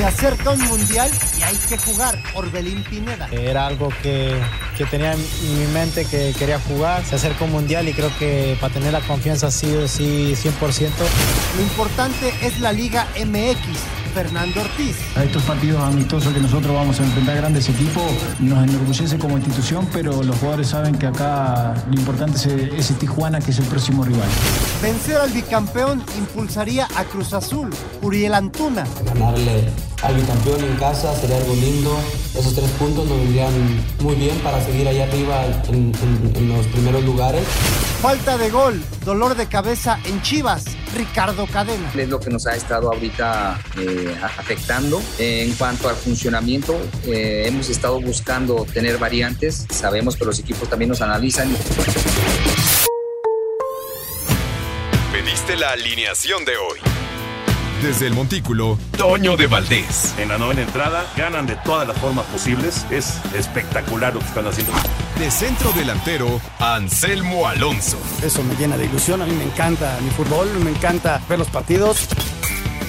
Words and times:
Se 0.00 0.06
acerca 0.06 0.52
un 0.52 0.66
mundial 0.66 1.10
y 1.38 1.42
hay 1.42 1.56
que 1.68 1.76
jugar. 1.76 2.18
Orbelín 2.32 2.82
Pineda. 2.84 3.28
Era 3.30 3.66
algo 3.66 3.90
que, 4.02 4.34
que 4.78 4.86
tenía 4.86 5.12
en 5.12 5.20
mi 5.58 5.66
mente 5.74 6.06
que 6.06 6.34
quería 6.38 6.58
jugar. 6.58 7.04
Se 7.04 7.16
acerca 7.16 7.44
un 7.44 7.52
mundial 7.52 7.86
y 7.86 7.92
creo 7.92 8.10
que 8.18 8.56
para 8.62 8.72
tener 8.72 8.94
la 8.94 9.02
confianza 9.02 9.48
así, 9.48 9.66
sí 9.88 10.34
100%. 10.34 10.88
Lo 11.54 11.62
importante 11.62 12.32
es 12.40 12.60
la 12.60 12.72
Liga 12.72 13.08
MX. 13.14 13.99
Fernando 14.12 14.60
Ortiz. 14.60 14.96
A 15.16 15.24
estos 15.24 15.42
partidos 15.44 15.82
amistosos 15.82 16.32
que 16.32 16.40
nosotros 16.40 16.74
vamos 16.74 17.00
a 17.00 17.04
enfrentar 17.04 17.36
grandes 17.36 17.68
equipos 17.68 18.04
nos 18.40 18.68
enorgullece 18.68 19.18
como 19.18 19.36
institución, 19.36 19.88
pero 19.92 20.22
los 20.22 20.36
jugadores 20.38 20.68
saben 20.68 20.96
que 20.96 21.06
acá 21.06 21.74
lo 21.88 21.94
importante 21.94 22.36
es 22.38 22.46
ese 22.46 22.94
Tijuana 22.94 23.40
que 23.40 23.50
es 23.50 23.58
el 23.58 23.66
próximo 23.66 24.04
rival. 24.04 24.28
Vencer 24.82 25.16
al 25.16 25.30
bicampeón 25.30 26.02
impulsaría 26.18 26.88
a 26.96 27.04
Cruz 27.04 27.32
Azul, 27.32 27.70
Uriel 28.02 28.34
Antuna. 28.34 28.84
Ganarle 29.04 29.68
al 30.02 30.14
bicampeón 30.14 30.64
en 30.64 30.76
casa 30.76 31.14
sería 31.16 31.36
algo 31.36 31.54
lindo. 31.54 31.98
Esos 32.34 32.54
tres 32.54 32.70
puntos 32.72 33.06
nos 33.06 33.18
vendrían 33.18 33.52
muy 34.00 34.14
bien 34.14 34.36
para 34.38 34.62
seguir 34.64 34.88
allá 34.88 35.04
arriba 35.04 35.44
en, 35.68 35.92
en 36.34 36.48
los 36.48 36.66
primeros 36.66 37.04
lugares. 37.04 37.44
Falta 38.00 38.38
de 38.38 38.48
gol, 38.50 38.82
dolor 39.04 39.36
de 39.36 39.46
cabeza 39.46 39.98
en 40.04 40.22
Chivas, 40.22 40.64
Ricardo 40.96 41.46
Cadena. 41.46 41.90
Es 41.94 42.08
lo 42.08 42.18
que 42.18 42.30
nos 42.30 42.46
ha 42.46 42.54
estado 42.54 42.90
ahorita 42.90 43.60
eh, 43.78 43.99
afectando. 44.22 45.02
en 45.18 45.52
cuanto 45.54 45.88
al 45.88 45.96
funcionamiento, 45.96 46.76
eh, 47.06 47.44
hemos 47.46 47.68
estado 47.68 48.00
buscando 48.00 48.66
tener 48.72 48.98
variantes. 48.98 49.66
Sabemos 49.70 50.16
que 50.16 50.24
los 50.24 50.38
equipos 50.38 50.68
también 50.68 50.88
nos 50.88 51.00
analizan. 51.00 51.48
Pediste 55.12 55.56
la 55.56 55.70
alineación 55.70 56.44
de 56.44 56.56
hoy. 56.56 56.78
Desde 57.82 58.06
el 58.06 58.12
Montículo, 58.12 58.78
Toño 58.98 59.38
de 59.38 59.46
Valdés. 59.46 60.14
En 60.18 60.28
la 60.28 60.36
novena 60.36 60.60
entrada, 60.60 61.06
ganan 61.16 61.46
de 61.46 61.56
todas 61.56 61.88
las 61.88 61.96
formas 61.96 62.26
posibles. 62.26 62.84
Es 62.90 63.18
espectacular 63.34 64.12
lo 64.12 64.20
que 64.20 64.26
están 64.26 64.46
haciendo. 64.46 64.72
De 65.18 65.30
centro 65.30 65.72
delantero, 65.72 66.40
Anselmo 66.58 67.46
Alonso. 67.46 67.98
Eso 68.22 68.42
me 68.42 68.54
llena 68.56 68.76
de 68.76 68.84
ilusión. 68.84 69.22
A 69.22 69.26
mí 69.26 69.32
me 69.34 69.44
encanta 69.44 69.98
mi 70.02 70.10
fútbol, 70.10 70.48
me 70.62 70.70
encanta 70.70 71.22
ver 71.26 71.38
los 71.38 71.48
partidos. 71.48 72.06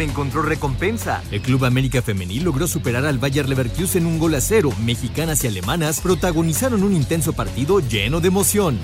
Encontró 0.00 0.42
recompensa. 0.42 1.22
El 1.30 1.42
Club 1.42 1.64
América 1.64 2.02
Femenil 2.02 2.44
logró 2.44 2.66
superar 2.66 3.04
al 3.06 3.18
Bayer 3.18 3.48
Leverkusen 3.48 4.06
un 4.06 4.18
gol 4.18 4.34
a 4.34 4.40
cero. 4.40 4.70
Mexicanas 4.84 5.44
y 5.44 5.46
alemanas 5.46 6.00
protagonizaron 6.00 6.82
un 6.82 6.94
intenso 6.94 7.32
partido 7.32 7.80
lleno 7.80 8.20
de 8.20 8.28
emoción. 8.28 8.78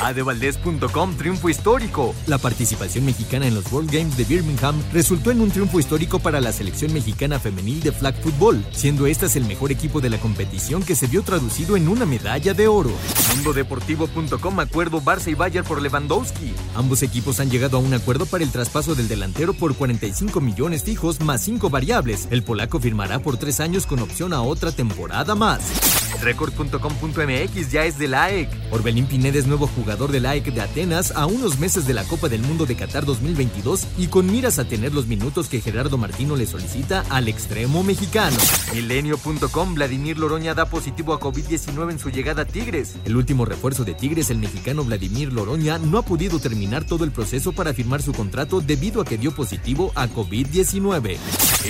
Adevaldez.com 0.00 1.16
triunfo 1.16 1.48
histórico. 1.48 2.14
La 2.26 2.38
participación 2.38 3.04
mexicana 3.04 3.46
en 3.46 3.54
los 3.54 3.72
World 3.72 3.90
Games 3.90 4.16
de 4.16 4.24
Birmingham 4.24 4.82
resultó 4.92 5.30
en 5.30 5.40
un 5.40 5.50
triunfo 5.50 5.80
histórico 5.80 6.18
para 6.18 6.40
la 6.40 6.52
selección 6.52 6.92
mexicana 6.92 7.38
femenil 7.38 7.80
de 7.80 7.92
flag 7.92 8.14
football, 8.22 8.64
siendo 8.72 9.06
estas 9.06 9.36
el 9.36 9.44
mejor 9.44 9.72
equipo 9.72 10.00
de 10.00 10.10
la 10.10 10.18
competición 10.18 10.82
que 10.82 10.94
se 10.94 11.06
vio 11.06 11.22
traducido 11.22 11.76
en 11.76 11.88
una 11.88 12.06
medalla 12.06 12.54
de 12.54 12.68
oro. 12.68 12.90
Mundodeportivo.com 13.36 14.60
acuerdo 14.60 15.00
Barça 15.00 15.28
y 15.28 15.34
Bayern 15.34 15.66
por 15.66 15.80
Lewandowski. 15.80 16.52
Ambos 16.74 17.02
equipos 17.02 17.40
han 17.40 17.50
llegado 17.50 17.78
a 17.78 17.80
un 17.80 17.94
acuerdo 17.94 18.26
para 18.26 18.44
el 18.44 18.50
traspaso 18.50 18.94
del 18.94 19.08
delantero 19.08 19.54
por 19.54 19.74
45 19.74 20.40
millones 20.40 20.82
fijos 20.82 21.20
más 21.20 21.42
5 21.42 21.70
variables. 21.70 22.28
El 22.30 22.42
polaco 22.42 22.80
firmará 22.80 23.18
por 23.18 23.36
3 23.36 23.60
años 23.60 23.86
con 23.86 24.00
opción 24.00 24.32
a 24.32 24.42
otra 24.42 24.72
temporada 24.72 25.34
más. 25.34 26.05
Record.com.mx 26.22 27.70
ya 27.70 27.84
es 27.84 27.98
de 27.98 28.08
la 28.08 28.24
AEC. 28.24 28.48
Orbelín 28.70 29.06
Pineda 29.06 29.38
es 29.38 29.46
nuevo 29.46 29.66
jugador 29.66 30.12
de 30.12 30.20
la 30.20 30.30
AEC 30.30 30.52
de 30.52 30.60
Atenas 30.60 31.12
a 31.12 31.26
unos 31.26 31.58
meses 31.58 31.86
de 31.86 31.94
la 31.94 32.04
Copa 32.04 32.28
del 32.28 32.40
Mundo 32.40 32.66
de 32.66 32.76
Qatar 32.76 33.04
2022 33.04 33.86
y 33.98 34.06
con 34.06 34.26
miras 34.30 34.58
a 34.58 34.64
tener 34.64 34.94
los 34.94 35.06
minutos 35.06 35.48
que 35.48 35.60
Gerardo 35.60 35.98
Martino 35.98 36.36
le 36.36 36.46
solicita 36.46 37.04
al 37.10 37.28
extremo 37.28 37.82
mexicano. 37.82 38.36
Milenio.com 38.72 39.74
Vladimir 39.74 40.18
Loroña 40.18 40.54
da 40.54 40.66
positivo 40.66 41.12
a 41.12 41.20
COVID-19 41.20 41.90
en 41.90 41.98
su 41.98 42.10
llegada 42.10 42.42
a 42.42 42.44
Tigres. 42.46 42.94
El 43.04 43.16
último 43.16 43.44
refuerzo 43.44 43.84
de 43.84 43.94
Tigres, 43.94 44.30
el 44.30 44.38
mexicano 44.38 44.84
Vladimir 44.84 45.32
Loroña, 45.32 45.78
no 45.78 45.98
ha 45.98 46.02
podido 46.02 46.38
terminar 46.38 46.84
todo 46.84 47.04
el 47.04 47.12
proceso 47.12 47.52
para 47.52 47.74
firmar 47.74 48.02
su 48.02 48.12
contrato 48.12 48.60
debido 48.60 49.00
a 49.00 49.04
que 49.04 49.18
dio 49.18 49.34
positivo 49.34 49.92
a 49.94 50.08
COVID-19. 50.08 51.16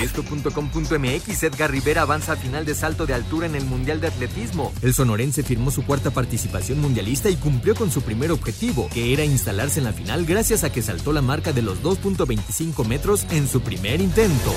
Esto.com.mx 0.01 1.43
Edgar 1.43 1.71
Rivera 1.71 2.03
avanza 2.03 2.33
a 2.33 2.35
final 2.35 2.65
de 2.65 2.75
salto 2.75 3.05
de 3.05 3.13
altura 3.13 3.47
en 3.47 3.55
el 3.55 3.65
Mundial 3.65 3.99
de 3.99 4.07
Atletismo 4.07 4.36
el 4.81 4.93
sonorense 4.93 5.43
firmó 5.43 5.71
su 5.71 5.83
cuarta 5.83 6.11
participación 6.11 6.79
mundialista 6.79 7.29
y 7.29 7.35
cumplió 7.35 7.75
con 7.75 7.91
su 7.91 8.01
primer 8.01 8.31
objetivo, 8.31 8.87
que 8.93 9.13
era 9.13 9.25
instalarse 9.25 9.79
en 9.79 9.85
la 9.85 9.93
final 9.93 10.25
gracias 10.25 10.63
a 10.63 10.71
que 10.71 10.81
saltó 10.81 11.11
la 11.11 11.21
marca 11.21 11.53
de 11.53 11.61
los 11.61 11.81
2.25 11.81 12.85
metros 12.85 13.25
en 13.31 13.47
su 13.47 13.61
primer 13.61 13.99
intento. 13.99 14.53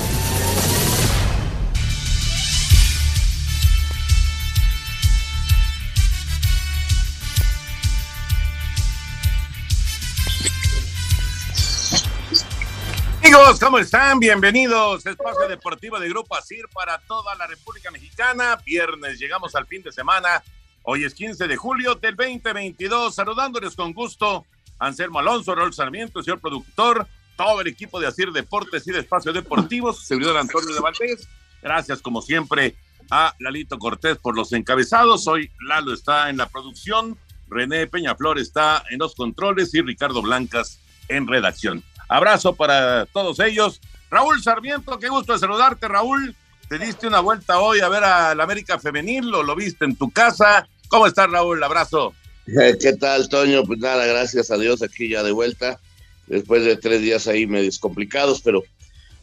Amigos, 13.41 13.59
¿cómo 13.59 13.79
están? 13.79 14.21
Bienvenidos. 14.21 15.07
Espacio 15.07 15.49
Deportivo 15.49 15.99
de 15.99 16.11
Grupo 16.11 16.37
ASIR 16.37 16.69
para 16.75 16.99
toda 16.99 17.35
la 17.37 17.47
República 17.47 17.91
Mexicana. 17.91 18.61
Viernes, 18.67 19.19
llegamos 19.19 19.55
al 19.55 19.67
fin 19.67 19.83
de 19.83 19.91
semana. 19.91 20.43
Hoy 20.83 21.05
es 21.05 21.15
15 21.15 21.49
de 21.49 21.57
julio 21.57 21.95
del 21.95 22.17
2022. 22.17 23.15
Saludándoles 23.15 23.75
con 23.75 23.95
gusto. 23.95 24.45
Anselmo 24.79 25.21
Alonso, 25.21 25.55
Raúl 25.55 25.73
Sarmiento, 25.73 26.23
señor 26.23 26.39
productor, 26.41 27.07
todo 27.39 27.63
el 27.63 27.69
equipo 27.69 27.99
de 27.99 28.09
ASIR 28.09 28.31
Deportes 28.31 28.87
y 28.87 28.93
de 28.93 28.99
Espacio 28.99 29.33
Deportivo, 29.33 29.95
su 29.95 30.03
servidor 30.03 30.37
Antonio 30.37 30.75
de 30.75 30.81
Valdés. 30.81 31.27
Gracias, 31.63 32.03
como 32.03 32.21
siempre, 32.21 32.77
a 33.11 33.35
Lalito 33.39 33.79
Cortés 33.79 34.19
por 34.19 34.37
los 34.37 34.53
encabezados. 34.53 35.27
Hoy 35.27 35.51
Lalo 35.67 35.95
está 35.95 36.29
en 36.29 36.37
la 36.37 36.47
producción, 36.51 37.17
René 37.49 37.87
Peñaflor 37.87 38.39
está 38.39 38.85
en 38.91 38.99
los 38.99 39.15
controles 39.15 39.73
y 39.73 39.81
Ricardo 39.81 40.21
Blancas 40.21 40.79
en 41.09 41.27
redacción. 41.27 41.83
Abrazo 42.11 42.57
para 42.57 43.07
todos 43.07 43.39
ellos. 43.39 43.81
Raúl 44.11 44.43
Sarmiento, 44.43 44.99
qué 44.99 45.09
gusto 45.09 45.39
saludarte, 45.39 45.87
Raúl. 45.87 46.35
Te 46.69 46.77
diste 46.77 47.07
una 47.07 47.21
vuelta 47.21 47.61
hoy 47.61 47.79
a 47.79 47.89
ver 47.89 48.03
al 48.03 48.41
América 48.41 48.81
Femenil, 48.81 49.31
lo, 49.31 49.45
lo 49.45 49.55
viste 49.55 49.85
en 49.85 49.95
tu 49.95 50.11
casa. 50.11 50.69
¿Cómo 50.89 51.07
estás, 51.07 51.31
Raúl? 51.31 51.63
Abrazo. 51.63 52.13
Eh, 52.49 52.77
¿Qué 52.81 52.95
tal, 52.95 53.29
Toño? 53.29 53.63
Pues 53.63 53.79
nada, 53.79 54.07
gracias 54.07 54.51
a 54.51 54.59
Dios 54.59 54.83
aquí 54.83 55.09
ya 55.09 55.23
de 55.23 55.31
vuelta. 55.31 55.79
Después 56.27 56.65
de 56.65 56.77
tres 56.77 57.01
días 57.01 57.29
ahí 57.29 57.47
medios 57.47 57.79
complicados, 57.79 58.41
pero 58.41 58.65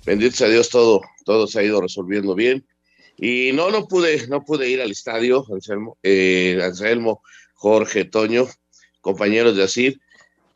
bendito 0.05 0.37
sea 0.37 0.47
Dios, 0.47 0.69
todo, 0.69 1.01
todo 1.25 1.45
se 1.45 1.59
ha 1.59 1.63
ido 1.63 1.81
resolviendo 1.81 2.35
bien. 2.35 2.65
Y 3.17 3.51
no, 3.51 3.69
no 3.69 3.85
pude, 3.89 4.27
no 4.27 4.45
pude 4.45 4.69
ir 4.69 4.81
al 4.81 4.91
estadio, 4.91 5.45
Anselmo, 5.51 5.97
eh, 6.03 6.57
Anselmo, 6.63 7.21
Jorge, 7.53 8.05
Toño, 8.05 8.47
compañeros 9.01 9.57
de 9.57 9.63
Asir 9.63 9.99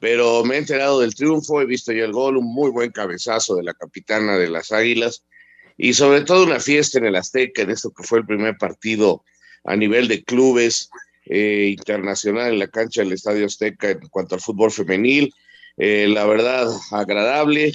pero 0.01 0.43
me 0.43 0.55
he 0.55 0.57
enterado 0.57 0.99
del 0.99 1.13
triunfo, 1.13 1.61
he 1.61 1.65
visto 1.67 1.93
ya 1.93 2.05
el 2.05 2.11
gol, 2.11 2.35
un 2.35 2.51
muy 2.51 2.71
buen 2.71 2.91
cabezazo 2.91 3.55
de 3.55 3.61
la 3.61 3.75
capitana 3.75 4.35
de 4.35 4.49
las 4.49 4.71
Águilas 4.71 5.23
y 5.77 5.93
sobre 5.93 6.21
todo 6.21 6.43
una 6.43 6.59
fiesta 6.59 6.97
en 6.97 7.05
el 7.05 7.15
Azteca, 7.15 7.61
en 7.61 7.69
esto 7.69 7.93
que 7.95 8.01
fue 8.01 8.17
el 8.17 8.25
primer 8.25 8.57
partido 8.57 9.23
a 9.63 9.75
nivel 9.75 10.07
de 10.07 10.23
clubes 10.23 10.89
eh, 11.27 11.67
internacional 11.77 12.53
en 12.53 12.57
la 12.57 12.67
cancha 12.67 13.03
del 13.03 13.13
Estadio 13.13 13.45
Azteca 13.45 13.91
en 13.91 13.99
cuanto 14.09 14.33
al 14.33 14.41
fútbol 14.41 14.71
femenil. 14.71 15.31
Eh, 15.77 16.07
la 16.09 16.25
verdad, 16.25 16.67
agradable, 16.89 17.71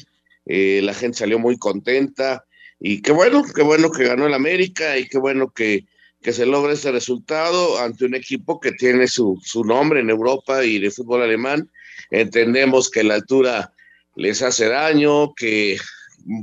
eh, 0.47 0.81
la 0.83 0.95
gente 0.95 1.19
salió 1.19 1.39
muy 1.39 1.57
contenta 1.59 2.45
y 2.81 3.03
qué 3.03 3.13
bueno, 3.13 3.45
qué 3.55 3.63
bueno 3.63 3.93
que 3.93 4.03
ganó 4.03 4.27
el 4.27 4.35
América 4.35 4.99
y 4.99 5.07
qué 5.07 5.19
bueno 5.19 5.53
que 5.53 5.87
que 6.23 6.33
se 6.33 6.45
logre 6.45 6.73
este 6.73 6.91
resultado 6.91 7.79
ante 7.79 8.05
un 8.05 8.17
equipo 8.17 8.59
que 8.59 8.73
tiene 8.73 9.07
su, 9.07 9.39
su 9.45 9.63
nombre 9.63 10.01
en 10.01 10.11
Europa 10.11 10.65
y 10.65 10.81
de 10.81 10.91
fútbol 10.91 11.23
alemán. 11.23 11.71
Entendemos 12.11 12.91
que 12.91 13.05
la 13.05 13.15
altura 13.15 13.73
les 14.15 14.43
hace 14.43 14.69
daño, 14.69 15.35
que 15.35 15.79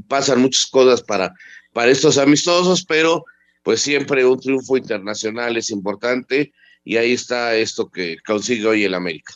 pasan 0.08 0.42
muchas 0.42 0.68
cosas 0.68 1.02
para, 1.02 1.34
para 1.74 1.92
estos 1.92 2.18
amistosos, 2.18 2.86
pero 2.86 3.26
pues 3.64 3.82
siempre 3.82 4.26
un 4.26 4.40
triunfo 4.40 4.78
internacional 4.78 5.58
es 5.58 5.70
importante 5.70 6.52
y 6.84 6.98
ahí 6.98 7.14
está 7.14 7.56
esto 7.56 7.90
que 7.90 8.18
consigue 8.26 8.68
hoy 8.68 8.84
el 8.84 8.94
América. 8.94 9.34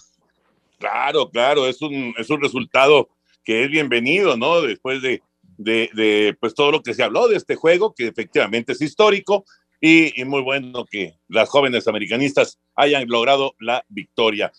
Claro, 0.79 1.29
claro, 1.29 1.67
es 1.67 1.81
un, 1.81 2.13
es 2.17 2.29
un 2.29 2.41
resultado 2.41 3.09
que 3.43 3.63
es 3.63 3.71
bienvenido, 3.71 4.37
¿no? 4.37 4.61
Después 4.61 5.01
de, 5.01 5.21
de, 5.57 6.35
pues 6.39 6.53
todo 6.53 6.71
lo 6.71 6.83
que 6.83 6.93
se 6.93 7.03
habló 7.03 7.27
de 7.27 7.37
este 7.37 7.55
juego, 7.55 7.93
que 7.95 8.07
efectivamente 8.07 8.73
es 8.73 8.81
histórico, 8.81 9.45
y, 9.79 10.11
muy 10.25 10.41
bueno 10.41 10.85
que 10.85 11.15
las 11.27 11.49
jóvenes 11.49 11.87
americanistas 11.87 12.59
hayan 12.75 13.07
logrado 13.07 13.55
la 13.59 13.85
victoria. 13.89 14.51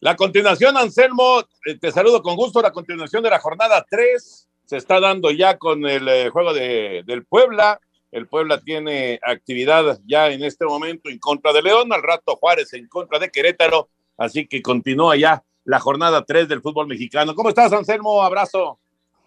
La 0.00 0.14
continuación, 0.14 0.76
Anselmo, 0.76 1.40
eh, 1.64 1.78
te 1.78 1.90
saludo 1.90 2.22
con 2.22 2.36
gusto. 2.36 2.60
La 2.60 2.72
continuación 2.72 3.22
de 3.22 3.30
la 3.30 3.40
jornada 3.40 3.84
3 3.88 4.48
se 4.64 4.76
está 4.76 5.00
dando 5.00 5.30
ya 5.30 5.56
con 5.56 5.86
el 5.86 6.06
eh, 6.08 6.28
juego 6.30 6.52
de, 6.52 7.02
del 7.06 7.24
Puebla. 7.24 7.80
El 8.12 8.28
Puebla 8.28 8.60
tiene 8.60 9.18
actividad 9.22 9.98
ya 10.06 10.28
en 10.28 10.44
este 10.44 10.64
momento 10.66 11.08
en 11.08 11.18
contra 11.18 11.52
de 11.52 11.62
León, 11.62 11.92
al 11.92 12.02
rato 12.02 12.36
Juárez 12.36 12.72
en 12.74 12.88
contra 12.88 13.18
de 13.18 13.30
Querétaro. 13.30 13.88
Así 14.18 14.46
que 14.46 14.62
continúa 14.62 15.16
ya 15.16 15.42
la 15.64 15.80
jornada 15.80 16.24
3 16.24 16.48
del 16.48 16.62
fútbol 16.62 16.86
mexicano. 16.86 17.34
¿Cómo 17.34 17.48
estás, 17.48 17.72
Anselmo? 17.72 18.22
Abrazo. 18.22 18.78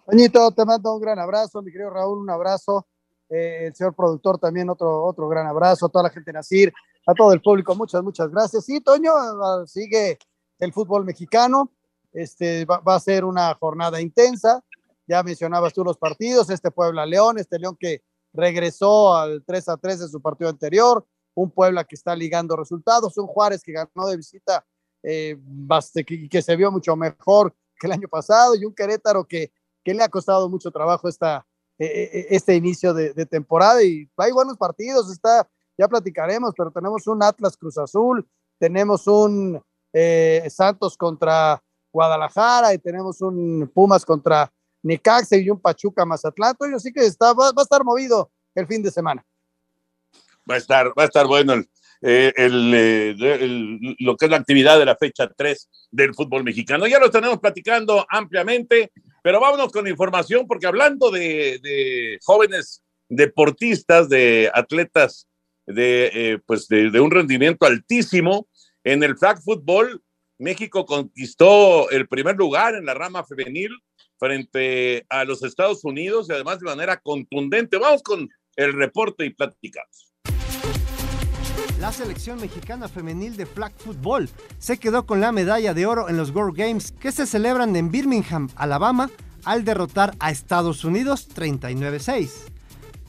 Toñito, 0.06 0.50
te 0.52 0.64
mando 0.64 0.94
un 0.94 1.00
gran 1.00 1.18
abrazo, 1.18 1.62
mi 1.62 1.70
querido 1.70 1.90
Raúl, 1.90 2.18
un 2.18 2.30
abrazo 2.30 2.86
eh, 3.30 3.66
el 3.68 3.74
señor 3.74 3.94
productor 3.94 4.38
también 4.38 4.68
otro, 4.68 5.04
otro 5.04 5.28
gran 5.28 5.46
abrazo, 5.46 5.86
a 5.86 5.88
toda 5.88 6.04
la 6.04 6.10
gente 6.10 6.32
de 6.32 6.38
Nacir, 6.38 6.72
a 7.06 7.14
todo 7.14 7.32
el 7.32 7.40
público, 7.40 7.76
muchas, 7.76 8.02
muchas 8.02 8.28
gracias. 8.28 8.64
Sí, 8.64 8.80
Toño, 8.80 9.12
ah, 9.14 9.62
sigue 9.66 10.18
el 10.60 10.72
fútbol 10.72 11.04
mexicano, 11.04 11.72
este, 12.12 12.64
va, 12.64 12.82
a 12.84 13.00
ser 13.00 13.24
una 13.24 13.54
jornada 13.54 14.00
intensa, 14.00 14.62
ya 15.06 15.22
mencionabas 15.22 15.72
tú 15.72 15.84
los 15.84 15.98
partidos, 15.98 16.50
este 16.50 16.70
Puebla 16.70 17.06
León, 17.06 17.38
este 17.38 17.58
León 17.58 17.76
que 17.78 18.02
regresó 18.32 19.16
al 19.16 19.44
3 19.44 19.68
a 19.68 19.76
3 19.76 20.00
de 20.00 20.08
su 20.08 20.20
partido 20.20 20.50
anterior, 20.50 21.06
un 21.34 21.50
Puebla 21.50 21.84
que 21.84 21.96
está 21.96 22.14
ligando 22.14 22.56
resultados, 22.56 23.16
un 23.18 23.26
Juárez 23.26 23.62
que 23.62 23.72
ganó 23.72 24.06
de 24.06 24.16
visita 24.16 24.64
eh, 25.02 25.38
que, 26.06 26.28
que, 26.28 26.42
se 26.42 26.56
vio 26.56 26.70
mucho 26.70 26.94
mejor 26.94 27.54
que 27.78 27.86
el 27.86 27.92
año 27.92 28.08
pasado 28.08 28.54
y 28.54 28.64
un 28.64 28.74
Querétaro 28.74 29.24
que, 29.24 29.52
que 29.82 29.94
le 29.94 30.02
ha 30.02 30.08
costado 30.08 30.48
mucho 30.48 30.70
trabajo 30.70 31.08
esta, 31.08 31.46
e, 31.78 31.86
e, 31.86 32.20
e, 32.20 32.26
este 32.36 32.54
inicio 32.54 32.92
de, 32.92 33.26
temporada 33.26 33.82
y 33.82 34.08
hay 34.18 34.32
buenos 34.32 34.58
partidos, 34.58 35.10
está, 35.10 35.48
ya 35.78 35.88
platicaremos, 35.88 36.52
pero 36.56 36.70
tenemos 36.70 37.06
un 37.06 37.22
Atlas 37.22 37.56
Cruz 37.56 37.78
Azul, 37.78 38.28
tenemos 38.58 39.06
un 39.06 39.60
eh, 39.92 40.46
Santos 40.50 40.96
contra 40.96 41.62
Guadalajara 41.92 42.72
y 42.74 42.78
tenemos 42.78 43.20
un 43.20 43.70
Pumas 43.74 44.04
contra 44.04 44.52
Necaxa 44.82 45.36
y 45.36 45.50
un 45.50 45.60
Pachuca 45.60 46.04
Mazatlán, 46.04 46.54
así 46.74 46.92
que 46.92 47.04
está, 47.04 47.32
va, 47.32 47.48
a 47.48 47.62
estar 47.62 47.84
movido 47.84 48.30
el 48.54 48.66
fin 48.66 48.82
de 48.82 48.90
semana. 48.90 49.24
Va 50.48 50.54
a 50.54 50.58
estar, 50.58 50.88
va 50.88 51.02
a 51.02 51.06
estar 51.06 51.26
bueno 51.26 51.54
eh, 52.02 52.32
eh, 52.34 53.94
lo 53.98 54.16
que 54.16 54.24
es 54.24 54.30
la 54.30 54.38
actividad 54.38 54.78
de 54.78 54.86
la 54.86 54.96
fecha 54.96 55.28
3 55.28 55.68
del 55.90 56.14
fútbol 56.14 56.44
mexicano. 56.44 56.86
Ya 56.86 56.98
lo 56.98 57.10
tenemos 57.10 57.38
platicando 57.38 58.06
ampliamente. 58.08 58.90
Pero 59.22 59.40
vámonos 59.40 59.70
con 59.70 59.86
información, 59.86 60.46
porque 60.46 60.66
hablando 60.66 61.10
de, 61.10 62.18
jóvenes 62.24 62.82
deportistas, 63.08 64.08
de 64.08 64.50
atletas 64.52 65.26
de, 65.66 66.40
pues 66.46 66.68
de, 66.68 66.98
un 67.00 67.10
rendimiento 67.10 67.66
altísimo, 67.66 68.48
en 68.84 69.02
el 69.02 69.16
flag 69.16 69.42
football, 69.42 70.02
México 70.38 70.86
conquistó 70.86 71.90
el 71.90 72.08
primer 72.08 72.36
lugar 72.36 72.74
en 72.74 72.86
la 72.86 72.94
rama 72.94 73.24
femenil 73.24 73.70
frente 74.18 75.04
a 75.08 75.24
los 75.24 75.42
Estados 75.42 75.84
Unidos 75.84 76.28
y 76.28 76.32
además 76.32 76.60
de 76.60 76.66
manera 76.66 76.98
contundente. 76.98 77.78
Vamos 77.78 78.02
con 78.02 78.28
el 78.56 78.72
reporte 78.72 79.26
y 79.26 79.30
platicamos. 79.30 80.12
La 81.78 81.92
selección 81.92 82.38
mexicana 82.40 82.88
femenil 82.88 83.36
de 83.36 83.46
flag 83.46 83.72
football 83.78 84.28
se 84.58 84.78
quedó 84.78 85.06
con 85.06 85.20
la 85.20 85.32
medalla 85.32 85.72
de 85.72 85.86
oro 85.86 86.10
en 86.10 86.18
los 86.18 86.30
World 86.30 86.56
Games 86.56 86.92
que 86.92 87.12
se 87.12 87.26
celebran 87.26 87.74
en 87.76 87.90
Birmingham, 87.90 88.48
Alabama, 88.54 89.10
al 89.44 89.64
derrotar 89.64 90.14
a 90.20 90.30
Estados 90.30 90.84
Unidos 90.84 91.28
39-6. 91.34 92.50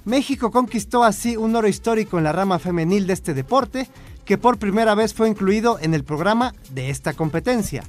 México 0.05 0.51
conquistó 0.51 1.03
así 1.03 1.37
un 1.37 1.55
oro 1.55 1.67
histórico 1.67 2.17
en 2.17 2.23
la 2.23 2.31
rama 2.31 2.59
femenil 2.59 3.07
de 3.07 3.13
este 3.13 3.33
deporte, 3.33 3.87
que 4.25 4.37
por 4.37 4.57
primera 4.57 4.95
vez 4.95 5.13
fue 5.13 5.29
incluido 5.29 5.77
en 5.79 5.93
el 5.93 6.03
programa 6.03 6.53
de 6.71 6.89
esta 6.89 7.13
competencia. 7.13 7.83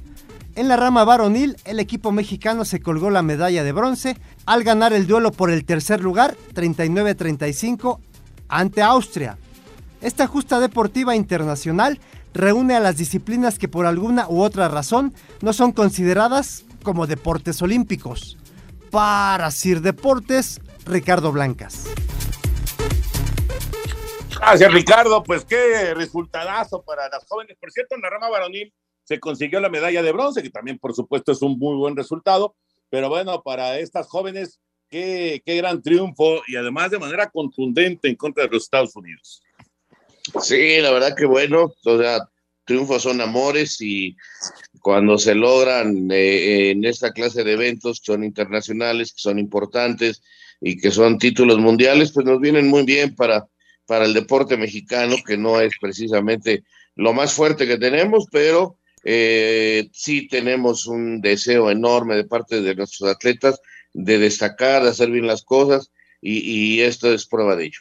En 0.55 0.67
la 0.67 0.75
rama 0.75 1.03
varonil, 1.03 1.57
el 1.65 1.79
equipo 1.79 2.11
mexicano 2.11 2.65
se 2.65 2.79
colgó 2.79 3.09
la 3.09 3.23
medalla 3.23 3.63
de 3.63 3.71
bronce 3.71 4.17
al 4.45 4.63
ganar 4.63 4.93
el 4.93 5.07
duelo 5.07 5.31
por 5.31 5.49
el 5.49 5.65
tercer 5.65 6.01
lugar 6.01 6.35
39-35 6.53 7.99
ante 8.47 8.83
Austria, 8.83 9.37
esta 10.03 10.27
justa 10.27 10.59
deportiva 10.59 11.15
internacional 11.15 11.97
reúne 12.33 12.75
a 12.75 12.81
las 12.81 12.97
disciplinas 12.97 13.57
que 13.57 13.69
por 13.69 13.85
alguna 13.85 14.27
u 14.27 14.41
otra 14.41 14.67
razón 14.67 15.13
no 15.41 15.53
son 15.53 15.71
consideradas 15.71 16.65
como 16.83 17.07
deportes 17.07 17.61
olímpicos. 17.61 18.37
Para 18.91 19.49
Sir 19.49 19.81
Deportes, 19.81 20.59
Ricardo 20.85 21.31
Blancas. 21.31 21.85
Gracias, 24.45 24.73
Ricardo. 24.73 25.23
Pues 25.23 25.45
qué 25.45 25.93
resultadazo 25.93 26.83
para 26.83 27.07
las 27.07 27.25
jóvenes. 27.25 27.55
Por 27.59 27.71
cierto, 27.71 27.95
en 27.95 28.01
la 28.01 28.09
rama 28.09 28.29
varonil 28.29 28.73
se 29.05 29.17
consiguió 29.17 29.61
la 29.61 29.69
medalla 29.69 30.03
de 30.03 30.11
bronce, 30.11 30.43
que 30.43 30.49
también, 30.49 30.77
por 30.79 30.93
supuesto, 30.93 31.31
es 31.31 31.41
un 31.41 31.57
muy 31.57 31.77
buen 31.77 31.95
resultado. 31.95 32.53
Pero 32.89 33.07
bueno, 33.07 33.41
para 33.41 33.79
estas 33.79 34.07
jóvenes, 34.07 34.59
qué, 34.89 35.41
qué 35.45 35.55
gran 35.55 35.81
triunfo 35.81 36.41
y 36.45 36.57
además 36.57 36.91
de 36.91 36.99
manera 36.99 37.29
contundente 37.29 38.09
en 38.09 38.15
contra 38.17 38.43
de 38.43 38.49
los 38.49 38.63
Estados 38.63 38.93
Unidos. 38.97 39.41
Sí, 40.41 40.77
la 40.81 40.91
verdad 40.91 41.15
que 41.15 41.25
bueno, 41.25 41.73
o 41.85 41.97
sea, 41.97 42.27
triunfos 42.65 43.01
son 43.01 43.21
amores 43.21 43.79
y 43.79 44.17
cuando 44.81 45.17
se 45.17 45.35
logran 45.35 46.11
eh, 46.11 46.71
en 46.71 46.83
esta 46.83 47.13
clase 47.13 47.45
de 47.45 47.53
eventos 47.53 48.01
que 48.01 48.11
son 48.11 48.25
internacionales, 48.25 49.13
que 49.13 49.21
son 49.21 49.39
importantes 49.39 50.21
y 50.59 50.77
que 50.77 50.91
son 50.91 51.17
títulos 51.17 51.59
mundiales, 51.59 52.11
pues 52.11 52.25
nos 52.25 52.39
vienen 52.39 52.67
muy 52.67 52.83
bien 52.83 53.15
para, 53.15 53.47
para 53.85 54.05
el 54.05 54.13
deporte 54.13 54.57
mexicano, 54.57 55.15
que 55.25 55.37
no 55.37 55.59
es 55.59 55.73
precisamente 55.79 56.63
lo 56.95 57.13
más 57.13 57.33
fuerte 57.33 57.67
que 57.67 57.77
tenemos, 57.77 58.25
pero 58.31 58.77
eh, 59.03 59.89
sí 59.91 60.27
tenemos 60.27 60.87
un 60.87 61.21
deseo 61.21 61.69
enorme 61.69 62.15
de 62.15 62.25
parte 62.25 62.61
de 62.61 62.75
nuestros 62.75 63.09
atletas 63.09 63.59
de 63.93 64.17
destacar, 64.17 64.83
de 64.83 64.89
hacer 64.89 65.09
bien 65.09 65.27
las 65.27 65.43
cosas 65.43 65.91
y 66.25 66.79
esto 66.79 67.11
es 67.11 67.25
prueba 67.27 67.57
de 67.57 67.65
ello. 67.65 67.79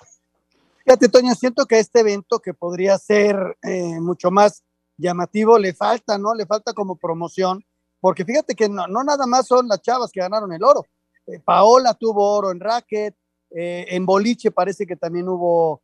Fíjate, 0.85 1.09
Toño, 1.09 1.35
siento 1.35 1.67
que 1.67 1.79
este 1.79 2.01
evento 2.01 2.41
que 2.41 2.55
podría 2.55 2.99
ser 2.99 3.37
eh, 3.63 4.01
mucho 4.01 4.31
más 4.31 4.65
llamativo 4.97 5.59
le 5.59 5.75
falta, 5.75 6.19
¿no? 6.19 6.35
Le 6.35 6.45
falta 6.45 6.73
como 6.73 6.97
promoción, 6.97 7.65
porque 8.01 8.25
fíjate 8.25 8.55
que 8.55 8.69
no, 8.69 8.87
nada 8.89 9.27
más 9.27 9.47
son 9.47 9.69
las 9.69 9.81
chavas 9.81 10.11
que 10.11 10.21
ganaron 10.21 10.53
el 10.53 10.65
oro. 10.65 10.85
Eh, 11.27 11.39
Paola 11.39 11.95
tuvo 11.95 12.37
oro 12.37 12.51
en 12.51 12.59
racket, 12.59 13.15
eh, 13.51 13.87
en 13.91 14.05
boliche 14.05 14.51
parece 14.51 14.85
que 14.85 14.97
también 14.97 15.29
hubo 15.29 15.83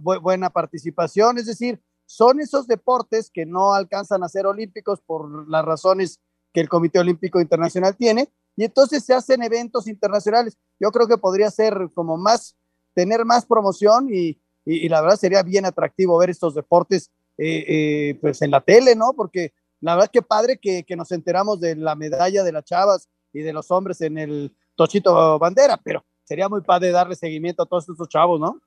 buena 0.00 0.50
participación, 0.50 1.38
es 1.38 1.46
decir, 1.46 1.80
son 2.06 2.40
esos 2.40 2.66
deportes 2.66 3.30
que 3.30 3.46
no 3.46 3.72
alcanzan 3.72 4.24
a 4.24 4.28
ser 4.28 4.46
olímpicos 4.46 5.00
por 5.00 5.48
las 5.48 5.64
razones 5.64 6.20
que 6.52 6.60
el 6.60 6.68
Comité 6.68 6.98
Olímpico 6.98 7.40
Internacional 7.40 7.96
tiene, 7.96 8.28
y 8.56 8.64
entonces 8.64 9.04
se 9.04 9.14
hacen 9.14 9.42
eventos 9.42 9.86
internacionales. 9.86 10.58
Yo 10.78 10.90
creo 10.90 11.06
que 11.06 11.18
podría 11.18 11.50
ser 11.50 11.88
como 11.94 12.16
más 12.16 12.56
tener 12.94 13.24
más 13.24 13.46
promoción 13.46 14.08
y, 14.12 14.40
la 14.66 15.00
verdad 15.00 15.16
sería 15.16 15.42
bien 15.42 15.64
atractivo 15.64 16.18
ver 16.18 16.30
estos 16.30 16.54
deportes 16.54 17.10
eh, 17.38 17.64
eh, 17.66 18.18
pues 18.20 18.42
en 18.42 18.50
la 18.50 18.60
tele, 18.60 18.94
¿no? 18.94 19.12
Porque 19.16 19.52
la 19.80 19.94
verdad 19.94 20.10
que 20.12 20.22
padre 20.22 20.58
que, 20.58 20.84
nos 20.96 21.10
enteramos 21.12 21.60
de 21.60 21.76
la 21.76 21.94
medalla 21.94 22.44
de 22.44 22.52
las 22.52 22.64
chavas 22.64 23.08
y 23.32 23.40
de 23.40 23.52
los 23.52 23.70
hombres 23.70 24.00
en 24.02 24.18
el 24.18 24.54
Tochito 24.74 25.38
Bandera, 25.38 25.80
pero 25.82 26.04
sería 26.24 26.48
muy 26.48 26.60
padre 26.60 26.90
darle 26.90 27.16
seguimiento 27.16 27.62
a 27.62 27.66
todos 27.66 27.88
estos 27.88 28.08
chavos, 28.08 28.38
¿no? 28.38 28.60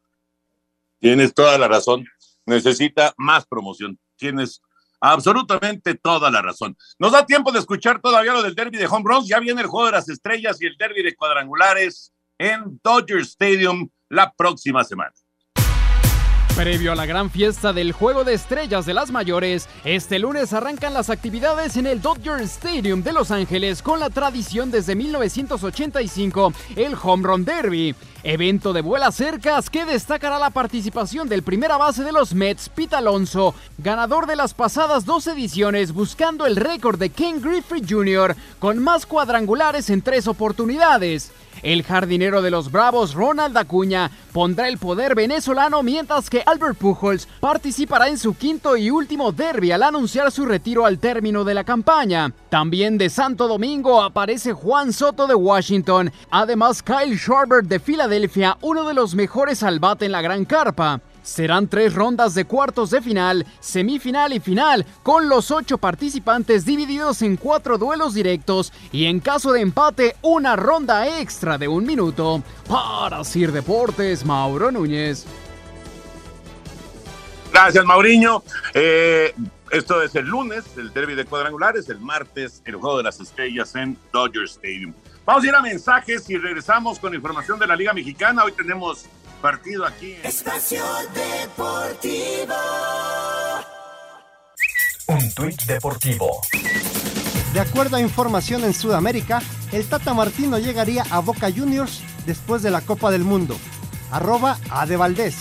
Tienes 1.03 1.33
toda 1.33 1.57
la 1.57 1.67
razón. 1.67 2.05
Necesita 2.45 3.13
más 3.17 3.45
promoción. 3.45 4.00
Tienes 4.15 4.62
absolutamente 5.01 5.95
toda 5.95 6.31
la 6.31 6.41
razón. 6.41 6.77
Nos 6.98 7.12
da 7.12 7.25
tiempo 7.25 7.51
de 7.51 7.60
escuchar 7.60 8.00
todavía 8.00 8.31
lo 8.31 8.41
del 8.41 8.55
derby 8.55 8.77
de 8.77 8.88
home 8.88 9.03
runs. 9.05 9.27
Ya 9.27 9.41
viene 9.41 9.60
el 9.60 9.67
juego 9.67 9.88
de 9.88 9.91
las 9.91 10.07
estrellas 10.07 10.62
y 10.62 10.65
el 10.65 10.77
derby 10.77 11.03
de 11.03 11.13
cuadrangulares 11.13 12.13
en 12.38 12.79
Dodger 12.81 13.19
Stadium 13.19 13.89
la 14.07 14.31
próxima 14.31 14.86
semana. 14.86 15.12
Previo 16.55 16.93
a 16.93 16.95
la 16.95 17.05
gran 17.05 17.29
fiesta 17.29 17.74
del 17.74 17.91
Juego 17.91 18.24
de 18.24 18.36
Estrellas 18.36 18.86
de 18.86 18.93
las 18.93 19.12
Mayores, 19.12 19.67
este 19.83 20.19
lunes 20.19 20.53
arrancan 20.53 20.93
las 20.93 21.10
actividades 21.10 21.75
en 21.75 21.88
el 21.88 22.01
Dodger 22.01 22.39
Stadium 22.41 23.03
de 23.03 23.12
Los 23.12 23.31
Ángeles 23.31 23.81
con 23.81 24.00
la 24.00 24.10
tradición 24.10 24.72
desde 24.72 24.95
1985, 24.95 26.53
el 26.77 26.95
Home 27.01 27.27
Run 27.27 27.43
Derby. 27.43 27.95
Evento 28.25 28.72
de 28.72 28.82
vuelas 28.82 29.15
cercas 29.15 29.70
que 29.70 29.84
destacará 29.84 30.39
la 30.39 30.50
participación 30.50 31.27
del 31.27 31.44
primera 31.44 31.75
base 31.75 32.06
de 32.06 32.13
los 32.13 32.34
Mets, 32.34 32.70
Pete 32.70 32.96
Alonso, 32.96 33.53
ganador 33.80 34.27
de 34.27 34.38
las 34.38 34.53
pasadas 34.53 35.03
dos 35.03 35.27
ediciones, 35.27 35.92
buscando 35.92 36.46
el 36.46 36.56
récord 36.56 36.98
de 36.98 37.10
Ken 37.10 37.42
Griffey 37.42 37.84
Jr. 37.86 38.34
con 38.60 38.80
más 38.80 39.06
cuadrangulares 39.06 39.89
en 39.89 40.01
tres 40.01 40.30
oportunidades. 40.30 41.34
El 41.62 41.84
jardinero 41.84 42.42
de 42.42 42.50
los 42.50 42.72
Bravos, 42.72 43.13
Ronald 43.13 43.56
Acuña, 43.58 44.10
pondrá 44.32 44.68
el 44.68 44.77
poder 44.80 45.15
venezolano 45.15 45.84
mientras 45.84 46.30
que 46.30 46.44
Albert 46.46 46.77
Pujols 46.77 47.27
participará 47.39 48.08
en 48.08 48.18
su 48.18 48.36
quinto 48.36 48.75
y 48.75 48.89
último 48.89 49.32
derby 49.32 49.72
al 49.72 49.84
anunciar 49.84 50.32
su 50.32 50.46
retiro 50.46 50.86
al 50.86 50.98
término 50.98 51.44
de 51.44 51.53
la 51.53 51.63
campaña. 51.63 52.34
También 52.50 52.98
de 52.98 53.10
Santo 53.10 53.48
Domingo 53.48 54.01
aparece 54.01 54.53
Juan 54.53 54.92
Soto 54.92 55.27
de 55.27 55.36
Washington, 55.36 56.12
además 56.32 56.82
Kyle 56.82 57.18
Schwarber 57.18 57.63
de 57.63 57.80
Filadelfia, 57.80 58.12
uno 58.62 58.88
de 58.88 58.93
los 58.93 59.15
mejores 59.15 59.63
al 59.63 59.79
bate 59.79 60.05
en 60.05 60.12
la 60.12 60.22
gran 60.22 60.46
carpa. 60.46 61.01
Serán 61.24 61.67
tres 61.67 61.93
rondas 61.93 62.34
de 62.36 62.46
cuartos 62.46 62.89
de 62.89 63.01
final, 63.01 63.46
semifinal 63.62 64.34
y 64.34 64.39
final, 64.39 64.86
con 65.03 65.29
los 65.29 65.51
ocho 65.51 65.77
participantes 65.77 66.65
divididos 66.65 67.22
en 67.22 67.38
cuatro 67.38 67.77
duelos 67.77 68.13
directos 68.13 68.74
y 68.91 69.05
en 69.05 69.22
caso 69.22 69.53
de 69.53 69.62
empate 69.62 70.15
una 70.22 70.55
ronda 70.58 71.20
extra 71.20 71.58
de 71.58 71.67
un 71.67 71.86
minuto. 71.86 72.43
Para 72.67 73.24
Sir 73.24 73.51
Deportes, 73.53 74.25
Mauro 74.25 74.72
Núñez. 74.72 75.25
Gracias, 77.53 77.86
Mauriño. 77.86 78.43
Eh, 78.74 79.34
esto 79.72 80.01
es 80.01 80.13
el 80.15 80.25
lunes, 80.25 80.65
el 80.77 80.91
derby 80.91 81.15
de 81.15 81.25
cuadrangulares, 81.25 81.88
el 81.89 82.00
martes, 82.00 82.62
el 82.65 82.75
juego 82.75 82.98
de 82.98 83.03
las 83.03 83.20
estrellas 83.20 83.75
en 83.75 83.98
Dodger 84.12 84.43
Stadium. 84.43 84.93
Vamos 85.25 85.44
a 85.46 85.48
ir 85.48 85.56
a 85.56 85.62
mensajes 85.62 86.30
y 86.30 86.38
regresamos 86.38 87.00
con 87.00 87.13
información 87.13 87.58
de 87.58 87.65
la 87.65 87.75
Liga 87.75 87.94
Mexicana. 87.94 88.44
Hoy 88.44 88.51
tenemos 88.51 89.06
partido 89.42 89.86
aquí. 89.86 90.18
Espacio 90.22 90.84
Deportivo. 91.13 92.53
Un 95.08 95.34
tuit 95.34 95.62
deportivo. 95.63 96.42
De 97.53 97.60
acuerdo 97.60 97.98
a 97.98 98.01
información 98.01 98.63
en 98.65 98.74
Sudamérica, 98.74 99.42
el 99.72 99.88
Tata 99.88 100.13
Martino 100.13 100.60
llegaría 100.60 101.03
a 101.10 101.20
Boca 101.20 101.50
Juniors 101.51 102.01
después 102.25 102.62
de 102.62 102.72
la 102.72 102.82
Copa 102.82 103.12
del 103.12 103.24
Mundo. 103.24 103.58
Arroba 104.12 104.58
a 104.70 104.86
de 104.86 104.98
Valdés. 104.98 105.36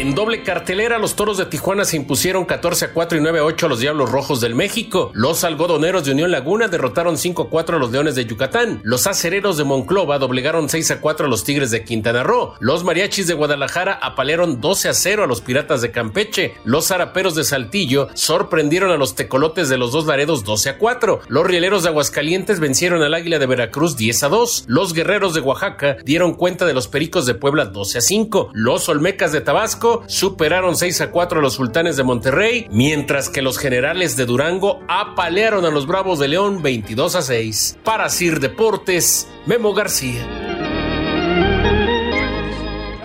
En 0.00 0.14
doble 0.14 0.42
cartelera, 0.42 0.98
los 0.98 1.14
toros 1.14 1.36
de 1.36 1.44
Tijuana 1.44 1.84
se 1.84 1.98
impusieron 1.98 2.46
14 2.46 2.86
a 2.86 2.92
4 2.94 3.18
y 3.18 3.20
9 3.20 3.40
a 3.40 3.44
8 3.44 3.66
a 3.66 3.68
los 3.68 3.80
Diablos 3.80 4.10
Rojos 4.10 4.40
del 4.40 4.54
México. 4.54 5.10
Los 5.12 5.44
algodoneros 5.44 6.06
de 6.06 6.12
Unión 6.12 6.30
Laguna 6.30 6.68
derrotaron 6.68 7.18
5 7.18 7.42
a 7.42 7.50
4 7.50 7.76
a 7.76 7.78
los 7.78 7.92
Leones 7.92 8.14
de 8.14 8.24
Yucatán. 8.24 8.80
Los 8.82 9.06
acereros 9.06 9.58
de 9.58 9.64
Monclova 9.64 10.18
doblegaron 10.18 10.70
6 10.70 10.92
a 10.92 11.00
4 11.02 11.26
a 11.26 11.28
los 11.28 11.44
Tigres 11.44 11.70
de 11.70 11.84
Quintana 11.84 12.22
Roo. 12.22 12.54
Los 12.60 12.82
mariachis 12.82 13.26
de 13.26 13.34
Guadalajara 13.34 13.92
apalearon 13.92 14.62
12 14.62 14.88
a 14.88 14.94
0 14.94 15.24
a 15.24 15.26
los 15.26 15.42
Piratas 15.42 15.82
de 15.82 15.90
Campeche. 15.90 16.54
Los 16.64 16.86
zaraperos 16.86 17.34
de 17.34 17.44
Saltillo 17.44 18.08
sorprendieron 18.14 18.92
a 18.92 18.96
los 18.96 19.14
tecolotes 19.14 19.68
de 19.68 19.76
los 19.76 19.92
dos 19.92 20.06
Laredos 20.06 20.44
12 20.44 20.70
a 20.70 20.78
4. 20.78 21.20
Los 21.28 21.46
rieleros 21.46 21.82
de 21.82 21.90
Aguascalientes 21.90 22.58
vencieron 22.58 23.02
al 23.02 23.12
Águila 23.12 23.38
de 23.38 23.44
Veracruz 23.44 23.98
10 23.98 24.22
a 24.22 24.28
2. 24.30 24.64
Los 24.66 24.94
guerreros 24.94 25.34
de 25.34 25.40
Oaxaca 25.40 25.98
dieron 26.06 26.32
cuenta 26.32 26.64
de 26.64 26.72
los 26.72 26.88
Pericos 26.88 27.26
de 27.26 27.34
Puebla 27.34 27.66
12 27.66 27.98
a 27.98 28.00
5. 28.00 28.50
Los 28.54 28.88
Olmecas 28.88 29.32
de 29.32 29.42
Tabasco 29.42 29.89
superaron 30.06 30.76
6 30.76 31.00
a 31.00 31.10
4 31.10 31.38
a 31.38 31.42
los 31.42 31.54
Sultanes 31.54 31.96
de 31.96 32.04
Monterrey, 32.04 32.66
mientras 32.70 33.28
que 33.28 33.42
los 33.42 33.58
Generales 33.58 34.16
de 34.16 34.26
Durango 34.26 34.80
apalearon 34.88 35.64
a 35.64 35.70
los 35.70 35.86
Bravos 35.86 36.18
de 36.18 36.28
León 36.28 36.62
22 36.62 37.16
a 37.16 37.22
6. 37.22 37.78
Para 37.84 38.08
Sir 38.08 38.40
Deportes, 38.40 39.28
Memo 39.46 39.74
García. 39.74 40.26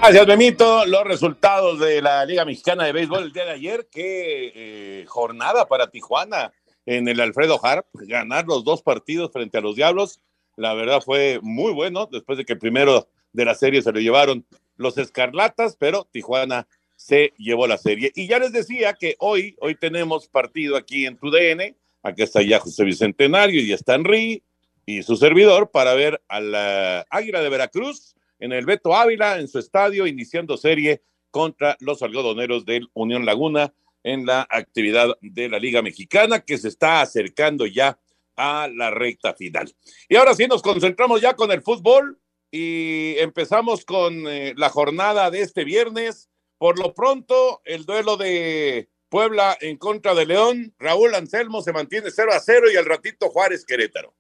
Gracias, 0.08 0.28
Memito. 0.28 0.86
Los 0.86 1.04
resultados 1.04 1.80
de 1.80 2.00
la 2.00 2.24
Liga 2.26 2.46
Mexicana 2.46 2.84
de 2.84 2.92
Béisbol 2.92 3.24
el 3.24 3.34
día 3.34 3.46
de 3.46 3.52
ayer. 3.52 3.88
Qué 3.92 4.52
eh, 4.54 5.06
jornada 5.08 5.68
para 5.68 5.90
Tijuana 5.90 6.54
en 6.86 7.08
el 7.08 7.20
Alfredo 7.20 7.60
Harp. 7.64 7.88
Ganar 7.94 8.46
los 8.46 8.64
dos 8.64 8.84
partidos 8.84 9.32
frente 9.32 9.58
a 9.58 9.62
los 9.62 9.76
Diablos. 9.76 10.22
La 10.58 10.76
verdad 10.76 11.02
fue 11.02 11.40
muy 11.42 11.74
bueno 11.74 12.08
después 12.12 12.38
de 12.38 12.46
que 12.46 12.56
primero 12.56 13.08
de 13.34 13.46
la 13.46 13.56
serie 13.56 13.82
se 13.82 13.92
lo 13.92 14.00
llevaron 14.00 14.46
los 14.78 14.98
Escarlatas, 14.98 15.76
pero 15.78 16.08
Tijuana 16.12 16.68
se 16.96 17.34
llevó 17.38 17.68
la 17.68 17.78
serie. 17.78 18.12
Y 18.16 18.28
ya 18.28 18.40
les 18.40 18.52
decía 18.52 18.94
que 18.94 19.16
hoy, 19.20 19.56
hoy 19.60 19.76
tenemos 19.76 20.28
partido 20.28 20.78
aquí 20.78 21.06
en 21.06 21.18
tu 21.18 21.30
DN. 21.30 21.76
Aquí 22.04 22.24
está 22.24 22.42
ya 22.42 22.60
José 22.60 22.84
Bicentenario 22.84 23.62
y 23.62 23.74
está 23.74 23.96
Henry 23.96 24.44
y 24.86 25.04
su 25.04 25.16
servidor 25.18 25.72
para 25.72 25.94
ver 25.96 26.22
a 26.28 26.40
la 26.40 27.06
Águila 27.10 27.42
de 27.42 27.50
Veracruz 27.50 28.16
en 28.40 28.52
el 28.52 28.66
Beto 28.66 28.96
Ávila 28.96 29.40
en 29.40 29.48
su 29.48 29.60
estadio, 29.60 30.06
iniciando 30.06 30.58
serie 30.58 31.02
contra 31.32 31.76
los 31.80 32.02
algodoneros 32.02 32.66
del 32.66 32.90
Unión 32.94 33.26
Laguna 33.26 33.74
en 34.04 34.26
la 34.26 34.48
actividad 34.50 35.18
de 35.22 35.50
la 35.50 35.60
Liga 35.60 35.82
Mexicana 35.82 36.40
que 36.42 36.58
se 36.58 36.68
está 36.68 37.02
acercando 37.02 37.66
ya 37.66 37.98
a 38.36 38.70
la 38.72 38.92
recta 38.92 39.34
final. 39.34 39.74
Y 40.08 40.16
ahora 40.16 40.36
sí 40.36 40.46
nos 40.48 40.62
concentramos 40.62 41.22
ya 41.22 41.34
con 41.34 41.52
el 41.52 41.62
fútbol 41.62 42.20
y 42.58 43.20
empezamos 43.20 43.84
con 43.84 44.30
eh, 44.30 44.54
la 44.56 44.70
jornada 44.70 45.30
de 45.30 45.42
este 45.42 45.66
viernes. 45.66 46.30
Por 46.58 46.80
lo 46.80 46.94
pronto, 46.94 47.62
el 47.66 47.84
duelo 47.84 48.16
de 48.16 48.88
Puebla 49.10 49.58
en 49.60 49.76
contra 49.76 50.16
de 50.16 50.26
León, 50.26 50.74
Raúl 50.80 51.16
Anselmo 51.16 51.62
se 51.62 51.74
mantiene 51.74 52.12
0 52.12 52.32
a 52.32 52.40
0 52.40 52.68
y 52.72 52.78
al 52.78 52.86
ratito 52.86 53.28
Juárez 53.30 53.66
Querétaro. 53.66 54.16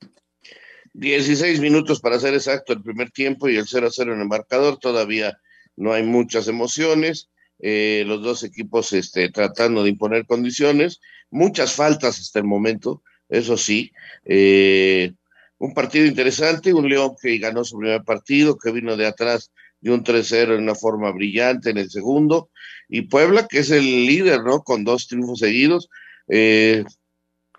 16 0.96 1.62
minutos 1.62 2.02
para 2.02 2.20
ser 2.20 2.34
exacto 2.34 2.74
el 2.74 2.84
primer 2.84 3.10
tiempo 3.10 3.48
y 3.48 3.56
el 3.56 3.68
0 3.68 3.88
a 3.88 3.92
0 3.92 4.14
en 4.14 4.20
el 4.20 4.28
marcador. 4.28 4.80
Todavía 4.80 5.40
no 5.78 5.94
hay 5.94 6.04
muchas 6.04 6.50
emociones. 6.50 7.30
Eh, 7.60 8.04
los 8.06 8.22
dos 8.22 8.44
equipos 8.44 8.92
este, 8.92 9.30
tratando 9.30 9.82
de 9.82 9.92
imponer 9.92 10.26
condiciones. 10.26 11.00
Muchas 11.32 11.72
faltas 11.72 12.20
hasta 12.20 12.40
el 12.40 12.46
momento, 12.46 13.02
eso 13.30 13.56
sí. 13.56 13.94
Eh, 14.26 15.14
un 15.58 15.74
partido 15.74 16.06
interesante, 16.06 16.74
un 16.74 16.90
León 16.90 17.16
que 17.22 17.38
ganó 17.38 17.64
su 17.64 17.78
primer 17.78 18.04
partido, 18.04 18.58
que 18.58 18.72
vino 18.72 18.98
de 18.98 19.08
atrás 19.08 19.52
de 19.82 19.92
un 19.92 20.04
3-0 20.04 20.56
en 20.56 20.64
una 20.64 20.76
forma 20.76 21.12
brillante 21.12 21.70
en 21.70 21.78
el 21.78 21.90
segundo, 21.90 22.50
y 22.90 23.04
Puebla, 23.04 23.48
que 23.48 23.60
es 23.60 23.72
el 23.72 23.84
líder, 23.84 24.44
¿no? 24.44 24.64
Con 24.64 24.84
dos 24.84 25.08
triunfos 25.08 25.40
seguidos, 25.40 25.90
eh, 26.28 26.84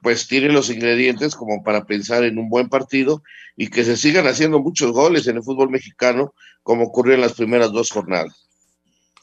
pues 0.02 0.28
tiene 0.28 0.48
los 0.48 0.70
ingredientes 0.70 1.34
como 1.34 1.62
para 1.62 1.84
pensar 1.84 2.24
en 2.24 2.38
un 2.38 2.48
buen 2.48 2.68
partido 2.68 3.22
y 3.56 3.68
que 3.68 3.84
se 3.84 3.96
sigan 3.96 4.26
haciendo 4.26 4.60
muchos 4.60 4.92
goles 4.92 5.26
en 5.26 5.36
el 5.36 5.42
fútbol 5.42 5.70
mexicano, 5.70 6.34
como 6.62 6.84
ocurrió 6.84 7.14
en 7.14 7.22
las 7.22 7.32
primeras 7.32 7.72
dos 7.72 7.90
jornadas. 7.90 8.46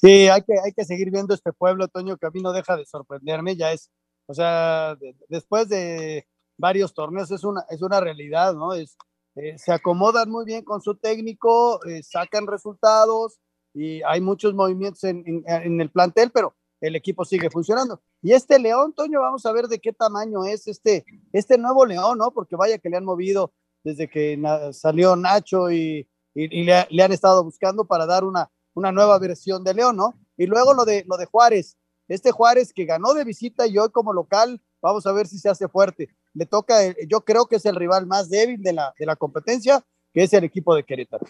Sí, 0.01 0.27
hay 0.27 0.41
que, 0.41 0.53
hay 0.63 0.73
que 0.73 0.83
seguir 0.83 1.11
viendo 1.11 1.33
este 1.33 1.53
pueblo, 1.53 1.87
Toño, 1.87 2.17
que 2.17 2.25
a 2.25 2.31
mí 2.31 2.41
no 2.41 2.51
deja 2.51 2.75
de 2.75 2.85
sorprenderme, 2.85 3.55
ya 3.55 3.71
es, 3.71 3.89
o 4.25 4.33
sea, 4.33 4.97
después 5.29 5.69
de 5.69 6.27
varios 6.57 6.93
torneos, 6.93 7.31
es 7.31 7.43
una, 7.43 7.65
es 7.69 7.81
una 7.81 8.00
realidad, 8.00 8.53
¿no? 8.53 8.74
Es, 8.74 8.98
eh, 9.36 9.57
se 9.57 9.72
acomodan 9.72 10.29
muy 10.29 10.45
bien 10.45 10.63
con 10.63 10.81
su 10.81 10.95
técnico, 10.95 11.83
eh, 11.86 12.03
sacan 12.03 12.45
resultados 12.45 13.39
y 13.74 14.01
hay 14.03 14.22
muchos 14.22 14.53
movimientos 14.53 15.03
en, 15.05 15.43
en, 15.48 15.81
el 15.81 15.89
plantel, 15.89 16.29
pero 16.31 16.55
el 16.79 16.95
equipo 16.95 17.25
sigue 17.25 17.50
funcionando. 17.50 18.01
Y 18.22 18.33
este 18.33 18.60
León, 18.60 18.93
Toño, 18.93 19.22
vamos 19.22 19.45
a 19.45 19.51
ver 19.51 19.67
de 19.67 19.79
qué 19.79 19.91
tamaño 19.91 20.45
es 20.45 20.67
este, 20.67 21.05
este 21.31 21.57
nuevo 21.57 21.86
León, 21.86 22.19
¿no? 22.19 22.31
Porque 22.31 22.55
vaya 22.55 22.77
que 22.77 22.89
le 22.89 22.98
han 22.98 23.05
movido 23.05 23.53
desde 23.83 24.07
que 24.07 24.39
salió 24.72 25.15
Nacho 25.15 25.72
y, 25.72 26.07
y, 26.36 26.63
le, 26.63 26.86
le, 26.89 27.03
han 27.03 27.12
estado 27.12 27.43
buscando 27.43 27.86
para 27.86 28.05
dar 28.05 28.24
una, 28.24 28.51
una 28.75 28.91
nueva 28.91 29.17
versión 29.17 29.63
de 29.63 29.74
León, 29.74 29.98
¿no? 29.98 30.13
Y 30.38 30.45
luego 30.45 30.75
lo 30.75 30.86
de, 30.86 31.03
lo 31.07 31.17
de 31.17 31.25
Juárez, 31.25 31.75
este 32.07 32.31
Juárez 32.31 32.72
que 32.72 32.86
ganó 32.86 33.13
de 33.13 33.24
visita 33.24 33.65
y 33.65 33.77
hoy 33.77 33.89
como 33.89 34.13
local, 34.13 34.62
vamos 34.81 35.07
a 35.07 35.12
ver 35.12 35.27
si 35.27 35.39
se 35.39 35.50
hace 35.50 35.67
fuerte 35.67 36.10
le 36.33 36.45
toca, 36.45 36.75
yo 37.07 37.21
creo 37.21 37.45
que 37.45 37.57
es 37.57 37.65
el 37.65 37.75
rival 37.75 38.07
más 38.07 38.29
débil 38.29 38.61
de 38.61 38.73
la, 38.73 38.93
de 38.97 39.05
la 39.05 39.15
competencia, 39.15 39.83
que 40.13 40.23
es 40.23 40.33
el 40.33 40.43
equipo 40.43 40.75
de 40.75 40.83
Querétaro. 40.83 41.25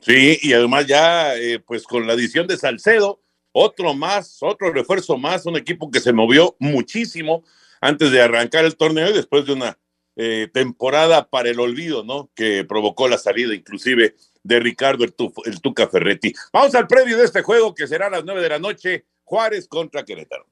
Sí, 0.00 0.38
y 0.42 0.52
además 0.52 0.86
ya, 0.86 1.36
eh, 1.36 1.58
pues 1.60 1.84
con 1.84 2.06
la 2.06 2.12
adición 2.12 2.46
de 2.46 2.56
Salcedo, 2.56 3.22
otro 3.52 3.94
más, 3.94 4.38
otro 4.40 4.72
refuerzo 4.72 5.16
más, 5.16 5.46
un 5.46 5.56
equipo 5.56 5.90
que 5.90 6.00
se 6.00 6.12
movió 6.12 6.56
muchísimo 6.58 7.44
antes 7.80 8.10
de 8.10 8.20
arrancar 8.20 8.64
el 8.64 8.76
torneo 8.76 9.10
y 9.10 9.12
después 9.12 9.46
de 9.46 9.52
una 9.52 9.78
eh, 10.16 10.48
temporada 10.52 11.28
para 11.28 11.48
el 11.48 11.60
olvido, 11.60 12.04
¿no? 12.04 12.30
Que 12.34 12.64
provocó 12.64 13.08
la 13.08 13.18
salida 13.18 13.54
inclusive 13.54 14.16
de 14.42 14.60
Ricardo 14.60 15.04
el, 15.04 15.14
el 15.44 15.60
Tuca 15.60 15.88
Ferretti. 15.88 16.34
Vamos 16.52 16.74
al 16.74 16.86
previo 16.86 17.16
de 17.16 17.24
este 17.24 17.42
juego 17.42 17.74
que 17.74 17.86
será 17.86 18.08
a 18.08 18.10
las 18.10 18.24
nueve 18.24 18.42
de 18.42 18.48
la 18.48 18.58
noche, 18.58 19.06
Juárez 19.22 19.68
contra 19.68 20.04
Querétaro. 20.04 20.46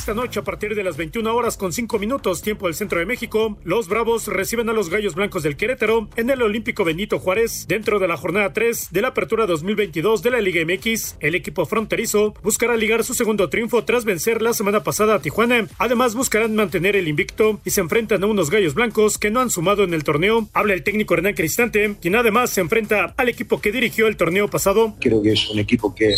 Esta 0.00 0.14
noche 0.14 0.40
a 0.40 0.44
partir 0.44 0.74
de 0.74 0.82
las 0.82 0.96
21 0.96 1.36
horas 1.36 1.58
con 1.58 1.74
5 1.74 1.98
minutos 1.98 2.40
tiempo 2.40 2.64
del 2.64 2.74
centro 2.74 2.98
de 2.98 3.04
México, 3.04 3.58
los 3.64 3.86
Bravos 3.86 4.28
reciben 4.28 4.70
a 4.70 4.72
los 4.72 4.88
Gallos 4.88 5.14
Blancos 5.14 5.42
del 5.42 5.58
Querétaro 5.58 6.08
en 6.16 6.30
el 6.30 6.40
Olímpico 6.40 6.84
Benito 6.84 7.18
Juárez 7.18 7.66
dentro 7.68 7.98
de 7.98 8.08
la 8.08 8.16
jornada 8.16 8.54
3 8.54 8.88
de 8.92 9.02
la 9.02 9.08
apertura 9.08 9.44
2022 9.44 10.22
de 10.22 10.30
la 10.30 10.40
Liga 10.40 10.64
MX. 10.64 11.16
El 11.20 11.34
equipo 11.34 11.66
fronterizo 11.66 12.32
buscará 12.42 12.78
ligar 12.78 13.04
su 13.04 13.12
segundo 13.12 13.50
triunfo 13.50 13.84
tras 13.84 14.06
vencer 14.06 14.40
la 14.40 14.54
semana 14.54 14.82
pasada 14.82 15.16
a 15.16 15.20
Tijuana. 15.20 15.68
Además 15.76 16.14
buscarán 16.14 16.54
mantener 16.54 16.96
el 16.96 17.06
invicto 17.06 17.60
y 17.66 17.70
se 17.70 17.82
enfrentan 17.82 18.24
a 18.24 18.26
unos 18.26 18.48
Gallos 18.48 18.72
Blancos 18.72 19.18
que 19.18 19.30
no 19.30 19.40
han 19.40 19.50
sumado 19.50 19.84
en 19.84 19.92
el 19.92 20.02
torneo. 20.02 20.48
Habla 20.54 20.72
el 20.72 20.82
técnico 20.82 21.12
Hernán 21.12 21.34
Cristante, 21.34 21.96
quien 22.00 22.16
además 22.16 22.48
se 22.48 22.62
enfrenta 22.62 23.12
al 23.18 23.28
equipo 23.28 23.60
que 23.60 23.70
dirigió 23.70 24.06
el 24.06 24.16
torneo 24.16 24.48
pasado. 24.48 24.96
Creo 24.98 25.20
que 25.20 25.32
es 25.32 25.50
un 25.50 25.58
equipo 25.58 25.94
que 25.94 26.14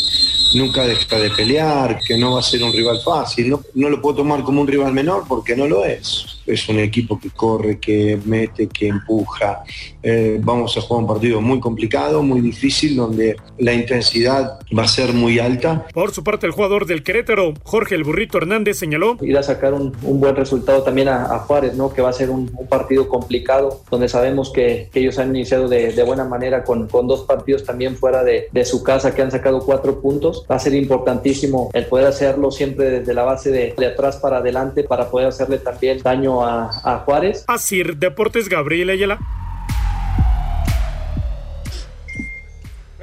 nunca 0.55 0.87
deja 0.87 1.19
de 1.19 1.31
pelear, 1.31 2.01
que 2.01 2.17
no 2.17 2.35
va 2.35 2.41
a 2.41 2.43
ser 2.43 2.63
un 2.63 2.73
rival 2.73 3.01
fácil. 3.05 3.49
No, 3.49 3.61
no 3.75 3.89
lo 3.89 4.01
puedo 4.01 4.17
tomar 4.17 4.43
como 4.43 4.61
un 4.61 4.69
rival 4.69 4.93
menor 4.93 5.25
porque 5.29 5.57
no 5.57 5.67
lo 5.67 5.85
es. 5.85 6.32
Es 6.47 6.69
un 6.69 6.79
equipo 6.79 7.19
que 7.21 7.31
corre, 7.31 7.79
que 7.79 8.19
mete, 8.25 8.69
que 8.69 8.89
empuja. 8.89 9.63
Eh, 10.03 10.39
vamos 10.43 10.77
a 10.77 10.81
jugar 10.81 11.03
un 11.03 11.09
partido 11.09 11.41
muy 11.41 11.61
complicado, 11.61 12.23
muy 12.23 12.41
difícil, 12.41 12.97
donde 12.97 13.37
la 13.59 13.73
intensidad 13.73 14.59
va 14.77 14.83
a 14.85 14.89
ser 14.89 15.13
muy 15.13 15.39
alta. 15.39 15.87
Por 15.93 16.13
su 16.13 16.25
parte, 16.25 16.47
el 16.47 16.53
jugador 16.53 16.87
del 16.87 17.03
Querétaro, 17.03 17.55
Jorge 17.63 17.95
el 17.95 18.05
Burrito 18.05 18.39
Hernández, 18.39 18.79
señaló. 18.79 19.17
Ir 19.21 19.37
a 19.39 19.43
sacar 19.43 19.75
un, 19.75 19.95
un 20.03 20.21
buen 20.21 20.35
resultado 20.35 20.83
también 20.83 21.09
a, 21.09 21.27
a, 21.27 21.39
Juárez, 21.41 21.75
¿no? 21.75 21.93
que 21.93 22.03
va 22.03 22.11
a 22.11 22.13
ser 22.13 22.31
un, 22.31 22.51
un 22.57 22.67
partido 22.67 23.09
complicado, 23.09 23.83
donde 23.91 24.09
sabemos 24.09 24.51
que, 24.51 24.89
que 24.93 25.01
ellos 25.01 25.19
han 25.19 25.35
iniciado 25.35 25.69
de, 25.69 25.93
de 25.93 26.03
buena 26.03 26.25
manera 26.25 26.65
con, 26.65 26.89
con, 26.89 27.07
dos 27.07 27.23
partidos 27.23 27.65
también 27.65 27.97
fuera 27.97 28.25
de, 28.25 28.49
de, 28.51 28.65
su 28.65 28.83
casa, 28.83 29.15
que 29.15 29.23
han 29.23 29.31
sacado 29.31 29.61
cuatro 29.61 30.01
puntos. 30.01 30.47
Va 30.51 30.57
a 30.57 30.59
ser 30.59 30.75
importantísimo 30.75 31.71
el 31.75 31.87
poder 31.87 32.07
hacerlo 32.07 32.51
siempre 32.51 32.91
desde 32.91 33.15
la 33.15 33.25
base 33.25 33.51
de, 33.51 33.75
de 33.77 33.87
atrás 33.87 34.17
para 34.17 34.39
adelante 34.39 34.85
para 34.85 35.11
poder 35.11 35.29
hacerle 35.29 35.59
también 35.59 35.99
daño 36.03 36.32
a, 36.41 36.71
a 36.85 36.99
Juárez. 37.01 37.45
Así, 37.49 37.83
Deportes 37.83 38.49
Gabriel 38.49 38.89
Ayala. 38.91 39.19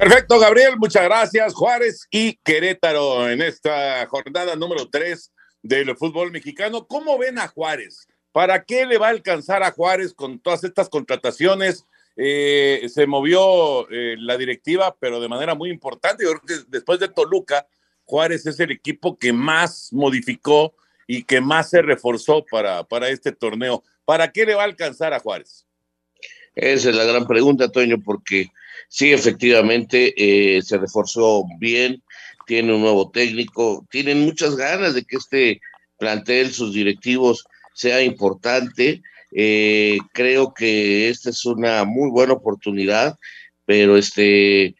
Perfecto, 0.00 0.38
Gabriel, 0.38 0.78
muchas 0.78 1.04
gracias. 1.04 1.52
Juárez 1.52 2.08
y 2.10 2.36
Querétaro 2.36 3.28
en 3.28 3.42
esta 3.42 4.06
jornada 4.06 4.56
número 4.56 4.88
3 4.88 5.30
del 5.62 5.94
fútbol 5.94 6.32
mexicano. 6.32 6.86
¿Cómo 6.86 7.18
ven 7.18 7.38
a 7.38 7.48
Juárez? 7.48 8.08
¿Para 8.32 8.64
qué 8.64 8.86
le 8.86 8.96
va 8.96 9.08
a 9.08 9.10
alcanzar 9.10 9.62
a 9.62 9.72
Juárez 9.72 10.14
con 10.14 10.38
todas 10.38 10.64
estas 10.64 10.88
contrataciones? 10.88 11.84
Eh, 12.16 12.86
se 12.88 13.06
movió 13.06 13.90
eh, 13.90 14.16
la 14.18 14.38
directiva, 14.38 14.96
pero 14.98 15.20
de 15.20 15.28
manera 15.28 15.54
muy 15.54 15.68
importante. 15.68 16.24
Yo 16.24 16.30
creo 16.30 16.42
que 16.46 16.64
después 16.68 16.98
de 16.98 17.08
Toluca, 17.08 17.66
Juárez 18.04 18.46
es 18.46 18.58
el 18.58 18.70
equipo 18.70 19.18
que 19.18 19.34
más 19.34 19.92
modificó 19.92 20.74
y 21.12 21.24
que 21.24 21.40
más 21.40 21.70
se 21.70 21.82
reforzó 21.82 22.44
para, 22.48 22.84
para 22.84 23.08
este 23.08 23.32
torneo. 23.32 23.82
¿Para 24.04 24.30
qué 24.30 24.46
le 24.46 24.54
va 24.54 24.62
a 24.62 24.66
alcanzar 24.66 25.12
a 25.12 25.18
Juárez? 25.18 25.66
Esa 26.54 26.90
es 26.90 26.94
la 26.94 27.02
gran 27.02 27.26
pregunta, 27.26 27.68
Toño, 27.68 27.96
porque 28.00 28.46
sí, 28.88 29.12
efectivamente, 29.12 30.14
eh, 30.16 30.62
se 30.62 30.78
reforzó 30.78 31.42
bien, 31.58 32.00
tiene 32.46 32.72
un 32.72 32.82
nuevo 32.82 33.10
técnico, 33.10 33.84
tienen 33.90 34.20
muchas 34.20 34.54
ganas 34.54 34.94
de 34.94 35.02
que 35.02 35.16
este 35.16 35.60
plantel, 35.98 36.52
sus 36.52 36.74
directivos, 36.74 37.44
sea 37.74 38.00
importante. 38.04 39.02
Eh, 39.32 39.98
creo 40.12 40.54
que 40.54 41.08
esta 41.08 41.30
es 41.30 41.44
una 41.44 41.84
muy 41.84 42.08
buena 42.10 42.34
oportunidad, 42.34 43.18
pero 43.66 43.96
este, 43.96 44.76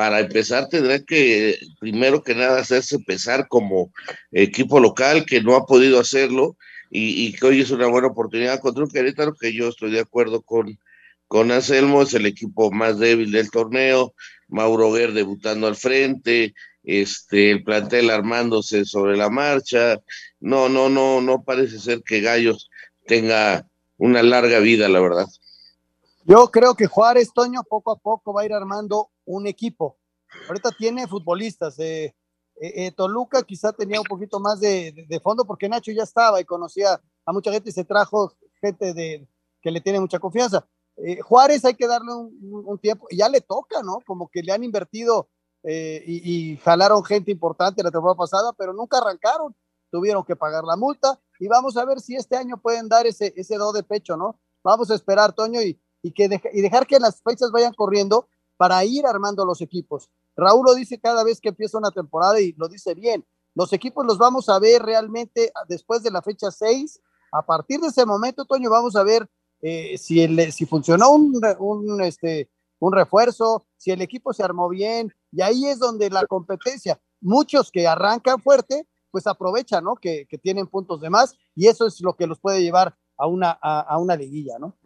para 0.00 0.20
empezar 0.20 0.66
tendrá 0.66 0.98
que, 1.04 1.58
primero 1.78 2.22
que 2.22 2.34
nada, 2.34 2.58
hacerse 2.58 3.00
pesar 3.00 3.48
como 3.48 3.92
equipo 4.32 4.80
local 4.80 5.26
que 5.26 5.42
no 5.42 5.54
ha 5.54 5.66
podido 5.66 6.00
hacerlo 6.00 6.56
y, 6.90 7.34
que 7.34 7.46
hoy 7.46 7.60
es 7.60 7.70
una 7.70 7.86
buena 7.86 8.08
oportunidad 8.08 8.60
contra 8.60 8.84
un 8.84 8.90
Querétaro 8.90 9.34
que 9.34 9.52
yo 9.52 9.68
estoy 9.68 9.90
de 9.90 10.00
acuerdo 10.00 10.40
con 10.40 10.78
con 11.26 11.52
Anselmo, 11.52 12.00
es 12.00 12.14
el 12.14 12.24
equipo 12.24 12.70
más 12.70 12.98
débil 12.98 13.30
del 13.30 13.50
torneo, 13.50 14.14
Mauro 14.48 14.90
Ver 14.90 15.12
debutando 15.12 15.66
al 15.66 15.76
frente, 15.76 16.54
este, 16.82 17.50
el 17.50 17.62
plantel 17.62 18.08
armándose 18.08 18.86
sobre 18.86 19.18
la 19.18 19.28
marcha. 19.28 20.00
No, 20.40 20.70
no, 20.70 20.88
no, 20.88 21.20
no 21.20 21.44
parece 21.44 21.78
ser 21.78 22.02
que 22.02 22.22
Gallos 22.22 22.70
tenga 23.06 23.66
una 23.98 24.22
larga 24.22 24.60
vida, 24.60 24.88
la 24.88 25.00
verdad. 25.00 25.26
Yo 26.24 26.48
creo 26.50 26.74
que 26.74 26.86
Juárez, 26.86 27.32
Toño, 27.34 27.64
poco 27.68 27.92
a 27.92 27.96
poco 27.96 28.32
va 28.32 28.40
a 28.40 28.46
ir 28.46 28.54
armando 28.54 29.09
un 29.24 29.46
equipo. 29.46 29.98
Ahorita 30.48 30.70
tiene 30.78 31.06
futbolistas. 31.06 31.78
Eh, 31.78 32.14
eh, 32.62 32.92
Toluca 32.92 33.42
quizá 33.42 33.72
tenía 33.72 34.00
un 34.00 34.06
poquito 34.06 34.38
más 34.38 34.60
de, 34.60 35.20
fondo 35.22 35.46
porque 35.46 35.68
Nacho 35.68 35.92
ya 35.92 36.02
estaba 36.02 36.40
y 36.40 36.44
conocía 36.44 37.00
a 37.24 37.32
mucha 37.32 37.50
gente 37.50 37.70
y 37.70 37.72
se 37.72 37.84
trajo 37.84 38.34
gente 38.60 38.92
de, 38.92 39.26
que 39.62 39.70
le 39.70 39.80
tiene 39.80 39.98
mucha 39.98 40.18
confianza. 40.18 40.68
Eh, 40.96 41.20
Juárez 41.20 41.64
hay 41.64 41.74
que 41.74 41.86
darle 41.86 42.12
un, 42.12 42.78
tiempo, 42.78 43.06
ya 43.10 43.30
le 43.30 43.40
toca, 43.40 43.82
¿no? 43.82 44.00
Como 44.06 44.28
que 44.28 44.42
le 44.42 44.52
han 44.52 44.62
invertido 44.62 45.30
eh, 45.62 46.02
y, 46.06 46.52
y, 46.52 46.56
jalaron 46.58 47.02
gente 47.02 47.30
importante 47.30 47.82
la 47.82 47.90
temporada 47.90 48.16
pasada, 48.16 48.52
pero 48.52 48.74
nunca 48.74 48.98
arrancaron, 48.98 49.56
tuvieron 49.90 50.24
que 50.24 50.36
pagar 50.36 50.64
la 50.64 50.76
multa 50.76 51.18
y 51.38 51.48
vamos 51.48 51.78
a 51.78 51.84
ver 51.86 52.00
si 52.00 52.16
este 52.16 52.36
año 52.36 52.60
pueden 52.60 52.88
dar 52.88 53.06
ese, 53.06 53.32
ese 53.36 53.56
do 53.56 53.72
de 53.72 53.82
pecho, 53.82 54.16
¿no? 54.16 54.38
Vamos 54.62 54.90
a 54.90 54.94
esperar, 54.94 55.32
Toño, 55.32 55.62
y, 55.62 55.80
y 56.02 56.12
que 56.12 56.28
y 56.52 56.60
dejar 56.60 56.86
que 56.86 56.98
las 56.98 57.22
fechas 57.22 57.50
vayan 57.50 57.72
corriendo 57.72 58.28
para 58.60 58.84
ir 58.84 59.06
armando 59.06 59.46
los 59.46 59.62
equipos. 59.62 60.10
Raúl 60.36 60.66
lo 60.66 60.74
dice 60.74 61.00
cada 61.00 61.24
vez 61.24 61.40
que 61.40 61.48
empieza 61.48 61.78
una 61.78 61.90
temporada 61.90 62.38
y 62.42 62.52
lo 62.58 62.68
dice 62.68 62.92
bien. 62.92 63.26
Los 63.54 63.72
equipos 63.72 64.04
los 64.04 64.18
vamos 64.18 64.50
a 64.50 64.58
ver 64.58 64.82
realmente 64.82 65.50
después 65.66 66.02
de 66.02 66.10
la 66.10 66.20
fecha 66.20 66.50
6. 66.50 67.00
A 67.32 67.40
partir 67.40 67.80
de 67.80 67.86
ese 67.86 68.04
momento, 68.04 68.44
Toño, 68.44 68.68
vamos 68.68 68.96
a 68.96 69.02
ver 69.02 69.26
eh, 69.62 69.96
si, 69.96 70.20
el, 70.20 70.52
si 70.52 70.66
funcionó 70.66 71.10
un, 71.10 71.40
este, 72.02 72.50
un 72.80 72.92
refuerzo, 72.92 73.66
si 73.78 73.92
el 73.92 74.02
equipo 74.02 74.34
se 74.34 74.42
armó 74.42 74.68
bien, 74.68 75.10
y 75.32 75.40
ahí 75.40 75.64
es 75.64 75.78
donde 75.78 76.10
la 76.10 76.26
competencia, 76.26 77.00
muchos 77.22 77.70
que 77.70 77.88
arrancan 77.88 78.42
fuerte, 78.42 78.86
pues 79.10 79.26
aprovechan, 79.26 79.84
¿no? 79.84 79.94
Que, 79.96 80.26
tienen 80.42 80.66
puntos 80.66 81.00
de 81.00 81.08
más, 81.08 81.34
y 81.54 81.68
eso 81.68 81.86
es 81.86 82.02
lo 82.02 82.14
que 82.14 82.26
los 82.26 82.38
puede 82.38 82.60
llevar 82.60 82.94
a 83.16 83.26
una, 83.26 83.52
a 83.52 83.96
una 83.96 84.16
liguilla, 84.16 84.58
¿no? 84.58 84.76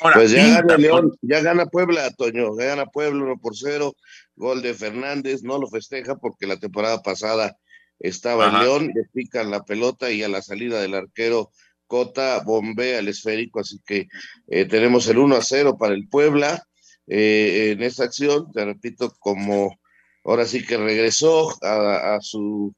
Ahora, 0.00 0.16
pues 0.16 0.30
ya 0.30 0.60
gana 0.60 0.76
León, 0.76 1.12
ya 1.22 1.40
gana 1.40 1.66
Puebla, 1.66 2.10
Toño, 2.10 2.58
ya 2.58 2.66
gana 2.66 2.86
Puebla 2.86 3.24
1 3.24 3.38
por 3.38 3.56
0, 3.56 3.94
gol 4.36 4.62
de 4.62 4.74
Fernández, 4.74 5.42
no 5.42 5.58
lo 5.58 5.68
festeja 5.68 6.16
porque 6.16 6.46
la 6.46 6.56
temporada 6.56 7.02
pasada 7.02 7.56
estaba 7.98 8.48
Ajá. 8.48 8.58
en 8.58 8.62
León, 8.64 8.92
le 8.94 9.04
pican 9.12 9.50
la 9.50 9.64
pelota 9.64 10.10
y 10.10 10.22
a 10.22 10.28
la 10.28 10.42
salida 10.42 10.80
del 10.80 10.94
arquero 10.94 11.50
Cota 11.86 12.42
bombea 12.42 13.00
el 13.00 13.08
esférico, 13.08 13.60
así 13.60 13.78
que 13.84 14.08
eh, 14.48 14.64
tenemos 14.64 15.06
el 15.08 15.18
1 15.18 15.36
a 15.36 15.42
0 15.42 15.76
para 15.78 15.94
el 15.94 16.08
Puebla 16.08 16.62
eh, 17.06 17.72
en 17.72 17.82
esta 17.82 18.04
acción, 18.04 18.50
te 18.50 18.64
repito, 18.64 19.12
como 19.18 19.78
ahora 20.24 20.46
sí 20.46 20.64
que 20.64 20.78
regresó 20.78 21.50
a, 21.62 22.14
a, 22.14 22.20
su 22.22 22.74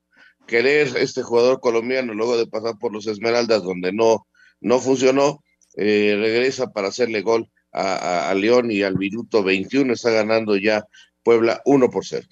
querer 0.47 0.97
este 0.97 1.23
jugador 1.23 1.61
colombiano 1.61 2.13
luego 2.13 2.37
de 2.37 2.47
pasar 2.47 2.75
por 2.81 2.93
los 2.93 3.07
Esmeraldas 3.07 3.63
donde 3.63 3.93
no, 3.93 4.27
no 4.61 4.81
funcionó, 4.81 5.45
eh, 5.77 6.17
regresa 6.19 6.73
para 6.73 6.89
hacerle 6.89 7.23
gol 7.23 7.49
a, 7.73 8.31
a, 8.31 8.35
León 8.35 8.71
y 8.71 8.83
al 8.83 8.97
minuto 8.97 9.43
21 9.43 9.93
está 9.93 10.11
ganando 10.11 10.57
ya 10.57 10.87
Puebla 11.23 11.61
1 11.65 11.91
por 11.91 12.05
0. 12.05 12.27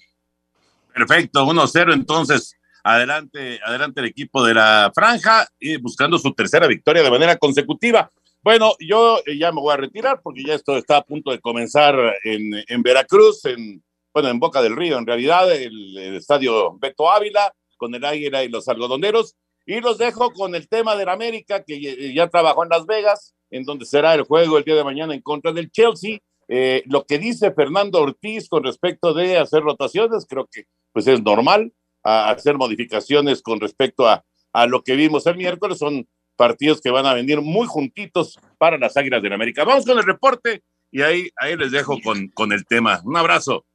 Perfecto, 0.93 1.45
1-0 1.45 1.93
entonces 1.93 2.55
adelante, 2.83 3.59
adelante 3.63 4.01
el 4.01 4.07
equipo 4.07 4.43
de 4.43 4.53
la 4.53 4.91
franja 4.93 5.47
y 5.59 5.77
buscando 5.77 6.19
su 6.19 6.33
tercera 6.33 6.67
victoria 6.67 7.01
de 7.01 7.11
manera 7.11 7.37
consecutiva. 7.37 8.11
Bueno, 8.41 8.75
yo 8.79 9.21
ya 9.25 9.51
me 9.53 9.61
voy 9.61 9.73
a 9.73 9.77
retirar 9.77 10.21
porque 10.21 10.43
ya 10.43 10.55
esto 10.55 10.77
está 10.77 10.97
a 10.97 11.03
punto 11.03 11.31
de 11.31 11.39
comenzar 11.39 11.95
en, 12.25 12.63
en 12.67 12.83
Veracruz, 12.83 13.45
en, 13.45 13.81
bueno, 14.13 14.29
en 14.29 14.39
Boca 14.39 14.61
del 14.61 14.75
Río, 14.75 14.97
en 14.97 15.07
realidad, 15.07 15.49
el, 15.49 15.97
el, 15.97 16.15
estadio 16.15 16.77
Beto 16.77 17.09
Ávila, 17.09 17.53
con 17.77 17.95
el 17.95 18.03
Águila 18.03 18.43
y 18.43 18.49
los 18.49 18.67
algodoneros. 18.67 19.35
Y 19.65 19.79
los 19.79 19.97
dejo 19.97 20.31
con 20.33 20.55
el 20.55 20.67
tema 20.67 20.97
del 20.97 21.07
América, 21.07 21.63
que 21.63 22.13
ya 22.13 22.27
trabajó 22.27 22.63
en 22.63 22.69
Las 22.69 22.85
Vegas, 22.85 23.32
en 23.53 23.63
donde 23.63 23.85
será 23.85 24.15
el 24.15 24.23
juego 24.23 24.57
el 24.57 24.63
día 24.63 24.75
de 24.75 24.83
mañana 24.83 25.13
en 25.13 25.21
contra 25.21 25.53
del 25.53 25.71
Chelsea. 25.71 26.19
Eh, 26.47 26.83
lo 26.87 27.05
que 27.05 27.19
dice 27.19 27.53
Fernando 27.53 28.01
Ortiz 28.01 28.49
con 28.49 28.63
respecto 28.63 29.13
de 29.13 29.37
hacer 29.37 29.61
rotaciones, 29.61 30.25
creo 30.27 30.47
que 30.51 30.65
pues 30.91 31.07
es 31.07 31.21
normal 31.21 31.71
hacer 32.03 32.57
modificaciones 32.57 33.41
con 33.41 33.59
respecto 33.61 34.07
a, 34.07 34.25
a 34.51 34.65
lo 34.67 34.83
que 34.83 34.95
vimos 34.95 35.25
el 35.27 35.37
miércoles. 35.37 35.77
Son 35.77 36.07
partidos 36.35 36.81
que 36.81 36.89
van 36.89 37.05
a 37.05 37.13
venir 37.13 37.41
muy 37.41 37.67
juntitos 37.67 38.39
para 38.57 38.77
las 38.77 38.97
Águilas 38.97 39.21
del 39.21 39.33
América. 39.33 39.63
Vamos 39.63 39.85
con 39.85 39.97
el 39.97 40.03
reporte 40.03 40.63
y 40.91 41.01
ahí, 41.01 41.29
ahí 41.37 41.55
les 41.55 41.71
dejo 41.71 41.99
con, 42.03 42.27
con 42.29 42.51
el 42.51 42.65
tema. 42.65 43.01
Un 43.05 43.17
abrazo. 43.17 43.65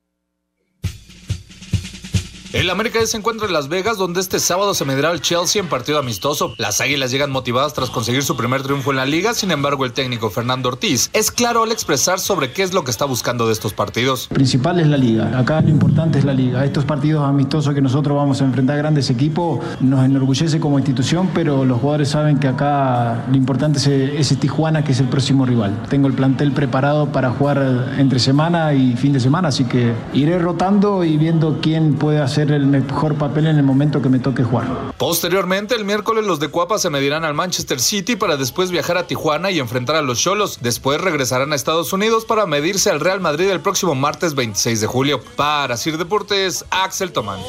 El 2.54 2.70
América 2.70 3.04
se 3.04 3.18
encuentra 3.18 3.46
en 3.46 3.52
Las 3.52 3.68
Vegas, 3.68 3.98
donde 3.98 4.20
este 4.20 4.38
sábado 4.38 4.72
se 4.72 4.86
medirá 4.86 5.10
el 5.10 5.20
Chelsea 5.20 5.60
en 5.60 5.68
partido 5.68 5.98
amistoso. 5.98 6.54
Las 6.56 6.80
Águilas 6.80 7.10
llegan 7.10 7.30
motivadas 7.30 7.74
tras 7.74 7.90
conseguir 7.90 8.22
su 8.22 8.38
primer 8.38 8.62
triunfo 8.62 8.90
en 8.90 8.96
la 8.96 9.04
liga, 9.04 9.34
sin 9.34 9.50
embargo 9.50 9.84
el 9.84 9.92
técnico 9.92 10.30
Fernando 10.30 10.70
Ortiz 10.70 11.10
es 11.12 11.30
claro 11.30 11.64
al 11.64 11.72
expresar 11.72 12.18
sobre 12.18 12.52
qué 12.52 12.62
es 12.62 12.72
lo 12.72 12.84
que 12.84 12.90
está 12.90 13.04
buscando 13.04 13.46
de 13.46 13.52
estos 13.52 13.74
partidos. 13.74 14.28
Principal 14.28 14.80
es 14.80 14.86
la 14.86 14.96
liga, 14.96 15.38
acá 15.38 15.60
lo 15.60 15.68
importante 15.68 16.18
es 16.18 16.24
la 16.24 16.32
liga. 16.32 16.64
Estos 16.64 16.86
partidos 16.86 17.22
amistosos 17.28 17.74
que 17.74 17.82
nosotros 17.82 18.16
vamos 18.16 18.40
a 18.40 18.46
enfrentar 18.46 18.78
grandes 18.78 19.10
equipos 19.10 19.60
nos 19.80 20.06
enorgullece 20.06 20.58
como 20.58 20.78
institución, 20.78 21.28
pero 21.34 21.66
los 21.66 21.78
jugadores 21.78 22.08
saben 22.08 22.38
que 22.38 22.48
acá 22.48 23.26
lo 23.28 23.36
importante 23.36 23.78
es, 23.78 23.86
es 23.86 24.38
Tijuana, 24.38 24.84
que 24.84 24.92
es 24.92 25.00
el 25.00 25.08
próximo 25.08 25.44
rival. 25.44 25.82
Tengo 25.90 26.08
el 26.08 26.14
plantel 26.14 26.52
preparado 26.52 27.12
para 27.12 27.30
jugar 27.30 27.92
entre 27.98 28.18
semana 28.18 28.72
y 28.72 28.96
fin 28.96 29.12
de 29.12 29.20
semana, 29.20 29.48
así 29.48 29.64
que 29.64 29.92
iré 30.14 30.38
rotando 30.38 31.04
y 31.04 31.18
viendo 31.18 31.58
quién 31.60 31.96
puede 31.96 32.20
hacer 32.20 32.37
el 32.42 32.66
mejor 32.66 33.16
papel 33.16 33.46
en 33.46 33.56
el 33.56 33.62
momento 33.62 34.00
que 34.00 34.08
me 34.08 34.18
toque 34.18 34.42
jugar. 34.42 34.66
Posteriormente, 34.96 35.74
el 35.74 35.84
miércoles 35.84 36.26
los 36.26 36.40
de 36.40 36.48
Cuapa 36.48 36.78
se 36.78 36.90
medirán 36.90 37.24
al 37.24 37.34
Manchester 37.34 37.80
City 37.80 38.16
para 38.16 38.36
después 38.36 38.70
viajar 38.70 38.96
a 38.98 39.06
Tijuana 39.06 39.50
y 39.50 39.58
enfrentar 39.58 39.96
a 39.96 40.02
los 40.02 40.20
Cholos. 40.20 40.58
Después 40.60 41.00
regresarán 41.00 41.52
a 41.52 41.56
Estados 41.56 41.92
Unidos 41.92 42.24
para 42.24 42.46
medirse 42.46 42.90
al 42.90 43.00
Real 43.00 43.20
Madrid 43.20 43.48
el 43.50 43.60
próximo 43.60 43.94
martes 43.94 44.34
26 44.34 44.80
de 44.80 44.86
julio. 44.86 45.20
Para 45.36 45.76
Sir 45.76 45.98
Deportes, 45.98 46.64
Axel 46.70 47.12
Tomán. 47.12 47.40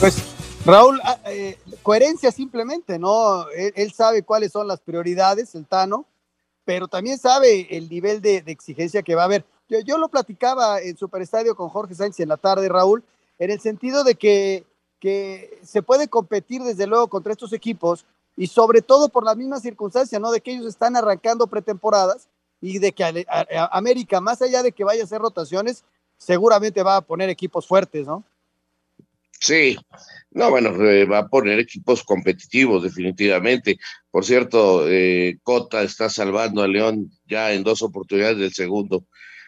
Pues 0.00 0.22
Raúl, 0.66 1.00
ah, 1.04 1.18
eh, 1.26 1.58
coherencia 1.82 2.32
simplemente, 2.32 2.98
¿no? 2.98 3.46
Él, 3.50 3.92
sabe 3.92 4.24
cuáles 4.24 4.50
son 4.50 4.66
las 4.66 4.80
prioridades, 4.80 5.54
el 5.54 5.64
Tano, 5.64 6.06
pero 6.64 6.88
también 6.88 7.18
sabe 7.18 7.68
el 7.70 7.88
nivel 7.88 8.20
de, 8.20 8.42
exigencia 8.46 9.02
que 9.02 9.14
va 9.14 9.22
a 9.22 9.26
haber. 9.26 9.44
Yo, 9.68 9.80
yo, 9.80 9.98
lo 9.98 10.08
platicaba 10.08 10.80
en 10.80 10.96
Superestadio 10.96 11.56
con 11.56 11.68
Jorge 11.68 11.94
Sánchez 11.94 12.20
en 12.20 12.28
la 12.28 12.36
tarde, 12.36 12.68
Raúl, 12.68 13.02
en 13.38 13.50
el 13.50 13.60
sentido 13.60 14.04
de 14.04 14.14
que, 14.14 14.64
que 15.00 15.58
se 15.62 15.82
puede 15.82 16.08
competir 16.08 16.62
desde 16.62 16.86
luego 16.86 17.08
contra 17.08 17.32
estos 17.32 17.52
equipos 17.52 18.06
y 18.36 18.46
sobre 18.46 18.82
todo 18.82 19.08
por 19.08 19.24
la 19.24 19.34
misma 19.34 19.60
circunstancia, 19.60 20.18
¿no? 20.18 20.30
De 20.30 20.40
que 20.40 20.52
ellos 20.52 20.66
están 20.66 20.96
arrancando 20.96 21.46
pretemporadas 21.46 22.28
y 22.60 22.78
de 22.78 22.92
que 22.92 23.26
América, 23.70 24.20
más 24.20 24.42
allá 24.42 24.62
de 24.62 24.72
que 24.72 24.84
vaya 24.84 25.02
a 25.02 25.04
hacer 25.04 25.20
rotaciones, 25.20 25.84
seguramente 26.16 26.82
va 26.82 26.96
a 26.96 27.00
poner 27.02 27.28
equipos 27.28 27.66
fuertes, 27.66 28.06
¿no? 28.06 28.24
Sí, 29.38 29.76
no, 30.30 30.50
bueno, 30.50 30.70
eh, 30.82 31.04
va 31.04 31.18
a 31.18 31.28
poner 31.28 31.58
equipos 31.58 32.02
competitivos, 32.02 32.82
definitivamente. 32.82 33.78
Por 34.10 34.24
cierto, 34.24 34.88
eh, 34.88 35.38
Cota 35.42 35.82
está 35.82 36.08
salvando 36.08 36.62
a 36.62 36.68
León 36.68 37.10
ya 37.28 37.52
en 37.52 37.62
dos 37.62 37.82
oportunidades 37.82 38.38
del 38.38 38.54
segundo 38.54 39.04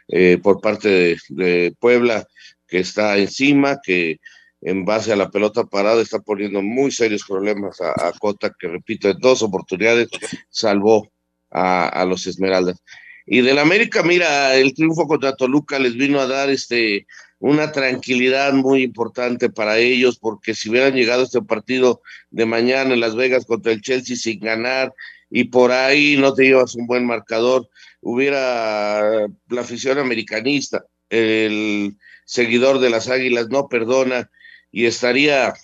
eh, 0.09 0.39
por 0.43 0.61
parte 0.61 1.17
de, 1.29 1.75
Puebla 1.79 2.27
que 2.67 2.81
está 2.81 3.17
encima, 3.19 3.79
que 3.83 4.19
en 4.61 4.85
base 4.85 5.13
a 5.13 5.17
la 5.17 5.31
pelota 5.31 5.65
parada 5.65 6.03
está 6.03 6.19
poniendo 6.19 6.63
muy 6.63 6.91
serios 6.91 7.25
problemas 7.27 7.81
a, 7.81 8.13
Cota, 8.19 8.53
que 8.59 8.69
repito, 8.69 9.09
en 9.09 9.19
dos 9.19 9.43
oportunidades 9.43 10.09
salvó 10.51 11.11
a, 11.51 12.05
los 12.07 12.27
Esmeraldas. 12.27 12.83
Y 13.27 13.43
del 13.43 13.59
América, 13.59 14.03
mira, 14.03 14.55
el 14.57 14.75
triunfo 14.75 15.07
contra 15.07 15.37
Toluca 15.37 15.79
les 15.79 15.95
vino 15.95 16.21
a 16.21 16.27
dar 16.27 16.51
este 16.51 17.07
una 17.41 17.71
tranquilidad 17.71 18.53
muy 18.53 18.83
importante 18.83 19.49
para 19.49 19.79
ellos, 19.79 20.19
porque 20.19 20.55
si 20.55 20.71
hubieran 20.71 20.95
llegado 20.95 21.21
a 21.23 21.25
este 21.25 21.41
partido 21.43 22.03
de 22.31 22.47
mañana 22.47 22.95
en 22.95 23.01
Las 23.01 23.15
Vegas 23.15 23.47
contra 23.47 23.73
el 23.73 23.81
Chelsea 23.81 24.17
sin 24.17 24.41
ganar 24.41 24.93
y 25.31 25.45
por 25.45 25.71
ahí 25.71 26.17
no 26.17 26.35
te 26.35 26.45
llevas 26.45 26.75
un 26.75 26.87
buen 26.87 27.07
marcador, 27.07 27.69
hubiera 28.01 29.27
la 29.49 29.61
afición 29.61 29.99
americanista, 29.99 30.85
el 31.11 31.97
seguidor 32.25 32.79
de 32.79 32.91
las 32.91 33.09
Águilas 33.09 33.49
no 33.49 33.69
perdona 33.69 34.31
y 34.71 34.87
estaría 34.87 35.55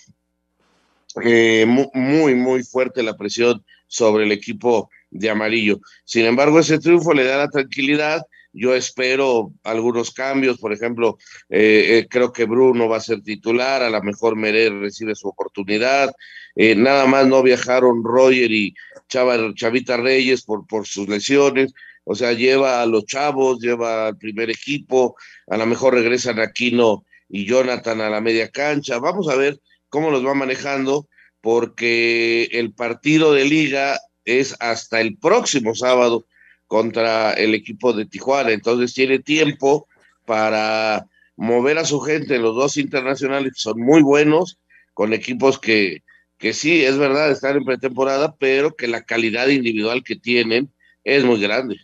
eh, 1.23 1.66
muy, 1.66 2.35
muy 2.35 2.62
fuerte 2.64 3.03
la 3.03 3.16
presión 3.16 3.64
sobre 3.87 4.25
el 4.25 4.33
equipo 4.33 4.90
de 5.11 5.31
amarillo. 5.31 5.79
Sin 6.05 6.25
embargo, 6.25 6.59
ese 6.59 6.79
triunfo 6.79 7.12
le 7.12 7.25
da 7.25 7.37
la 7.38 7.49
tranquilidad. 7.49 8.23
Yo 8.53 8.75
espero 8.75 9.53
algunos 9.62 10.12
cambios, 10.12 10.59
por 10.59 10.73
ejemplo, 10.73 11.18
eh, 11.51 11.99
eh, 11.99 12.07
creo 12.09 12.33
que 12.33 12.44
Bruno 12.44 12.88
va 12.88 12.97
a 12.97 13.01
ser 13.01 13.20
titular, 13.20 13.83
a 13.83 13.90
lo 13.90 14.03
mejor 14.03 14.37
Merer 14.37 14.73
recibe 14.73 15.14
su 15.14 15.29
oportunidad. 15.29 16.11
nada 16.57 17.07
más 17.07 17.27
no 17.27 17.42
viajaron 17.42 18.03
Roger 18.05 18.51
y 18.53 18.75
Chavita 19.09 19.97
Reyes 19.97 20.44
por, 20.44 20.66
por 20.66 20.87
sus 20.87 21.09
lesiones. 21.09 21.75
O 22.04 22.14
sea, 22.14 22.32
lleva 22.32 22.82
a 22.82 22.86
los 22.86 23.06
chavos, 23.06 23.60
lleva 23.60 24.08
al 24.08 24.18
primer 24.18 24.50
equipo, 24.50 25.16
a 25.46 25.56
lo 25.56 25.66
mejor 25.66 25.94
regresan 25.94 26.38
Aquino 26.38 27.04
y 27.28 27.46
Jonathan 27.46 28.00
a 28.00 28.10
la 28.10 28.20
media 28.20 28.50
cancha. 28.50 28.98
Vamos 28.98 29.28
a 29.28 29.36
ver 29.36 29.58
cómo 29.88 30.10
los 30.10 30.24
va 30.24 30.34
manejando, 30.34 31.08
porque 31.40 32.44
el 32.52 32.72
partido 32.72 33.32
de 33.32 33.44
liga 33.44 33.98
es 34.24 34.56
hasta 34.60 35.00
el 35.00 35.16
próximo 35.18 35.74
sábado 35.74 36.26
contra 36.66 37.32
el 37.32 37.54
equipo 37.54 37.92
de 37.92 38.06
Tijuana. 38.06 38.52
Entonces 38.52 38.94
tiene 38.94 39.18
tiempo 39.18 39.86
para 40.26 41.06
mover 41.36 41.78
a 41.78 41.84
su 41.84 42.00
gente. 42.00 42.38
Los 42.38 42.54
dos 42.54 42.76
internacionales 42.76 43.52
son 43.56 43.80
muy 43.80 44.02
buenos, 44.02 44.58
con 44.92 45.12
equipos 45.12 45.58
que, 45.58 46.02
que 46.38 46.52
sí, 46.52 46.84
es 46.84 46.98
verdad, 46.98 47.30
están 47.30 47.56
en 47.56 47.64
pretemporada, 47.64 48.36
pero 48.36 48.74
que 48.74 48.88
la 48.88 49.02
calidad 49.02 49.48
individual 49.48 50.02
que 50.04 50.16
tienen 50.16 50.72
es 51.02 51.24
muy 51.24 51.40
grande. 51.40 51.76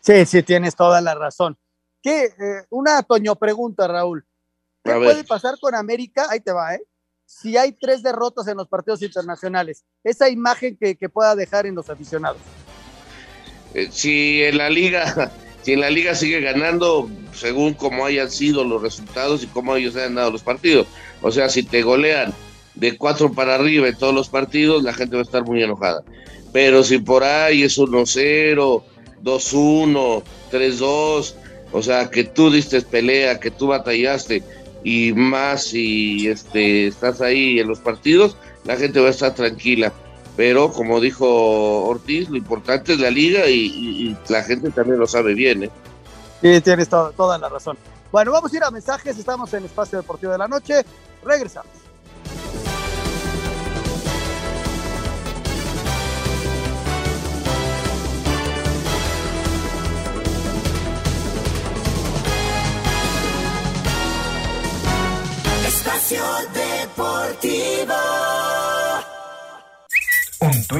Sí, 0.00 0.26
sí, 0.26 0.42
tienes 0.42 0.74
toda 0.74 1.00
la 1.00 1.14
razón. 1.14 1.58
¿Qué? 2.02 2.24
Eh, 2.24 2.64
una 2.70 3.02
Toño 3.02 3.36
pregunta, 3.36 3.86
Raúl. 3.86 4.24
¿Qué 4.82 4.94
puede 4.94 5.24
pasar 5.24 5.56
con 5.60 5.74
América? 5.74 6.26
Ahí 6.30 6.40
te 6.40 6.52
va, 6.52 6.74
¿eh? 6.74 6.82
Si 7.26 7.56
hay 7.56 7.72
tres 7.72 8.02
derrotas 8.02 8.48
en 8.48 8.56
los 8.56 8.66
partidos 8.66 9.02
internacionales, 9.02 9.84
esa 10.02 10.28
imagen 10.28 10.76
que, 10.76 10.96
pueda 11.08 11.36
dejar 11.36 11.66
en 11.66 11.74
los 11.74 11.88
aficionados. 11.88 12.40
Eh, 13.74 13.88
si 13.92 14.42
en 14.42 14.58
la 14.58 14.68
liga, 14.68 15.30
si 15.62 15.74
en 15.74 15.80
la 15.80 15.90
liga 15.90 16.14
sigue 16.14 16.40
ganando, 16.40 17.08
según 17.32 17.74
cómo 17.74 18.04
hayan 18.06 18.30
sido 18.30 18.64
los 18.64 18.82
resultados 18.82 19.44
y 19.44 19.46
cómo 19.46 19.76
ellos 19.76 19.94
hayan 19.96 20.16
dado 20.16 20.30
los 20.30 20.42
partidos. 20.42 20.88
O 21.22 21.30
sea, 21.30 21.48
si 21.48 21.62
te 21.62 21.82
golean 21.82 22.34
de 22.74 22.96
cuatro 22.96 23.32
para 23.32 23.54
arriba 23.54 23.86
en 23.86 23.96
todos 23.96 24.14
los 24.14 24.28
partidos, 24.28 24.82
la 24.82 24.94
gente 24.94 25.14
va 25.14 25.20
a 25.20 25.24
estar 25.24 25.44
muy 25.44 25.62
enojada. 25.62 26.02
Pero 26.52 26.82
si 26.82 26.98
por 26.98 27.22
ahí 27.22 27.62
es 27.62 27.78
1-0 27.78 28.82
2-1, 29.22 30.22
3-2, 30.50 31.34
o 31.72 31.82
sea, 31.82 32.10
que 32.10 32.24
tú 32.24 32.50
diste 32.50 32.80
pelea, 32.82 33.38
que 33.38 33.50
tú 33.50 33.68
batallaste 33.68 34.42
y 34.82 35.12
más 35.12 35.64
si 35.64 36.28
este, 36.28 36.86
estás 36.86 37.20
ahí 37.20 37.60
en 37.60 37.68
los 37.68 37.80
partidos, 37.80 38.36
la 38.64 38.76
gente 38.76 39.00
va 39.00 39.08
a 39.08 39.10
estar 39.10 39.34
tranquila. 39.34 39.92
Pero 40.36 40.72
como 40.72 41.00
dijo 41.00 41.84
Ortiz, 41.84 42.28
lo 42.30 42.36
importante 42.36 42.94
es 42.94 43.00
la 43.00 43.10
liga 43.10 43.46
y, 43.46 44.16
la 44.28 44.42
gente 44.42 44.70
también 44.70 44.98
lo 44.98 45.06
sabe 45.06 45.34
bien. 45.34 45.64
¿eh? 45.64 45.70
Sí, 46.40 46.60
tienes 46.62 46.88
toda 46.88 47.38
la 47.38 47.48
razón. 47.48 47.76
Bueno, 48.10 48.32
vamos 48.32 48.52
a 48.52 48.56
ir 48.56 48.64
a 48.64 48.70
mensajes, 48.70 49.18
estamos 49.18 49.52
en 49.54 49.64
Espacio 49.64 49.98
Deportivo 49.98 50.32
de 50.32 50.38
la 50.38 50.48
Noche, 50.48 50.84
regresamos. 51.24 51.70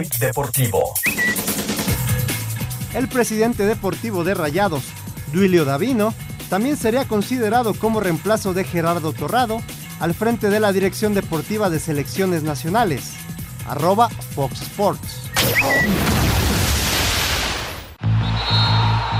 Tuit 0.00 0.16
deportivo. 0.18 0.94
El 2.94 3.08
presidente 3.08 3.66
deportivo 3.66 4.24
de 4.24 4.32
Rayados, 4.34 4.84
Duilio 5.32 5.64
Davino, 5.66 6.14
también 6.48 6.76
sería 6.76 7.06
considerado 7.06 7.74
como 7.74 8.00
reemplazo 8.00 8.54
de 8.54 8.64
Gerardo 8.64 9.12
Torrado 9.12 9.60
al 10.00 10.14
frente 10.14 10.48
de 10.48 10.58
la 10.58 10.72
dirección 10.72 11.12
deportiva 11.12 11.68
de 11.68 11.78
selecciones 11.78 12.42
nacionales. 12.42 13.12
Arroba 13.68 14.08
Fox 14.08 14.62
Sports. 14.62 15.30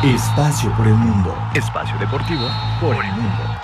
Espacio 0.02 0.74
por 0.76 0.86
el 0.86 0.94
mundo. 0.94 1.36
Espacio 1.54 1.98
deportivo 1.98 2.48
por 2.80 3.04
el 3.04 3.12
mundo. 3.12 3.59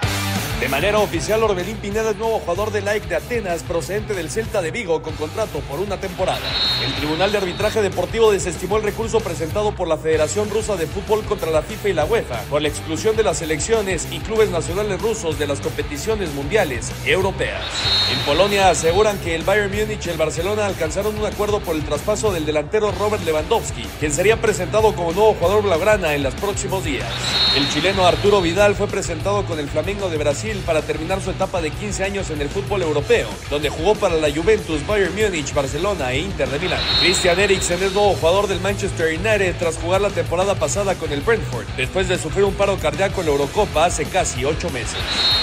De 0.61 0.71
manera 0.71 1.01
oficial, 1.01 1.42
Orbelín 1.42 1.77
Pineda 1.77 2.12
es 2.12 2.16
nuevo 2.16 2.38
jugador 2.38 2.73
de 2.73 2.81
Like 2.81 3.07
de 3.09 3.16
Atenas, 3.16 3.62
procedente 3.62 4.14
del 4.14 4.31
Celta 4.31 4.62
de 4.62 4.71
Vigo, 4.71 5.03
con 5.03 5.14
contrato 5.14 5.61
por 5.61 5.81
una 5.81 6.01
temporada. 6.01 6.40
El 6.83 6.95
Tribunal 6.95 7.31
de 7.31 7.37
Arbitraje 7.37 7.83
Deportivo 7.83 8.33
desestimó 8.33 8.79
el 8.79 8.83
recurso 8.83 9.21
presentado 9.21 9.75
por 9.75 9.87
la 9.87 9.99
Federación 9.99 10.49
Rusa 10.49 10.77
de 10.77 10.87
Fútbol 10.87 11.25
contra 11.27 11.51
la 11.51 11.61
FIFA 11.61 11.88
y 11.90 11.92
la 11.92 12.07
UEFA 12.07 12.40
por 12.49 12.62
la 12.62 12.69
exclusión 12.69 13.16
de 13.16 13.23
las 13.23 13.37
selecciones 13.37 14.09
y 14.11 14.19
clubes 14.21 14.49
nacionales 14.49 14.99
rusos 15.03 15.38
de 15.38 15.47
las 15.47 15.61
competiciones 15.61 16.33
mundiales 16.33 16.90
y 17.05 17.11
europeas. 17.11 17.62
En 18.11 18.19
Polonia 18.21 18.71
aseguran 18.71 19.19
que 19.19 19.35
el 19.35 19.45
Bayern 19.45 19.71
Múnich 19.71 20.07
y 20.07 20.09
el 20.09 20.16
Barcelona 20.16 20.64
alcanzaron 20.64 21.19
un 21.19 21.27
acuerdo 21.27 21.61
por 21.61 21.77
el 21.77 21.85
traspaso 21.85 22.33
del 22.33 22.47
delantero 22.47 22.92
Robert 22.92 23.23
Lewandowski, 23.27 23.83
quien 24.01 24.11
sería 24.11 24.40
presentado 24.40 24.95
como 24.95 25.12
nuevo 25.12 25.35
jugador 25.35 25.64
blaugrana 25.64 26.14
en 26.14 26.23
los 26.23 26.35
próximos 26.35 26.83
días. 26.83 27.07
El 27.55 27.69
chileno 27.69 28.07
Arturo 28.07 28.40
Vidal 28.40 28.75
fue 28.75 28.87
presentado 28.87 29.45
con 29.45 29.59
el 29.59 29.69
Flamengo 29.69 30.09
de 30.09 30.16
Brasil 30.16 30.45
Para 30.64 30.80
terminar 30.80 31.20
su 31.20 31.32
etapa 31.32 31.61
de 31.61 31.72
15 31.72 32.04
años 32.04 32.30
en 32.30 32.40
el 32.40 32.48
fútbol 32.48 32.80
europeo, 32.82 33.28
donde 33.50 33.68
jugó 33.68 33.96
para 33.96 34.14
la 34.14 34.32
Juventus, 34.32 34.87
Bayern 34.87 35.12
Múnich, 35.12 35.52
Barcelona 35.52 36.12
e 36.12 36.20
Inter 36.20 36.48
de 36.48 36.61
Milán. 36.61 36.80
Christian 37.00 37.40
Eriksen 37.40 37.82
es 37.82 37.92
nuevo 37.92 38.14
jugador 38.14 38.46
del 38.46 38.61
Manchester 38.61 39.18
United 39.18 39.56
tras 39.59 39.76
jugar 39.76 40.00
la 40.00 40.11
temporada 40.11 40.54
pasada 40.54 40.94
con 40.94 41.11
el 41.12 41.20
Brentford, 41.22 41.66
después 41.76 42.09
de 42.09 42.16
sufrir 42.16 42.44
un 42.44 42.54
paro 42.54 42.78
cardíaco 42.78 43.22
en 43.22 43.26
la 43.26 43.32
Eurocopa 43.32 43.87
hace 43.87 44.04
casi 44.04 44.44
ocho 44.44 44.70
meses. 44.70 45.00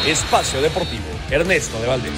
Espacio 0.07 0.61
Deportivo, 0.61 1.03
Ernesto 1.29 1.77
de 1.81 1.87
Valdés. 1.87 2.13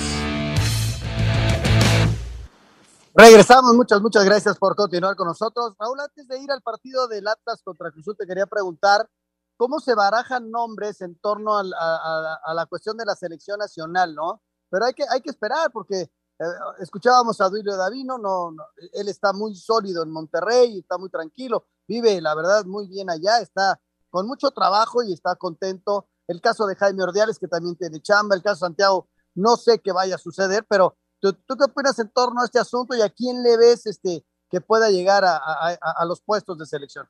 Regresamos, 3.15 3.74
muchas, 3.74 4.00
muchas 4.00 4.24
gracias 4.26 4.60
por 4.60 4.76
continuar 4.76 5.15
con 5.15 5.28
nosotros. 5.28 5.74
Raúl, 5.80 6.00
antes 6.00 6.28
de 6.28 6.39
ir 6.39 6.52
al 6.52 6.62
partido 6.62 7.08
del 7.08 7.28
Atlas 7.28 7.63
contra 7.63 7.89
Cruzul, 7.89 8.15
te 8.15 8.28
quería 8.28 8.45
preguntar 8.45 9.10
cómo 9.58 9.80
se 9.80 9.96
barajan 9.96 10.52
nombres 10.52 11.02
en 11.02 11.15
torno 11.20 11.58
al, 11.58 11.74
a, 11.74 12.39
a, 12.44 12.54
la 12.54 12.65
cuestión 12.65 12.98
de 12.98 13.06
la 13.06 13.15
selección 13.15 13.60
nacional, 13.60 14.13
¿no? 14.15 14.41
Pero 14.70 14.86
hay 14.86 14.94
que, 14.94 15.04
hay 15.10 15.22
que 15.22 15.30
esperar 15.30 15.72
porque 15.72 16.02
eh, 16.02 16.44
escuchábamos 16.80 17.39
a 17.41 17.50
Duilio 17.50 17.78
Davino, 17.78 18.18
no, 18.18 18.52
no, 18.52 18.63
él 18.94 19.08
está 19.08 19.34
muy 19.34 19.56
sólido 19.56 20.04
en 20.04 20.12
Monterrey, 20.12 20.80
está 20.80 20.98
muy 20.98 21.10
tranquilo, 21.10 21.68
vive, 21.88 22.22
la 22.22 22.36
verdad, 22.36 22.65
muy 22.65 22.88
bien 22.88 23.10
allá, 23.10 23.39
está 23.39 23.80
con 24.10 24.28
mucho 24.28 24.52
trabajo 24.52 25.04
y 25.04 25.13
está 25.13 25.36
contento. 25.36 26.08
El 26.28 26.41
caso 26.41 26.65
de 26.65 26.76
Jaime 26.76 27.04
Ordiales, 27.04 27.38
que 27.38 27.48
también 27.48 27.76
tiene 27.76 28.02
chamba, 28.02 28.36
el 28.36 28.41
caso 28.41 28.65
de 28.65 28.70
Santiago, 28.70 29.08
no 29.36 29.58
sé 29.58 29.80
qué 29.80 29.91
vaya 29.91 30.15
a 30.15 30.18
suceder, 30.20 30.65
pero 30.68 30.98
¿Tú, 31.20 31.34
¿Tú, 31.34 31.58
qué 31.58 31.63
opinas 31.63 31.98
en 32.00 32.10
torno 32.10 32.41
a 32.41 32.46
este 32.46 32.60
asunto 32.60 32.96
y 32.96 33.02
a 33.02 33.10
quién 33.10 33.41
le 33.41 33.58
ves 33.58 33.86
este, 33.86 34.26
que 34.50 34.62
pueda 34.62 34.89
llegar 34.89 35.24
a, 35.26 35.38
a, 35.38 35.74
a, 35.74 36.06
los 36.06 36.22
puestos 36.22 36.58
de 36.58 36.65
selección? 36.65 37.08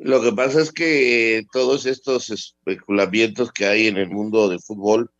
Lo 0.00 0.22
que 0.22 0.32
pasa 0.32 0.60
es 0.60 0.72
que 0.72 1.44
todos 1.52 1.86
estos 1.86 2.30
especulamientos 2.30 3.52
que 3.52 3.66
hay 3.66 3.88
en 3.88 3.96
el 3.96 4.08
mundo 4.08 4.48
del 4.48 4.60
fútbol 4.60 5.10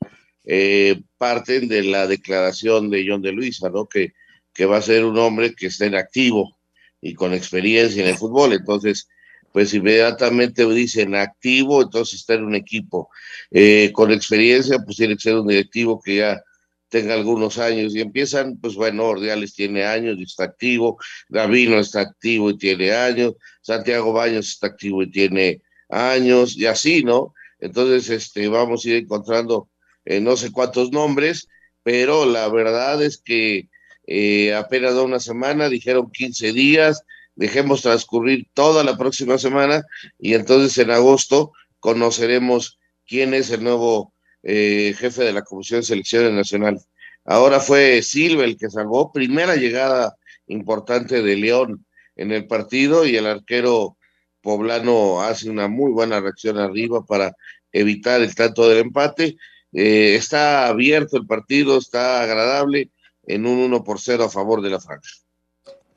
eh, 0.45 1.03
parten 1.19 1.69
de 1.69 1.83
la 1.83 2.07
declaración 2.07 2.89
de 2.91 3.05
John 3.07 3.21
de 3.21 3.33
Luisa, 3.33 3.69
¿no? 3.71 3.87
Que, 3.87 4.13
que 4.55 4.67
va 4.67 4.79
a 4.79 4.83
ser 4.83 5.05
un 5.05 5.19
hombre 5.19 5.55
que 5.55 5.67
esté 5.67 5.87
en 5.87 5.97
activo 5.97 6.57
y 7.01 7.15
con 7.15 7.35
experiencia 7.35 8.03
en 8.03 8.09
el 8.09 8.17
fútbol. 8.17 8.53
Entonces, 8.53 9.09
pues 9.53 9.75
inmediatamente 9.75 10.65
dicen 10.67 11.15
activo, 11.15 11.83
entonces 11.83 12.21
está 12.21 12.35
en 12.35 12.45
un 12.45 12.55
equipo. 12.55 13.11
Eh, 13.51 13.91
con 13.93 14.13
experiencia, 14.13 14.79
pues 14.85 14.97
tiene 14.97 15.15
que 15.15 15.23
ser 15.23 15.37
un 15.37 15.49
directivo 15.49 16.01
que 16.01 16.17
ya 16.17 16.43
tenga 16.89 17.15
algunos 17.15 17.59
años 17.59 17.95
y 17.95 18.01
empiezan, 18.01 18.59
pues 18.59 18.75
bueno, 18.75 19.05
Ordiales 19.05 19.55
tiene 19.55 19.85
años 19.85 20.17
y 20.19 20.25
está 20.25 20.45
activo, 20.45 20.99
Gavino 21.29 21.79
está 21.79 22.01
activo 22.01 22.51
y 22.51 22.59
tiene 22.59 22.93
años, 22.93 23.35
Santiago 23.61 24.13
Baños 24.13 24.49
está 24.49 24.69
activo 24.69 25.03
y 25.03 25.11
tiene 25.11 25.63
años, 25.89 26.57
y 26.57 26.67
así, 26.67 27.03
¿no? 27.05 27.35
Entonces, 27.61 28.09
este, 28.11 28.49
vamos 28.49 28.85
a 28.85 28.89
ir 28.91 28.97
encontrando 28.97 29.69
eh, 30.05 30.21
no 30.21 30.37
sé 30.37 30.53
cuántos 30.53 30.91
nombres, 30.93 31.49
pero 31.83 32.25
la 32.25 32.49
verdad 32.49 33.03
es 33.03 33.19
que 33.19 33.69
eh, 34.07 34.55
apenas 34.55 34.95
da 34.95 35.03
una 35.03 35.21
semana, 35.21 35.69
dijeron 35.69 36.11
15 36.11 36.53
días, 36.53 37.03
dejemos 37.35 37.83
transcurrir 37.83 38.47
toda 38.55 38.83
la 38.85 38.97
próxima 38.97 39.39
semana 39.39 39.85
y 40.19 40.35
entonces 40.35 40.77
en 40.79 40.91
agosto 40.91 41.53
conoceremos 41.79 42.79
quién 43.07 43.35
es 43.35 43.51
el 43.51 43.63
nuevo 43.63 44.13
eh, 44.43 44.95
jefe 44.97 45.25
de 45.25 45.33
la 45.33 45.43
Comisión 45.43 45.81
de 45.81 45.87
Selecciones 45.87 46.33
Nacional. 46.33 46.81
Ahora 47.25 47.61
fue 47.61 48.03
Silva 48.03 48.45
el 48.45 48.57
que 48.57 48.71
salvó, 48.71 49.13
primera 49.13 49.57
llegada 49.57 50.17
importante 50.47 51.23
de 51.23 51.37
León 51.37 51.85
en 52.17 52.33
el 52.33 52.47
partido 52.47 53.05
y 53.05 53.17
el 53.17 53.27
arquero 53.27 53.97
poblano 54.41 55.21
hace 55.21 55.51
una 55.51 55.69
muy 55.69 55.93
buena 55.93 56.21
reacción 56.21 56.59
arriba 56.59 57.05
para 57.05 57.35
evitar 57.73 58.21
el 58.23 58.35
tanto 58.35 58.69
del 58.69 58.79
empate. 58.79 59.37
Eh, 59.73 60.15
está 60.15 60.67
abierto 60.69 61.17
el 61.17 61.27
partido, 61.27 61.79
está 61.79 62.23
agradable 62.23 62.91
en 63.25 63.47
un 63.47 63.59
1 63.59 63.85
por 63.85 64.01
0 64.01 64.25
a 64.25 64.31
favor 64.31 64.63
de 64.63 64.71
la 64.71 64.81
franja. 64.81 65.11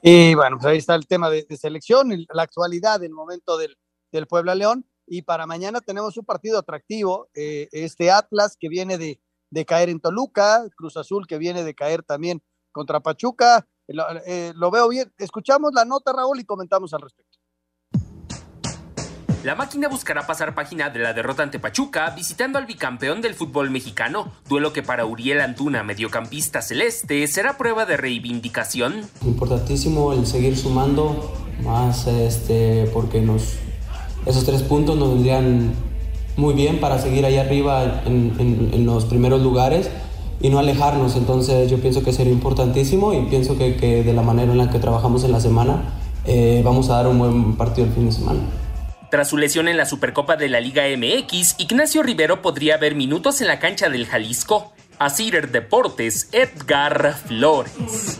Y 0.01 0.33
bueno, 0.35 0.57
pues 0.57 0.65
ahí 0.65 0.77
está 0.79 0.95
el 0.95 1.07
tema 1.07 1.29
de, 1.29 1.43
de 1.43 1.57
selección, 1.57 2.09
la 2.33 2.43
actualidad, 2.43 3.03
el 3.03 3.11
momento 3.11 3.57
del, 3.57 3.77
del 4.11 4.27
Puebla 4.27 4.55
León. 4.55 4.85
Y 5.13 5.23
para 5.23 5.45
mañana 5.45 5.81
tenemos 5.81 6.15
un 6.15 6.23
partido 6.23 6.57
atractivo, 6.57 7.27
eh, 7.33 7.67
este 7.73 8.11
Atlas 8.11 8.55
que 8.57 8.69
viene 8.69 8.97
de, 8.97 9.19
de, 9.49 9.65
caer 9.65 9.89
en 9.89 9.99
Toluca, 9.99 10.63
Cruz 10.77 10.95
Azul 10.95 11.27
que 11.27 11.37
viene 11.37 11.65
de 11.65 11.75
caer 11.75 12.01
también 12.01 12.41
contra 12.71 13.01
Pachuca. 13.01 13.67
Lo, 13.89 14.05
eh, 14.25 14.53
lo 14.55 14.71
veo 14.71 14.87
bien. 14.87 15.11
Escuchamos 15.17 15.73
la 15.73 15.83
nota, 15.83 16.13
Raúl, 16.13 16.39
y 16.39 16.45
comentamos 16.45 16.93
al 16.93 17.01
respecto. 17.01 17.39
La 19.43 19.55
máquina 19.55 19.89
buscará 19.89 20.25
pasar 20.25 20.55
página 20.55 20.89
de 20.89 20.99
la 20.99 21.11
derrota 21.11 21.43
ante 21.43 21.59
Pachuca 21.59 22.11
visitando 22.11 22.57
al 22.57 22.65
bicampeón 22.65 23.19
del 23.19 23.33
fútbol 23.33 23.69
mexicano, 23.69 24.31
duelo 24.47 24.71
que 24.71 24.81
para 24.81 25.05
Uriel 25.05 25.41
Antuna, 25.41 25.83
mediocampista 25.83 26.61
celeste, 26.61 27.27
será 27.27 27.57
prueba 27.57 27.85
de 27.85 27.97
reivindicación. 27.97 29.09
Importantísimo 29.25 30.13
el 30.13 30.25
seguir 30.25 30.57
sumando 30.57 31.33
más 31.65 32.07
este 32.07 32.89
porque 32.93 33.19
nos 33.19 33.57
esos 34.25 34.45
tres 34.45 34.61
puntos 34.63 34.97
nos 34.97 35.09
vendrían 35.09 35.73
muy 36.37 36.53
bien 36.53 36.79
para 36.79 36.99
seguir 36.99 37.25
ahí 37.25 37.37
arriba 37.37 38.03
en, 38.05 38.33
en, 38.39 38.69
en, 38.73 38.85
los 38.85 39.05
primeros 39.05 39.41
lugares 39.41 39.89
y 40.41 40.49
no 40.49 40.59
alejarnos. 40.59 41.15
Entonces 41.15 41.69
yo 41.69 41.77
pienso 41.77 42.03
que 42.03 42.13
sería 42.13 42.33
importantísimo 42.33 43.13
y 43.13 43.21
pienso 43.25 43.57
que, 43.57 43.75
que 43.75 44.03
de 44.03 44.13
la 44.13 44.21
manera 44.21 44.51
en 44.51 44.57
la 44.57 44.69
que 44.69 44.79
trabajamos 44.79 45.23
en 45.23 45.31
la 45.31 45.39
semana 45.39 45.81
eh, 46.25 46.61
vamos 46.63 46.89
a 46.89 46.97
dar 46.97 47.07
un 47.07 47.19
buen 47.19 47.55
partido 47.55 47.87
el 47.87 47.93
fin 47.93 48.05
de 48.05 48.11
semana. 48.11 48.39
Tras 49.09 49.27
su 49.29 49.37
lesión 49.37 49.67
en 49.67 49.75
la 49.75 49.85
Supercopa 49.85 50.37
de 50.37 50.47
la 50.47 50.61
Liga 50.61 50.83
MX, 50.95 51.55
Ignacio 51.57 52.01
Rivero 52.01 52.41
podría 52.41 52.77
ver 52.77 52.95
minutos 52.95 53.41
en 53.41 53.47
la 53.47 53.59
cancha 53.59 53.89
del 53.89 54.05
Jalisco. 54.05 54.71
A 54.99 55.09
Cider 55.09 55.51
Deportes, 55.51 56.29
Edgar 56.31 57.15
Flores. 57.25 58.19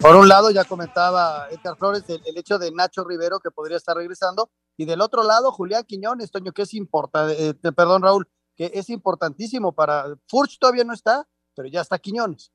Por 0.00 0.16
un 0.16 0.28
lado, 0.28 0.50
ya 0.50 0.64
comentaba 0.64 1.46
Edgar 1.50 1.76
Flores 1.76 2.04
el, 2.08 2.22
hecho 2.38 2.58
de 2.58 2.72
Nacho 2.72 3.04
Rivero 3.04 3.38
que 3.38 3.50
podría 3.50 3.76
estar 3.76 3.94
regresando, 3.94 4.50
y 4.78 4.86
del 4.86 5.02
otro 5.02 5.22
lado, 5.22 5.52
Julián 5.52 5.84
Quiñones, 5.84 6.30
Toño, 6.30 6.52
que 6.52 6.62
es 6.62 6.72
importante, 6.72 7.48
eh, 7.48 7.54
perdón, 7.72 8.02
Raúl, 8.02 8.26
que 8.56 8.70
es 8.72 8.88
importantísimo 8.88 9.74
para. 9.74 10.06
Furch 10.26 10.58
todavía 10.58 10.84
no 10.84 10.94
está, 10.94 11.28
pero 11.54 11.68
ya 11.68 11.82
está 11.82 11.98
Quiñones. 11.98 12.50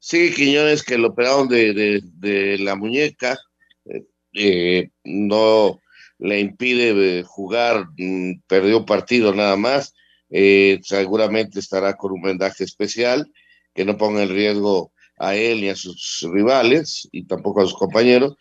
Sí, 0.00 0.34
Quiñones 0.34 0.82
que 0.82 0.98
lo 0.98 1.10
operaron 1.10 1.46
de, 1.46 1.74
de, 1.74 2.02
de 2.14 2.58
la 2.58 2.74
muñeca, 2.74 3.38
eh, 3.84 4.04
eh, 4.32 4.90
no 5.04 5.78
le 6.18 6.40
impide 6.40 7.22
jugar, 7.22 7.86
mm, 7.96 8.40
perdió 8.48 8.84
partido 8.84 9.32
nada 9.32 9.56
más, 9.56 9.94
seguramente 10.28 11.60
estará 11.60 11.94
con 11.94 12.10
un 12.10 12.22
vendaje 12.22 12.64
especial 12.64 13.30
que 13.74 13.84
no 13.84 13.96
ponga 13.96 14.24
en 14.24 14.30
riesgo 14.30 14.92
a 15.22 15.36
él 15.36 15.60
ni 15.60 15.68
a 15.68 15.76
sus 15.76 16.26
rivales 16.32 17.08
y 17.12 17.24
tampoco 17.24 17.60
a 17.60 17.64
sus 17.64 17.74
compañeros. 17.74 18.34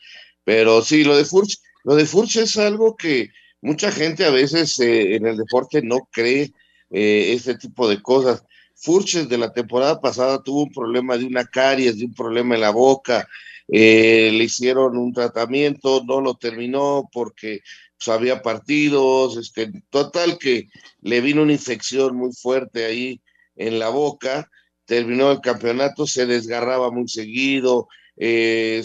Pero 0.43 0.81
sí, 0.81 1.03
lo 1.03 1.15
de 1.15 1.25
Furch, 1.25 1.59
lo 1.83 1.95
de 1.95 2.05
Furch 2.05 2.37
es 2.37 2.57
algo 2.57 2.97
que 2.97 3.29
mucha 3.61 3.91
gente 3.91 4.25
a 4.25 4.31
veces 4.31 4.79
eh, 4.79 5.15
en 5.15 5.27
el 5.27 5.37
deporte 5.37 5.83
no 5.83 6.09
cree 6.11 6.51
eh, 6.89 7.33
este 7.33 7.55
tipo 7.55 7.87
de 7.87 8.01
cosas. 8.01 8.43
Furch 8.75 9.27
de 9.27 9.37
la 9.37 9.53
temporada 9.53 10.01
pasada 10.01 10.41
tuvo 10.41 10.63
un 10.63 10.71
problema 10.71 11.17
de 11.17 11.25
una 11.25 11.45
caries, 11.45 11.99
de 11.99 12.05
un 12.05 12.15
problema 12.15 12.55
en 12.55 12.61
la 12.61 12.71
boca, 12.71 13.27
eh, 13.67 14.31
le 14.33 14.43
hicieron 14.45 14.97
un 14.97 15.13
tratamiento, 15.13 16.03
no 16.03 16.19
lo 16.19 16.33
terminó 16.35 17.07
porque 17.13 17.61
pues, 17.95 18.07
había 18.07 18.41
partidos, 18.41 19.37
este, 19.37 19.71
total 19.91 20.39
que 20.39 20.67
le 21.01 21.21
vino 21.21 21.43
una 21.43 21.53
infección 21.53 22.15
muy 22.15 22.33
fuerte 22.33 22.85
ahí 22.85 23.21
en 23.55 23.77
la 23.77 23.89
boca 23.89 24.49
terminó 24.91 25.31
el 25.31 25.39
campeonato, 25.39 26.05
se 26.05 26.25
desgarraba 26.25 26.91
muy 26.91 27.07
seguido, 27.07 27.87
eh, 28.17 28.83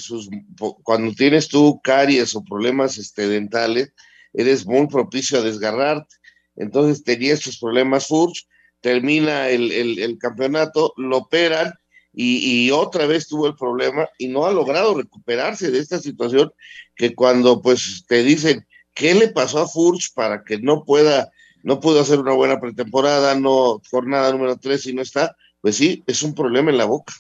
cuando 0.85 1.12
tienes 1.14 1.49
tú 1.49 1.81
caries 1.83 2.37
o 2.37 2.45
problemas 2.45 2.97
este, 2.97 3.27
dentales, 3.27 3.92
eres 4.33 4.64
muy 4.64 4.87
propicio 4.87 5.38
a 5.38 5.42
desgarrarte. 5.42 6.14
Entonces 6.55 7.03
tenía 7.03 7.35
estos 7.35 7.59
problemas 7.59 8.07
Furch, 8.07 8.47
termina 8.81 9.49
el, 9.49 9.73
el, 9.73 10.16
campeonato, 10.19 10.95
lo 10.97 11.16
operan 11.16 11.73
y, 12.12 12.71
otra 12.71 13.07
vez 13.07 13.27
tuvo 13.27 13.49
el 13.49 13.57
problema 13.57 14.09
y 14.16 14.29
no 14.29 14.47
ha 14.47 14.53
logrado 14.53 14.95
recuperarse 14.95 15.73
de 15.73 15.81
esta 15.81 15.99
situación 15.99 16.53
que 16.95 17.16
cuando 17.16 17.61
pues 17.61 18.05
te 18.07 18.23
dicen 18.23 18.64
qué 18.95 19.12
le 19.12 19.27
pasó 19.27 19.59
a 19.59 19.66
Furch 19.66 20.14
para 20.14 20.45
que 20.45 20.59
no 20.59 20.85
pueda, 20.85 21.33
no 21.64 21.81
pudo 21.81 21.99
hacer 21.99 22.21
una 22.21 22.33
buena 22.33 22.61
pretemporada, 22.61 23.35
no, 23.35 23.83
jornada 23.90 24.31
número 24.31 24.57
tres 24.57 24.87
y 24.87 24.95
no 24.95 25.03
está, 25.03 25.35
pues 25.66 25.79
sí, 25.79 26.05
es 26.07 26.22
un 26.22 26.33
problema 26.33 26.70
en 26.70 26.79
la 26.79 26.85
boca. 26.85 27.12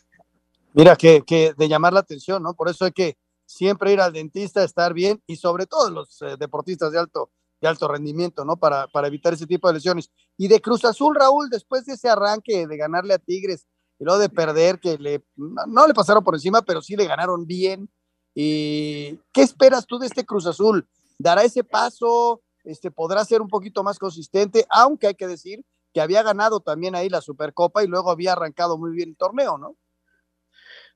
Mira, 0.72 0.94
que, 0.94 1.22
que 1.22 1.52
de 1.58 1.68
llamar 1.68 1.92
la 1.92 1.98
atención, 1.98 2.44
¿no? 2.44 2.54
Por 2.54 2.68
eso 2.68 2.84
hay 2.84 2.92
que 2.92 3.18
siempre 3.44 3.92
ir 3.92 4.00
al 4.00 4.12
dentista, 4.12 4.62
estar 4.62 4.94
bien 4.94 5.20
y 5.26 5.34
sobre 5.34 5.66
todo 5.66 5.90
los 5.90 6.22
eh, 6.22 6.36
deportistas 6.38 6.92
de 6.92 7.00
alto, 7.00 7.32
de 7.60 7.66
alto 7.66 7.88
rendimiento, 7.88 8.44
¿no? 8.44 8.56
Para, 8.56 8.86
para 8.86 9.08
evitar 9.08 9.34
ese 9.34 9.48
tipo 9.48 9.66
de 9.66 9.74
lesiones. 9.74 10.12
Y 10.38 10.46
de 10.46 10.60
Cruz 10.60 10.84
Azul, 10.84 11.16
Raúl, 11.16 11.50
después 11.50 11.86
de 11.86 11.94
ese 11.94 12.08
arranque 12.08 12.68
de 12.68 12.76
ganarle 12.76 13.14
a 13.14 13.18
Tigres 13.18 13.66
y 13.98 14.04
luego 14.04 14.20
de 14.20 14.28
perder, 14.28 14.78
que 14.78 14.96
le, 14.96 15.24
no 15.34 15.88
le 15.88 15.92
pasaron 15.92 16.22
por 16.22 16.36
encima, 16.36 16.62
pero 16.62 16.80
sí 16.80 16.94
le 16.94 17.08
ganaron 17.08 17.48
bien. 17.48 17.90
¿Y 18.32 19.18
qué 19.32 19.42
esperas 19.42 19.86
tú 19.86 19.98
de 19.98 20.06
este 20.06 20.24
Cruz 20.24 20.46
Azul? 20.46 20.86
¿Dará 21.18 21.42
ese 21.42 21.64
paso? 21.64 22.44
este, 22.66 22.90
podrá 22.90 23.24
ser 23.24 23.40
un 23.40 23.48
poquito 23.48 23.82
más 23.82 23.98
consistente, 23.98 24.66
aunque 24.68 25.06
hay 25.06 25.14
que 25.14 25.26
decir 25.26 25.64
que 25.96 26.02
había 26.02 26.22
ganado 26.22 26.60
también 26.60 26.94
ahí 26.94 27.08
la 27.08 27.22
Supercopa 27.22 27.82
y 27.82 27.86
luego 27.86 28.10
había 28.10 28.32
arrancado 28.32 28.76
muy 28.76 28.94
bien 28.94 29.08
el 29.08 29.16
torneo, 29.16 29.56
¿no? 29.56 29.78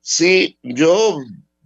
Sí, 0.03 0.59
yo, 0.63 1.17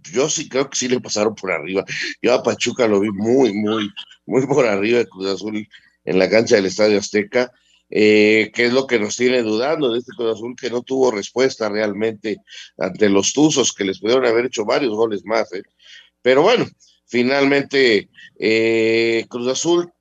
yo 0.09 0.29
sí 0.29 0.47
creo 0.47 0.69
que 0.69 0.77
sí 0.77 0.87
le 0.87 1.01
pasaron 1.01 1.35
por 1.35 1.51
arriba. 1.51 1.83
Yo 2.21 2.33
a 2.33 2.41
Pachuca 2.41 2.87
lo 2.87 3.01
vi 3.01 3.11
muy, 3.11 3.53
muy, 3.53 3.91
muy 4.25 4.47
por 4.47 4.65
arriba 4.65 4.99
de 4.99 5.09
Cruz 5.09 5.27
Azul 5.27 5.67
en 6.05 6.17
la 6.17 6.29
cancha 6.29 6.55
del 6.55 6.67
Estadio 6.67 6.97
Azteca, 6.97 7.51
eh, 7.89 8.53
que 8.55 8.67
es 8.67 8.71
lo 8.71 8.87
que 8.87 8.99
nos 8.99 9.17
tiene 9.17 9.43
dudando 9.43 9.91
de 9.91 9.99
este 9.99 10.13
Cruz 10.15 10.37
Azul 10.37 10.55
que 10.55 10.69
no 10.69 10.81
tuvo 10.81 11.11
respuesta 11.11 11.67
realmente 11.67 12.37
ante 12.77 13.09
los 13.09 13.33
Tuzos, 13.33 13.73
que 13.73 13.83
les 13.83 13.99
pudieron 13.99 14.25
haber 14.25 14.45
hecho 14.45 14.63
varios 14.63 14.95
goles 14.95 15.25
más. 15.25 15.51
¿eh? 15.51 15.63
Pero 16.21 16.41
bueno, 16.41 16.65
finalmente 17.05 18.09
eh, 18.39 19.25
Cruz 19.27 19.49
Azul 19.49 19.91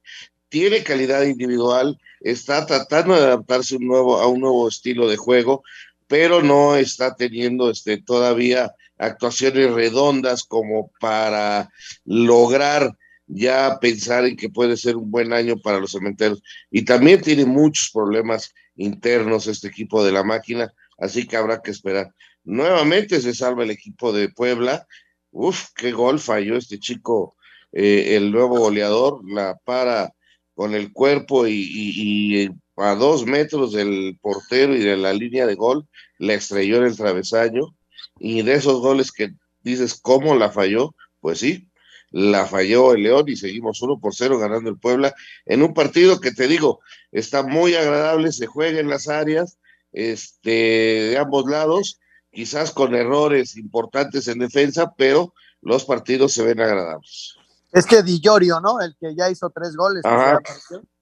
tiene 0.49 0.85
calidad 0.85 1.25
individual, 1.25 1.99
está 2.25 2.65
tratando 2.65 3.15
de 3.15 3.21
adaptarse 3.21 3.77
un 3.77 3.87
nuevo, 3.87 4.19
a 4.19 4.27
un 4.27 4.41
nuevo 4.41 4.67
estilo 4.67 5.09
de 5.09 5.17
juego, 5.17 5.63
pero 6.09 6.43
no 6.43 6.75
está 6.75 7.15
teniendo 7.15 7.71
este, 7.71 7.99
todavía 7.99 8.75
actuaciones 8.99 9.73
redondas 9.73 10.43
como 10.45 10.91
para 11.01 11.71
lograr 12.05 12.97
ya 13.27 13.79
pensar 13.81 14.25
en 14.25 14.37
que 14.37 14.49
puede 14.49 14.77
ser 14.77 14.97
un 14.97 15.11
buen 15.11 15.33
año 15.33 15.59
para 15.59 15.79
los 15.79 15.93
cementeros. 15.93 16.43
Y 16.71 16.85
también 16.85 17.21
tiene 17.21 17.45
muchos 17.45 17.91
problemas 17.93 18.55
internos 18.77 19.47
este 19.47 19.69
equipo 19.69 20.03
de 20.03 20.13
la 20.13 20.25
máquina, 20.25 20.73
así 20.99 21.27
que 21.27 21.37
habrá 21.37 21.61
que 21.61 21.71
esperar. 21.71 22.15
Nuevamente 22.43 23.21
se 23.21 23.35
salva 23.35 23.65
el 23.65 23.71
equipo 23.71 24.13
de 24.13 24.31
Puebla. 24.31 24.87
Uf, 25.31 25.69
qué 25.75 25.93
gol 25.93 26.21
falló 26.21 26.57
este 26.57 26.79
chico, 26.79 27.37
eh, 27.73 28.17
el 28.17 28.31
nuevo 28.31 28.59
goleador, 28.59 29.21
la 29.25 29.57
para 29.65 30.14
con 30.55 30.75
el 30.75 30.93
cuerpo 30.93 31.47
y, 31.47 32.51
a 32.77 32.95
dos 32.95 33.25
metros 33.27 33.73
del 33.73 34.19
portero 34.21 34.75
y 34.75 34.81
de 34.81 34.97
la 34.97 35.13
línea 35.13 35.47
de 35.47 35.55
gol, 35.55 35.87
la 36.19 36.35
estrelló 36.35 36.79
en 36.79 36.85
el 36.85 36.97
travesaño. 36.97 37.77
Y 38.19 38.43
de 38.43 38.55
esos 38.55 38.81
goles 38.81 39.13
que 39.13 39.33
dices, 39.63 39.95
¿cómo 40.01 40.35
la 40.35 40.51
falló? 40.51 40.95
Pues 41.21 41.39
sí, 41.41 41.69
la 42.11 42.47
falló 42.47 42.95
el 42.95 43.03
León 43.03 43.25
y 43.29 43.37
seguimos 43.37 43.83
uno 43.83 43.99
por 43.99 44.15
cero 44.15 44.39
ganando 44.39 44.71
el 44.71 44.79
Puebla 44.79 45.15
en 45.47 45.63
un 45.63 45.75
partido 45.75 46.21
que 46.21 46.31
te 46.31 46.47
digo, 46.47 46.81
está 47.11 47.43
muy 47.43 47.75
agradable, 47.75 48.31
se 48.31 48.47
juega 48.47 48.79
en 48.79 48.89
las 48.89 49.09
áreas 49.09 49.59
este, 49.93 50.51
de 50.51 51.19
ambos 51.19 51.51
lados, 51.51 52.01
quizás 52.31 52.71
con 52.71 52.95
errores 52.95 53.57
importantes 53.57 54.29
en 54.29 54.39
defensa, 54.39 54.95
pero 54.97 55.35
los 55.61 55.85
partidos 55.85 56.33
se 56.33 56.45
ven 56.45 56.61
agradables. 56.61 57.37
Es 57.75 57.87
que 57.87 58.05
Di 58.05 58.21
Llorio, 58.21 58.61
¿no? 58.61 58.81
El 58.81 58.97
que 58.97 59.17
ya 59.17 59.29
hizo 59.29 59.51
tres 59.51 59.77
goles. 59.77 60.05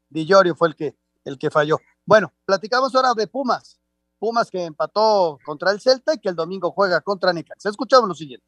Di 0.08 0.24
Llorio 0.24 0.56
fue 0.56 0.68
el 0.68 0.74
que, 0.74 0.96
el 1.22 1.38
que 1.38 1.50
falló. 1.50 1.76
Bueno, 2.06 2.32
platicamos 2.46 2.94
ahora 2.94 3.12
de 3.12 3.26
Pumas. 3.26 3.78
Pumas 4.18 4.50
que 4.50 4.64
empató 4.64 5.38
contra 5.44 5.70
el 5.70 5.80
Celta 5.82 6.14
y 6.14 6.18
que 6.18 6.30
el 6.30 6.34
domingo 6.34 6.70
juega 6.70 7.02
contra 7.02 7.32
Necaxa. 7.32 7.68
Escuchamos 7.68 8.08
lo 8.08 8.14
siguiente. 8.14 8.46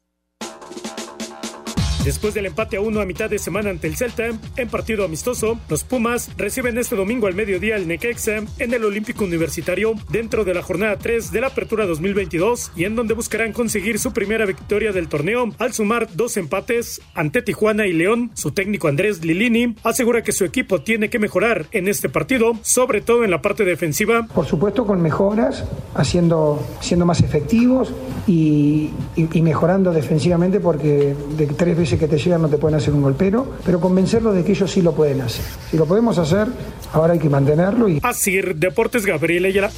Después 2.05 2.35
del 2.35 2.45
empate 2.45 2.77
a 2.77 2.81
uno 2.81 3.01
a 3.01 3.05
mitad 3.07 3.31
de 3.31 3.39
semana 3.39 3.71
ante 3.71 3.87
el 3.87 3.95
Celta, 3.95 4.25
en 4.57 4.69
partido 4.69 5.05
amistoso, 5.05 5.59
los 5.69 5.83
Pumas 5.83 6.29
reciben 6.37 6.77
este 6.77 6.95
domingo 6.95 7.25
al 7.25 7.33
mediodía 7.33 7.75
el 7.77 7.87
Necaxa 7.87 8.43
en 8.59 8.73
el 8.75 8.85
Olímpico 8.85 9.23
Universitario 9.23 9.95
dentro 10.11 10.45
de 10.45 10.53
la 10.53 10.61
jornada 10.61 10.97
3 10.97 11.31
de 11.31 11.41
la 11.41 11.47
Apertura 11.47 11.87
2022 11.87 12.73
y 12.75 12.83
en 12.83 12.95
donde 12.95 13.15
buscarán 13.15 13.53
conseguir 13.53 13.97
su 13.97 14.13
primera 14.13 14.45
victoria 14.45 14.91
del 14.91 15.07
torneo 15.07 15.49
al 15.57 15.73
sumar 15.73 16.07
dos 16.13 16.37
empates 16.37 17.01
ante 17.15 17.41
Tijuana 17.41 17.87
y 17.87 17.93
León. 17.93 18.29
Su 18.35 18.51
técnico 18.51 18.87
Andrés 18.87 19.25
Lilini 19.25 19.75
asegura 19.83 20.21
que 20.21 20.31
su 20.31 20.45
equipo 20.45 20.81
tiene 20.81 21.09
que 21.09 21.17
mejorar 21.17 21.65
en 21.71 21.87
este 21.87 22.07
partido, 22.07 22.53
sobre 22.61 23.01
todo 23.01 23.23
en 23.23 23.31
la 23.31 23.41
parte 23.41 23.65
defensiva. 23.65 24.27
Por 24.31 24.45
supuesto 24.45 24.85
con 24.85 25.01
mejoras, 25.01 25.65
haciendo, 25.95 26.63
siendo 26.81 27.07
más 27.07 27.21
efectivos 27.21 27.95
y, 28.27 28.91
y, 29.15 29.27
y 29.33 29.41
mejorando 29.41 29.91
defensivamente 29.91 30.59
porque 30.59 31.15
de 31.35 31.47
tres 31.47 31.75
veces 31.75 31.94
que 31.97 32.07
te 32.07 32.17
llegan 32.17 32.41
no 32.41 32.49
te 32.49 32.57
pueden 32.57 32.77
hacer 32.77 32.93
un 32.93 33.01
golpero, 33.01 33.53
pero 33.65 33.79
convencerlos 33.79 34.35
de 34.35 34.43
que 34.43 34.51
ellos 34.51 34.71
sí 34.71 34.81
lo 34.81 34.93
pueden 34.93 35.21
hacer. 35.21 35.45
Si 35.69 35.77
lo 35.77 35.85
podemos 35.85 36.17
hacer, 36.17 36.47
ahora 36.93 37.13
hay 37.13 37.19
que 37.19 37.29
mantenerlo. 37.29 37.89
Y... 37.89 37.99
Así, 38.03 38.41
Deportes 38.41 39.05
Gabriel 39.05 39.45
Ayala. 39.45 39.71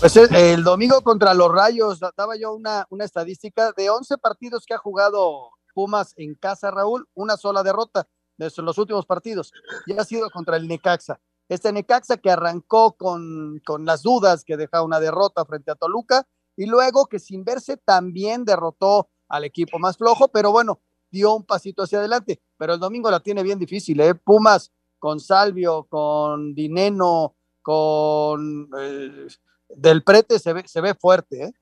Pues 0.00 0.16
el 0.16 0.64
domingo 0.64 1.00
contra 1.02 1.32
los 1.32 1.48
Rayos, 1.52 2.00
daba 2.16 2.34
yo 2.36 2.52
una, 2.52 2.86
una 2.90 3.04
estadística 3.04 3.70
de 3.70 3.88
11 3.88 4.18
partidos 4.18 4.66
que 4.66 4.74
ha 4.74 4.78
jugado 4.78 5.50
Pumas 5.74 6.12
en 6.16 6.34
casa, 6.34 6.72
Raúl, 6.72 7.06
una 7.14 7.36
sola 7.36 7.62
derrota 7.62 8.08
de 8.36 8.50
los 8.56 8.78
últimos 8.78 9.06
partidos, 9.06 9.52
y 9.86 9.96
ha 9.96 10.04
sido 10.04 10.28
contra 10.30 10.56
el 10.56 10.66
Necaxa. 10.66 11.20
Este 11.48 11.72
Necaxa 11.72 12.16
que 12.16 12.30
arrancó 12.30 12.96
con, 12.96 13.60
con 13.64 13.84
las 13.84 14.02
dudas 14.02 14.42
que 14.44 14.56
deja 14.56 14.82
una 14.82 14.98
derrota 14.98 15.44
frente 15.44 15.70
a 15.70 15.76
Toluca, 15.76 16.26
y 16.56 16.66
luego 16.66 17.06
que 17.06 17.18
sin 17.18 17.44
verse 17.44 17.76
también 17.76 18.44
derrotó 18.44 19.08
al 19.32 19.44
equipo 19.44 19.78
más 19.78 19.96
flojo, 19.96 20.28
pero 20.28 20.52
bueno, 20.52 20.80
dio 21.10 21.34
un 21.34 21.44
pasito 21.44 21.82
hacia 21.82 21.98
adelante. 21.98 22.40
Pero 22.58 22.74
el 22.74 22.80
domingo 22.80 23.10
la 23.10 23.20
tiene 23.20 23.42
bien 23.42 23.58
difícil, 23.58 23.98
¿eh? 24.00 24.14
Pumas 24.14 24.70
con 24.98 25.18
Salvio, 25.20 25.84
con 25.88 26.54
Dineno, 26.54 27.34
con 27.62 28.68
eh, 28.78 29.26
Del 29.70 30.02
Prete 30.02 30.38
se 30.38 30.52
ve, 30.52 30.64
se 30.66 30.82
ve 30.82 30.94
fuerte, 30.94 31.44
¿eh? 31.44 31.52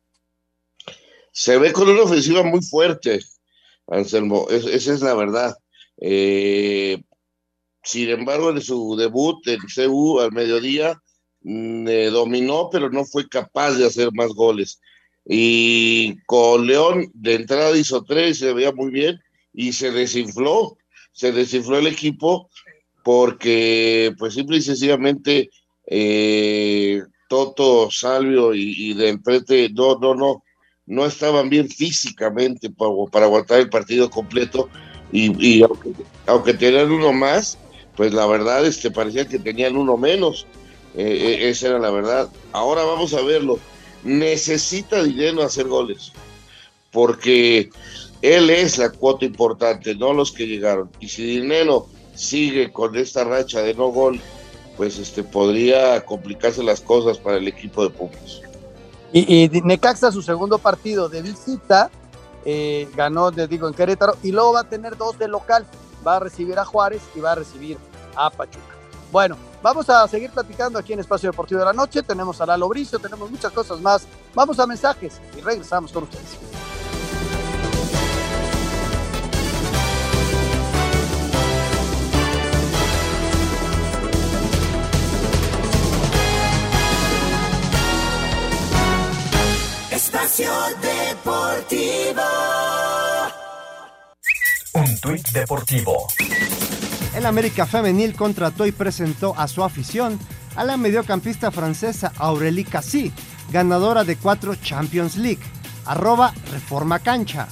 Se 1.30 1.59
ve 1.59 1.72
con 1.72 1.88
una 1.88 2.02
ofensiva 2.02 2.42
muy 2.42 2.61
fuerte, 2.61 3.20
Anselmo, 3.87 4.48
es, 4.50 4.66
esa 4.66 4.92
es 4.92 5.00
la 5.00 5.14
verdad. 5.14 5.56
Eh, 5.98 7.00
sin 7.85 8.11
embargo, 8.11 8.50
en 8.50 8.61
su 8.61 8.96
debut 8.96 9.46
en 9.46 9.61
CU 9.61 10.18
al 10.18 10.33
mediodía, 10.33 11.00
mm, 11.42 11.87
eh, 11.87 12.11
dominó, 12.11 12.68
pero 12.68 12.90
no 12.90 13.04
fue 13.04 13.28
capaz 13.28 13.74
de 13.74 13.87
hacer 13.87 14.11
más 14.12 14.30
goles. 14.30 14.80
Y 15.26 16.16
con 16.26 16.66
León 16.66 17.11
de 17.14 17.35
entrada 17.35 17.76
hizo 17.76 18.02
tres, 18.02 18.38
se 18.38 18.52
veía 18.52 18.72
muy 18.72 18.90
bien 18.90 19.20
y 19.52 19.72
se 19.72 19.90
desinfló, 19.90 20.78
se 21.12 21.33
desinfló 21.33 21.78
el 21.78 21.87
equipo 21.87 22.48
porque 23.02 24.14
pues 24.18 24.35
simple 24.35 24.59
y 24.59 24.62
sencillamente 24.62 25.50
eh, 25.87 27.02
Toto, 27.28 27.90
Salvio 27.90 28.54
y, 28.54 28.74
y 28.76 28.94
Del 28.94 29.20
Prete 29.20 29.70
no, 29.70 29.98
no, 29.98 30.14
no, 30.14 30.42
no 30.87 31.06
estaban 31.06 31.48
bien 31.48 31.68
físicamente 31.68 32.68
para, 32.70 32.90
para 33.11 33.26
aguantar 33.26 33.61
el 33.61 33.70
partido 33.70 34.11
completo 34.11 34.68
y, 35.12 35.62
aunque, 36.26 36.54
tenían 36.54 36.90
uno 36.90 37.12
más, 37.12 37.59
pues 37.96 38.12
la 38.12 38.26
verdad 38.26 38.64
este, 38.64 38.90
parecía 38.90 39.26
que 39.26 39.38
tenían 39.38 39.76
uno 39.76 39.96
menos, 39.96 40.46
eh, 40.96 41.38
eh, 41.40 41.48
esa 41.48 41.68
era 41.68 41.78
la 41.78 41.90
verdad. 41.90 42.28
Ahora 42.52 42.85
vamos 42.85 43.14
a 43.14 43.22
verlo 43.22 43.59
necesita 44.04 45.02
dinero 45.02 45.42
hacer 45.42 45.66
goles, 45.68 46.12
porque 46.90 47.70
él 48.22 48.50
es 48.50 48.78
la 48.78 48.90
cuota 48.90 49.24
importante, 49.24 49.94
no 49.94 50.12
los 50.12 50.32
que 50.32 50.46
llegaron. 50.46 50.90
Y 51.00 51.08
si 51.08 51.24
Dinero 51.24 51.86
sigue 52.14 52.70
con 52.72 52.96
esta 52.96 53.24
racha 53.24 53.60
de 53.62 53.74
no 53.74 53.88
gol, 53.88 54.20
pues 54.76 54.98
este 54.98 55.22
podría 55.22 56.04
complicarse 56.04 56.62
las 56.62 56.80
cosas 56.80 57.18
para 57.18 57.38
el 57.38 57.48
equipo 57.48 57.82
de 57.82 57.90
Pumas. 57.90 58.42
Y, 59.12 59.44
y 59.44 59.60
Necaxa 59.62 60.12
su 60.12 60.22
segundo 60.22 60.58
partido 60.58 61.08
de 61.08 61.22
visita 61.22 61.90
eh, 62.44 62.88
ganó, 62.94 63.32
te 63.32 63.46
digo, 63.46 63.68
en 63.68 63.74
Querétaro 63.74 64.16
y 64.22 64.32
luego 64.32 64.54
va 64.54 64.60
a 64.60 64.68
tener 64.68 64.96
dos 64.96 65.18
de 65.18 65.28
local. 65.28 65.66
Va 66.06 66.16
a 66.16 66.20
recibir 66.20 66.58
a 66.58 66.64
Juárez 66.64 67.02
y 67.14 67.20
va 67.20 67.32
a 67.32 67.34
recibir 67.34 67.76
a 68.16 68.30
Pachuca. 68.30 68.79
Bueno, 69.11 69.37
vamos 69.61 69.90
a 69.90 70.07
seguir 70.07 70.31
platicando 70.31 70.79
aquí 70.79 70.92
en 70.92 71.01
Espacio 71.01 71.31
Deportivo 71.31 71.59
de 71.61 71.66
la 71.66 71.73
Noche. 71.73 72.03
Tenemos 72.03 72.40
a 72.40 72.46
Lalo 72.46 72.68
Bricio, 72.68 72.99
tenemos 72.99 73.31
muchas 73.31 73.53
cosas 73.53 73.81
más. 73.81 74.07
Vamos 74.35 74.59
a 74.61 74.66
mensajes 74.66 75.20
y 75.37 75.40
regresamos 75.40 75.90
con 75.92 76.05
ustedes. 76.05 76.38
Espacio 89.90 90.51
Deportivo. 90.81 92.23
Un 94.73 95.01
tuit 95.01 95.29
deportivo. 95.31 96.07
El 97.14 97.27
América 97.27 97.66
Femenil 97.66 98.14
contrató 98.14 98.66
y 98.66 98.73
presentó 98.73 99.35
a 99.37 99.49
su 99.49 99.64
afición 99.64 100.18
a 100.55 100.62
la 100.62 100.77
mediocampista 100.77 101.51
francesa 101.51 102.12
Aurélie 102.16 102.64
Cassi, 102.64 103.12
ganadora 103.53 104.05
de 104.05 104.16
cuatro 104.16 104.55
Champions 104.55 105.16
League. 105.16 105.42
Arroba 105.87 106.33
Reforma 106.53 107.01
Cancha. 107.01 107.49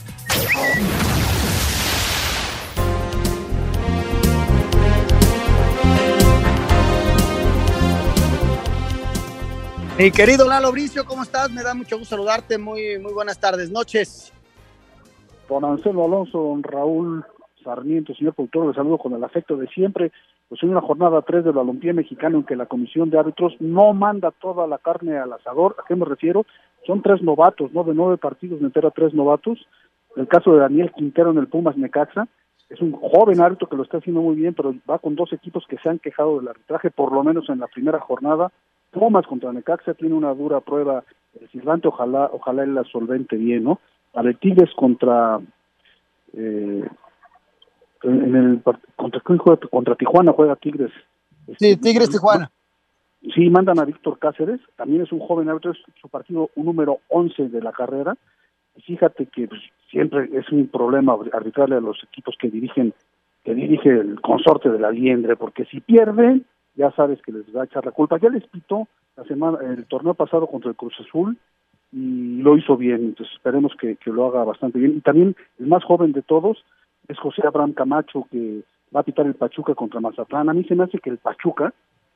Mi 9.99 10.12
querido 10.12 10.47
Lalo 10.47 10.71
Bricio, 10.71 11.05
¿cómo 11.05 11.25
estás? 11.25 11.51
Me 11.51 11.64
da 11.64 11.75
mucho 11.75 11.99
gusto 11.99 12.14
saludarte. 12.14 12.59
Muy, 12.59 13.01
muy 13.01 13.12
buenas 13.12 13.40
tardes, 13.40 13.71
noches. 13.71 14.33
Don 15.49 15.64
Anselmo 15.64 16.04
Alonso, 16.04 16.38
don 16.38 16.63
Raúl 16.63 17.25
Sarmiento, 17.69 18.14
señor 18.14 18.33
productor, 18.33 18.66
le 18.66 18.73
saludo 18.73 18.96
con 18.96 19.12
el 19.12 19.23
afecto 19.23 19.56
de 19.56 19.66
siempre. 19.69 20.10
Pues 20.48 20.62
en 20.62 20.71
una 20.71 20.81
jornada 20.81 21.21
3 21.21 21.44
del 21.44 21.52
balompié 21.52 21.92
mexicano 21.92 22.38
en 22.38 22.44
que 22.44 22.56
la 22.56 22.64
comisión 22.64 23.10
de 23.10 23.19
árbitros 23.19 23.54
no 23.60 23.92
manda 23.92 24.31
toda 24.31 24.66
la 24.66 24.79
carne 24.79 25.19
al 25.19 25.35
asador. 25.35 25.77
¿A 25.79 25.87
qué 25.87 25.94
me 25.94 26.06
refiero? 26.06 26.46
Son 26.87 27.02
tres 27.02 27.23
novatos, 27.23 27.71
¿no? 27.75 27.85
De 27.85 27.92
nueve 27.92 28.16
partidos, 28.16 28.62
entera 28.62 28.90
tres 28.90 29.12
novatos. 29.12 29.58
El 30.16 30.27
caso 30.29 30.54
de 30.54 30.60
Daniel 30.60 30.92
Quintero 30.96 31.31
en 31.31 31.38
el 31.38 31.48
Pumas 31.48 31.77
Necaxa. 31.77 32.27
Es 32.71 32.81
un 32.81 32.92
joven 32.92 33.40
árbitro 33.40 33.69
que 33.69 33.77
lo 33.77 33.83
está 33.83 33.98
haciendo 33.98 34.23
muy 34.23 34.37
bien, 34.37 34.54
pero 34.54 34.75
va 34.90 34.98
con 34.98 35.14
dos 35.14 35.31
equipos 35.35 35.66
que 35.69 35.77
se 35.77 35.90
han 35.90 35.98
quejado 35.98 36.38
del 36.38 36.48
arbitraje, 36.48 36.90
por 36.90 37.12
lo 37.12 37.23
menos 37.23 37.50
en 37.50 37.60
la 37.60 37.66
primera 37.66 38.00
jornada. 38.00 38.50
Pumas 38.90 39.27
contra 39.27 39.52
Necaxa 39.52 39.92
tiene 39.92 40.14
una 40.14 40.33
dura 40.33 40.60
prueba 40.60 41.04
el 41.38 41.48
silbante, 41.50 41.88
ojalá, 41.88 42.31
ojalá 42.33 42.62
él 42.62 42.75
la 42.75 42.85
solvente 42.85 43.37
bien, 43.37 43.64
¿no? 43.64 43.79
Para 44.12 44.31
el 44.31 44.38
contra 44.75 45.38
eh, 46.33 46.88
en 48.03 48.37
el 48.37 48.63
contra, 48.96 49.21
contra 49.71 49.94
Tijuana 49.96 50.33
juega 50.33 50.57
Tigres. 50.57 50.92
Sí, 51.59 51.77
Tigres 51.77 52.11
Tijuana. 52.11 52.51
Sí, 53.35 53.51
mandan 53.51 53.81
a 53.81 53.85
Víctor 53.85 54.19
Cáceres, 54.19 54.61
también 54.77 55.03
es 55.03 55.11
un 55.11 55.19
joven 55.19 55.49
árbitro, 55.49 55.73
es 55.73 55.79
su 56.01 56.09
partido 56.09 56.51
un 56.55 56.67
número 56.67 57.01
11 57.09 57.49
de 57.49 57.61
la 57.61 57.73
carrera. 57.73 58.17
Y 58.77 58.83
fíjate 58.83 59.27
que 59.27 59.49
pues, 59.49 59.61
siempre 59.90 60.29
es 60.33 60.49
un 60.51 60.69
problema 60.69 61.17
arbitrarle 61.33 61.77
a 61.77 61.81
los 61.81 62.03
equipos 62.05 62.37
que 62.38 62.49
dirigen 62.49 62.94
que 63.44 63.55
dirige 63.55 63.88
el 63.88 64.21
consorte 64.21 64.69
de 64.69 64.79
la 64.79 64.90
liendre, 64.90 65.35
porque 65.37 65.65
si 65.65 65.81
pierden, 65.81 66.44
ya 66.75 66.90
sabes 66.92 67.21
que 67.23 67.33
les 67.33 67.44
va 67.55 67.63
a 67.63 67.65
echar 67.65 67.85
la 67.85 67.92
culpa. 67.92 68.19
Ya 68.19 68.29
les 68.29 68.46
pitó 68.46 68.87
la 69.17 69.25
semana, 69.25 69.59
el 69.63 69.87
torneo 69.87 70.15
pasado 70.15 70.46
contra 70.46 70.71
el 70.71 70.77
Cruz 70.77 70.94
Azul 71.01 71.37
y 71.90 72.42
lo 72.42 72.57
hizo 72.57 72.77
bien, 72.77 72.96
entonces 72.96 73.35
esperemos 73.35 73.73
que, 73.81 73.96
que 73.96 74.11
lo 74.11 74.27
haga 74.27 74.44
bastante 74.44 74.79
bien. 74.79 74.99
Y 74.99 75.01
también 75.01 75.35
el 75.59 75.67
más 75.67 75.83
joven 75.83 76.13
de 76.13 76.23
todos 76.23 76.63
es 77.09 77.19
José 77.19 77.42
Abraham 77.46 77.73
Camacho, 77.73 78.27
que 78.31 78.63
va 78.94 79.00
a 79.00 79.04
pitar 79.04 79.27
el 79.27 79.35
Pachuca 79.35 79.75
contra 79.75 80.00
Mazatlán. 80.00 80.48
A 80.48 80.52
mí 80.52 80.65
se 80.65 80.75
me 80.75 80.85
hace 80.85 80.98
que 80.98 81.11
el 81.11 81.19
Pachuca 81.19 81.73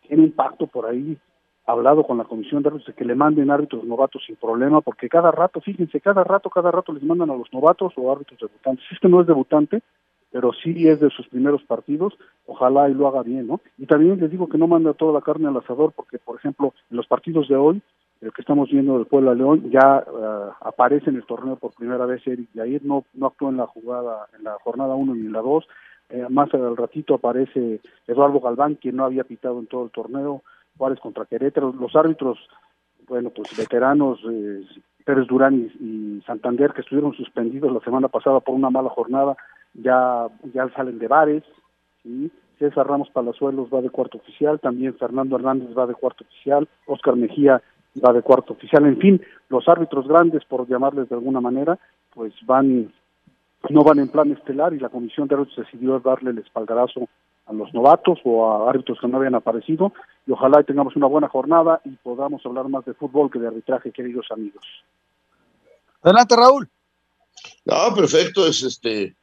tiene 0.06 0.24
un 0.24 0.32
pacto 0.32 0.66
por 0.66 0.86
ahí 0.86 1.18
hablado 1.66 2.04
con 2.04 2.18
la 2.18 2.24
comisión 2.24 2.62
de 2.62 2.68
árbitros 2.68 2.88
de 2.88 2.94
que 2.94 3.04
le 3.04 3.14
manden 3.14 3.50
árbitros 3.50 3.84
novatos 3.84 4.22
sin 4.26 4.36
problema, 4.36 4.80
porque 4.80 5.08
cada 5.08 5.30
rato, 5.30 5.60
fíjense, 5.60 6.00
cada 6.00 6.24
rato, 6.24 6.50
cada 6.50 6.70
rato 6.70 6.92
les 6.92 7.02
mandan 7.02 7.30
a 7.30 7.36
los 7.36 7.52
novatos 7.52 7.92
o 7.96 8.12
árbitros 8.12 8.40
debutantes. 8.40 8.84
Este 8.90 9.08
no 9.08 9.20
es 9.20 9.26
debutante, 9.26 9.82
pero 10.30 10.52
sí 10.52 10.88
es 10.88 10.98
de 11.00 11.10
sus 11.10 11.28
primeros 11.28 11.62
partidos, 11.64 12.14
ojalá 12.46 12.88
y 12.88 12.94
lo 12.94 13.06
haga 13.06 13.22
bien, 13.22 13.46
¿no? 13.46 13.60
Y 13.78 13.86
también 13.86 14.18
les 14.18 14.30
digo 14.30 14.48
que 14.48 14.58
no 14.58 14.66
manda 14.66 14.94
toda 14.94 15.12
la 15.12 15.20
carne 15.20 15.48
al 15.48 15.56
asador, 15.56 15.92
porque, 15.94 16.18
por 16.18 16.36
ejemplo, 16.36 16.74
en 16.90 16.96
los 16.96 17.06
partidos 17.06 17.48
de 17.48 17.56
hoy, 17.56 17.82
el 18.22 18.32
que 18.32 18.40
estamos 18.40 18.70
viendo 18.70 18.96
del 18.96 19.06
Puebla 19.06 19.34
León, 19.34 19.68
ya 19.70 20.04
uh, 20.06 20.52
aparece 20.60 21.10
en 21.10 21.16
el 21.16 21.26
torneo 21.26 21.56
por 21.56 21.74
primera 21.74 22.06
vez 22.06 22.24
Eric 22.24 22.48
Yair, 22.54 22.84
no, 22.84 23.04
no 23.14 23.26
actuó 23.26 23.50
en 23.50 23.56
la 23.56 23.66
jugada, 23.66 24.28
en 24.38 24.44
la 24.44 24.56
jornada 24.62 24.94
1 24.94 25.14
ni 25.16 25.26
en 25.26 25.32
la 25.32 25.40
2, 25.40 25.68
eh, 26.10 26.26
más 26.30 26.52
al 26.54 26.76
ratito 26.76 27.14
aparece 27.14 27.80
Eduardo 28.06 28.38
Galván, 28.38 28.76
quien 28.76 28.96
no 28.96 29.04
había 29.04 29.24
pitado 29.24 29.58
en 29.58 29.66
todo 29.66 29.84
el 29.84 29.90
torneo, 29.90 30.42
Juárez 30.78 31.00
contra 31.00 31.24
Querétaro, 31.24 31.72
los 31.72 31.96
árbitros, 31.96 32.38
bueno, 33.08 33.30
pues 33.30 33.56
veteranos, 33.56 34.20
eh, 34.30 34.62
Pérez 35.04 35.26
Durán 35.26 35.70
y, 35.80 35.84
y, 35.84 36.22
Santander, 36.24 36.72
que 36.72 36.82
estuvieron 36.82 37.14
suspendidos 37.14 37.72
la 37.72 37.80
semana 37.80 38.06
pasada 38.06 38.38
por 38.38 38.54
una 38.54 38.70
mala 38.70 38.90
jornada, 38.90 39.36
ya, 39.74 40.28
ya 40.54 40.68
salen 40.76 41.00
de 41.00 41.08
bares, 41.08 41.42
¿sí? 42.04 42.30
César 42.58 42.86
Ramos 42.86 43.10
Palazuelos 43.10 43.68
va 43.74 43.80
de 43.80 43.90
cuarto 43.90 44.18
oficial, 44.18 44.60
también 44.60 44.94
Fernando 44.94 45.34
Hernández 45.34 45.76
va 45.76 45.88
de 45.88 45.94
cuarto 45.94 46.22
oficial, 46.22 46.68
Oscar 46.86 47.16
Mejía 47.16 47.60
va 48.00 48.12
de 48.12 48.22
cuarto 48.22 48.54
oficial, 48.54 48.86
en 48.86 48.98
fin, 48.98 49.22
los 49.48 49.68
árbitros 49.68 50.06
grandes, 50.06 50.44
por 50.44 50.66
llamarles 50.68 51.08
de 51.08 51.14
alguna 51.14 51.40
manera, 51.40 51.78
pues 52.14 52.32
van, 52.46 52.92
no 53.68 53.84
van 53.84 53.98
en 53.98 54.08
plan 54.08 54.30
estelar 54.32 54.72
y 54.72 54.78
la 54.78 54.88
comisión 54.88 55.28
de 55.28 55.34
árbitros 55.34 55.66
decidió 55.66 56.00
darle 56.00 56.30
el 56.30 56.38
espaldarazo 56.38 57.08
a 57.46 57.52
los 57.52 57.72
novatos 57.74 58.20
o 58.24 58.50
a 58.50 58.70
árbitros 58.70 58.98
que 59.00 59.08
no 59.08 59.18
habían 59.18 59.34
aparecido 59.34 59.92
y 60.26 60.32
ojalá 60.32 60.62
tengamos 60.62 60.96
una 60.96 61.06
buena 61.06 61.28
jornada 61.28 61.80
y 61.84 61.90
podamos 61.90 62.44
hablar 62.46 62.68
más 62.68 62.84
de 62.84 62.94
fútbol 62.94 63.30
que 63.30 63.38
de 63.38 63.48
arbitraje, 63.48 63.90
queridos 63.90 64.26
amigos. 64.30 64.64
Adelante, 66.02 66.36
Raúl. 66.36 66.68
No, 67.64 67.94
perfecto, 67.94 68.46
es 68.46 68.62
este 68.62 69.16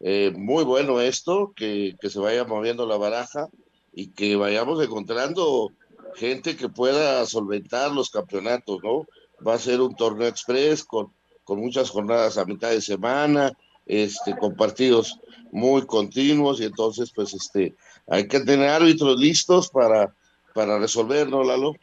eh, 0.00 0.32
muy 0.36 0.64
bueno 0.64 1.00
esto, 1.00 1.52
que, 1.54 1.96
que 2.00 2.10
se 2.10 2.20
vaya 2.20 2.44
moviendo 2.44 2.86
la 2.86 2.96
baraja 2.96 3.48
y 3.92 4.08
que 4.08 4.36
vayamos 4.36 4.82
encontrando 4.82 5.70
gente 6.14 6.56
que 6.56 6.68
pueda 6.68 7.24
solventar 7.26 7.92
los 7.92 8.10
campeonatos, 8.10 8.82
¿no? 8.82 9.06
Va 9.46 9.54
a 9.54 9.58
ser 9.58 9.80
un 9.80 9.94
torneo 9.94 10.28
express 10.28 10.84
con, 10.84 11.08
con 11.44 11.60
muchas 11.60 11.90
jornadas 11.90 12.38
a 12.38 12.44
mitad 12.44 12.70
de 12.70 12.80
semana, 12.80 13.52
este, 13.86 14.36
con 14.36 14.56
partidos 14.56 15.20
muy 15.52 15.82
continuos 15.86 16.60
y 16.60 16.64
entonces 16.64 17.12
pues 17.14 17.34
este 17.34 17.74
hay 18.08 18.26
que 18.28 18.40
tener 18.40 18.68
árbitros 18.68 19.18
listos 19.18 19.70
para, 19.70 20.12
para 20.54 20.78
resolver, 20.78 21.28
¿no, 21.28 21.42
Lalo? 21.42 21.74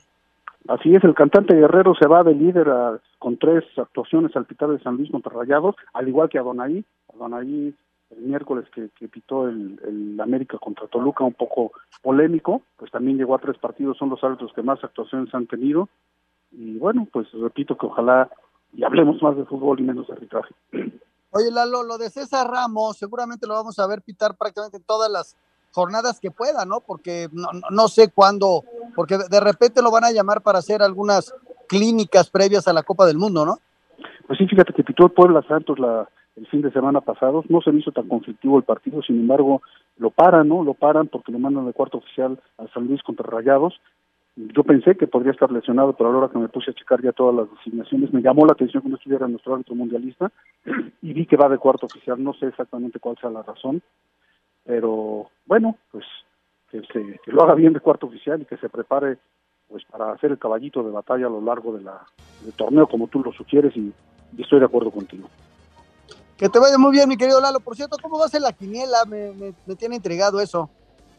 Así 0.68 0.94
es, 0.94 1.04
el 1.04 1.16
cantante 1.16 1.56
Guerrero 1.56 1.96
se 1.96 2.08
va 2.08 2.24
de 2.24 2.36
líder 2.36 2.68
con 3.18 3.38
tres 3.38 3.64
actuaciones 3.78 4.36
al 4.36 4.46
pitar 4.46 4.70
de 4.70 4.80
San 4.80 4.98
Luis 4.98 5.10
contra 5.10 5.34
Rayados, 5.34 5.76
al 5.94 6.08
igual 6.08 6.30
que 6.30 6.38
a 6.38 6.44
Donaí. 6.44 6.86
El 8.12 8.24
miércoles 8.24 8.66
que, 8.74 8.90
que 8.98 9.08
pitó 9.08 9.48
el, 9.48 9.80
el, 9.88 10.20
América 10.20 10.58
contra 10.58 10.88
Toluca, 10.88 11.24
un 11.24 11.34
poco 11.34 11.72
polémico, 12.02 12.62
pues 12.78 12.92
también 12.92 13.18
llegó 13.18 13.36
a 13.36 13.40
tres 13.40 13.58
partidos, 13.58 13.98
son 13.98 14.10
los 14.10 14.24
árbitros 14.24 14.52
que 14.54 14.62
más 14.62 14.84
actuaciones 14.84 15.34
han 15.34 15.48
tenido. 15.48 15.88
Y 16.52 16.78
bueno, 16.78 17.08
pues 17.12 17.28
repito 17.32 17.78
que 17.78 17.86
ojalá 17.86 18.30
y 18.74 18.84
hablemos 18.84 19.22
más 19.22 19.36
de 19.36 19.46
fútbol 19.46 19.80
y 19.80 19.84
menos 19.84 20.08
de 20.08 20.14
arbitraje. 20.14 20.54
Oye, 21.32 21.52
Lalo, 21.52 21.84
lo 21.84 21.98
de 21.98 22.10
César 22.10 22.48
Ramos, 22.48 22.98
seguramente 22.98 23.48
lo 23.48 23.54
vamos 23.54 23.80
a 23.80 23.88
ver 23.88 24.02
pitar 24.02 24.36
prácticamente 24.36 24.78
en 24.78 24.84
todas 24.84 25.10
las 25.10 25.38
jornadas 25.72 26.20
que 26.20 26.32
pueda, 26.32 26.66
¿no? 26.66 26.82
Porque 26.82 27.30
no, 27.32 27.48
no 27.70 27.88
sé 27.88 28.12
cuándo, 28.12 28.64
porque 28.96 29.18
de 29.18 29.40
repente 29.40 29.82
lo 29.82 29.92
van 29.92 30.04
a 30.04 30.12
llamar 30.12 30.42
para 30.42 30.60
hacer 30.60 30.82
algunas 30.82 31.34
clínicas 31.70 32.30
previas 32.30 32.68
a 32.68 32.74
la 32.74 32.84
Copa 32.84 33.06
del 33.06 33.18
Mundo, 33.18 33.46
¿no? 33.46 33.60
Pues 34.28 34.38
sí, 34.38 34.48
fíjate 34.48 34.74
que 34.74 34.84
pitó 34.84 35.06
el 35.06 35.12
Puebla 35.12 35.42
Santos 35.48 35.80
la, 35.80 36.10
el 36.36 36.48
fin 36.48 36.62
de 36.62 36.72
semana 36.72 37.02
pasado, 37.02 37.44
no 37.50 37.62
se 37.62 37.72
me 37.72 37.80
hizo 37.80 37.92
tan 37.92 38.08
conflictivo 38.08 38.58
el 38.58 38.64
partido, 38.64 39.02
sin 39.02 39.20
embargo, 39.20 39.62
lo 39.98 40.12
paran, 40.12 40.48
¿no? 40.48 40.64
Lo 40.64 40.74
paran 40.74 41.08
porque 41.08 41.32
lo 41.32 41.40
mandan 41.40 41.66
de 41.66 41.74
cuarto 41.74 41.98
oficial 41.98 42.40
a 42.58 42.68
San 42.68 42.88
Luis 42.88 43.04
contra 43.04 43.30
Rayados. 43.30 43.80
Yo 44.38 44.64
pensé 44.64 44.96
que 44.96 45.08
podría 45.08 45.34
estar 45.34 45.52
lesionado, 45.52 45.94
pero 45.94 46.10
a 46.10 46.14
la 46.14 46.20
hora 46.20 46.30
que 46.30 46.40
me 46.40 46.48
puse 46.48 46.72
a 46.72 46.74
checar 46.74 47.02
ya 47.02 47.12
todas 47.12 47.36
las 47.36 47.52
designaciones, 47.58 48.14
me 48.14 48.22
llamó 48.22 48.46
la 48.46 48.54
atención 48.54 48.82
que 48.82 48.90
no 48.90 48.96
estuviera 48.96 49.28
nuestro 49.28 49.54
árbitro 49.54 49.76
mundialista 49.76 50.32
y 51.02 51.14
vi 51.14 51.26
que 51.26 51.36
va 51.36 51.50
de 51.50 51.58
cuarto 51.58 51.86
oficial, 51.86 52.24
no 52.24 52.34
sé 52.34 52.48
exactamente 52.48 53.00
cuál 53.00 53.18
sea 53.18 53.30
la 53.30 53.44
razón, 53.44 53.82
pero 54.64 55.28
bueno, 55.46 55.76
pues 55.92 56.06
que, 56.70 56.82
se, 56.94 57.20
que 57.26 57.32
lo 57.32 57.44
haga 57.44 57.56
bien 57.56 57.74
de 57.74 57.82
cuarto 57.82 58.08
oficial 58.08 58.42
y 58.42 58.46
que 58.46 58.58
se 58.58 58.70
prepare 58.70 59.18
pues 59.68 59.84
para 59.86 60.14
hacer 60.14 60.32
el 60.32 60.40
caballito 60.40 60.82
de 60.82 60.92
batalla 60.92 61.28
a 61.28 61.30
lo 61.30 61.42
largo 61.42 61.74
de 61.76 61.84
la, 61.84 62.02
del 62.42 62.54
torneo 62.54 62.88
como 62.88 63.08
tú 63.08 63.22
lo 63.22 63.34
sugieres 63.34 63.76
y 63.76 63.94
estoy 64.38 64.60
de 64.60 64.66
acuerdo 64.66 64.92
contigo. 64.92 65.28
Que 66.42 66.50
te 66.50 66.58
vaya 66.58 66.80
muy 66.80 66.92
bien, 66.92 67.08
mi 67.08 67.18
querido 67.18 67.40
Lalo. 67.40 67.60
Por 67.60 67.76
cierto, 67.76 67.98
¿cómo 68.02 68.18
va 68.18 68.26
a 68.26 68.30
ser 68.30 68.42
la 68.42 68.52
quiniela? 68.52 69.06
Me, 69.06 69.32
me, 69.34 69.54
me 69.68 69.76
tiene 69.76 69.98
intrigado 69.98 70.40
eso. 70.40 70.72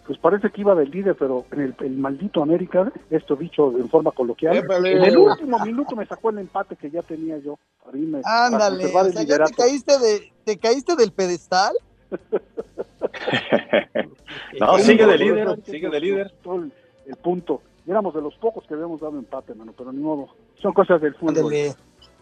Pues 0.05 0.19
parece 0.19 0.51
que 0.51 0.63
iba 0.63 0.75
del 0.75 0.91
líder, 0.91 1.15
pero 1.17 1.47
en 1.53 1.61
el, 1.61 1.77
el 1.79 1.97
maldito 1.97 2.43
América, 2.43 2.91
esto 3.09 3.37
dicho 3.37 3.71
en 3.79 3.89
forma 3.89 4.11
coloquial, 4.11 4.57
¡Épale! 4.57 4.95
en 4.95 5.05
el 5.05 5.17
último 5.17 5.65
minuto 5.65 5.95
me 5.95 6.07
sacó 6.07 6.31
el 6.31 6.39
empate 6.39 6.75
que 6.75 6.91
ya 6.91 7.03
tenía 7.03 7.39
yo. 7.39 7.57
Para 7.85 7.97
irme, 7.97 8.21
Ándale, 8.25 8.87
o 8.87 9.13
sea, 9.13 9.23
¿ya 9.23 9.45
te 9.45 9.55
caíste, 9.55 9.97
de, 10.01 10.33
te 10.43 10.59
caíste 10.59 10.97
del 10.97 11.13
pedestal? 11.13 11.77
no, 14.59 14.79
sigue 14.79 15.07
de 15.07 15.19
líder, 15.19 15.63
sigue 15.65 15.89
de 15.89 16.01
líder. 16.01 16.35
El, 16.47 16.73
el 17.07 17.15
punto. 17.15 17.63
Éramos 17.87 18.13
de 18.13 18.23
los 18.23 18.35
pocos 18.39 18.65
que 18.67 18.75
habíamos 18.75 19.01
dado 19.01 19.17
empate, 19.17 19.55
mano, 19.55 19.73
pero 19.79 19.93
ni 19.93 20.01
modo. 20.01 20.31
Son 20.61 20.73
cosas 20.73 21.01
del 21.01 21.15
fútbol. 21.15 21.45
Ándale. 21.45 21.77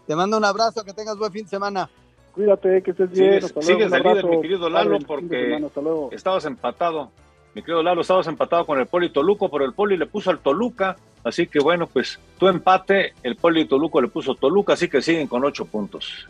Te 0.05 0.15
mando 0.15 0.37
un 0.37 0.45
abrazo, 0.45 0.83
que 0.83 0.93
tengas 0.93 1.17
buen 1.17 1.31
fin 1.31 1.45
de 1.45 1.49
semana. 1.49 1.89
Cuídate, 2.33 2.81
que 2.81 2.91
estés 2.91 3.11
bien. 3.11 3.41
Sigues, 3.41 3.65
sigues 3.65 3.91
de 3.91 3.99
líder, 3.99 4.25
mi 4.25 4.41
querido 4.41 4.69
Lalo, 4.69 4.99
porque 4.99 5.59
semana, 5.59 5.67
estabas 6.11 6.45
empatado. 6.45 7.11
Mi 7.53 7.61
querido 7.61 7.83
Lalo, 7.83 8.01
estabas 8.01 8.27
empatado 8.27 8.65
con 8.65 8.79
el 8.79 8.85
Poli 8.87 9.09
Toluco, 9.11 9.49
pero 9.49 9.65
el 9.65 9.73
Poli 9.73 9.97
le 9.97 10.05
puso 10.05 10.29
al 10.29 10.39
Toluca. 10.39 10.95
Así 11.23 11.47
que 11.47 11.59
bueno, 11.59 11.87
pues 11.87 12.19
tu 12.39 12.47
empate, 12.47 13.13
el 13.21 13.35
Poli 13.35 13.65
Toluco 13.65 14.01
le 14.01 14.07
puso 14.07 14.35
Toluca, 14.35 14.73
así 14.73 14.87
que 14.87 15.01
siguen 15.01 15.27
con 15.27 15.43
ocho 15.43 15.65
puntos. 15.65 16.27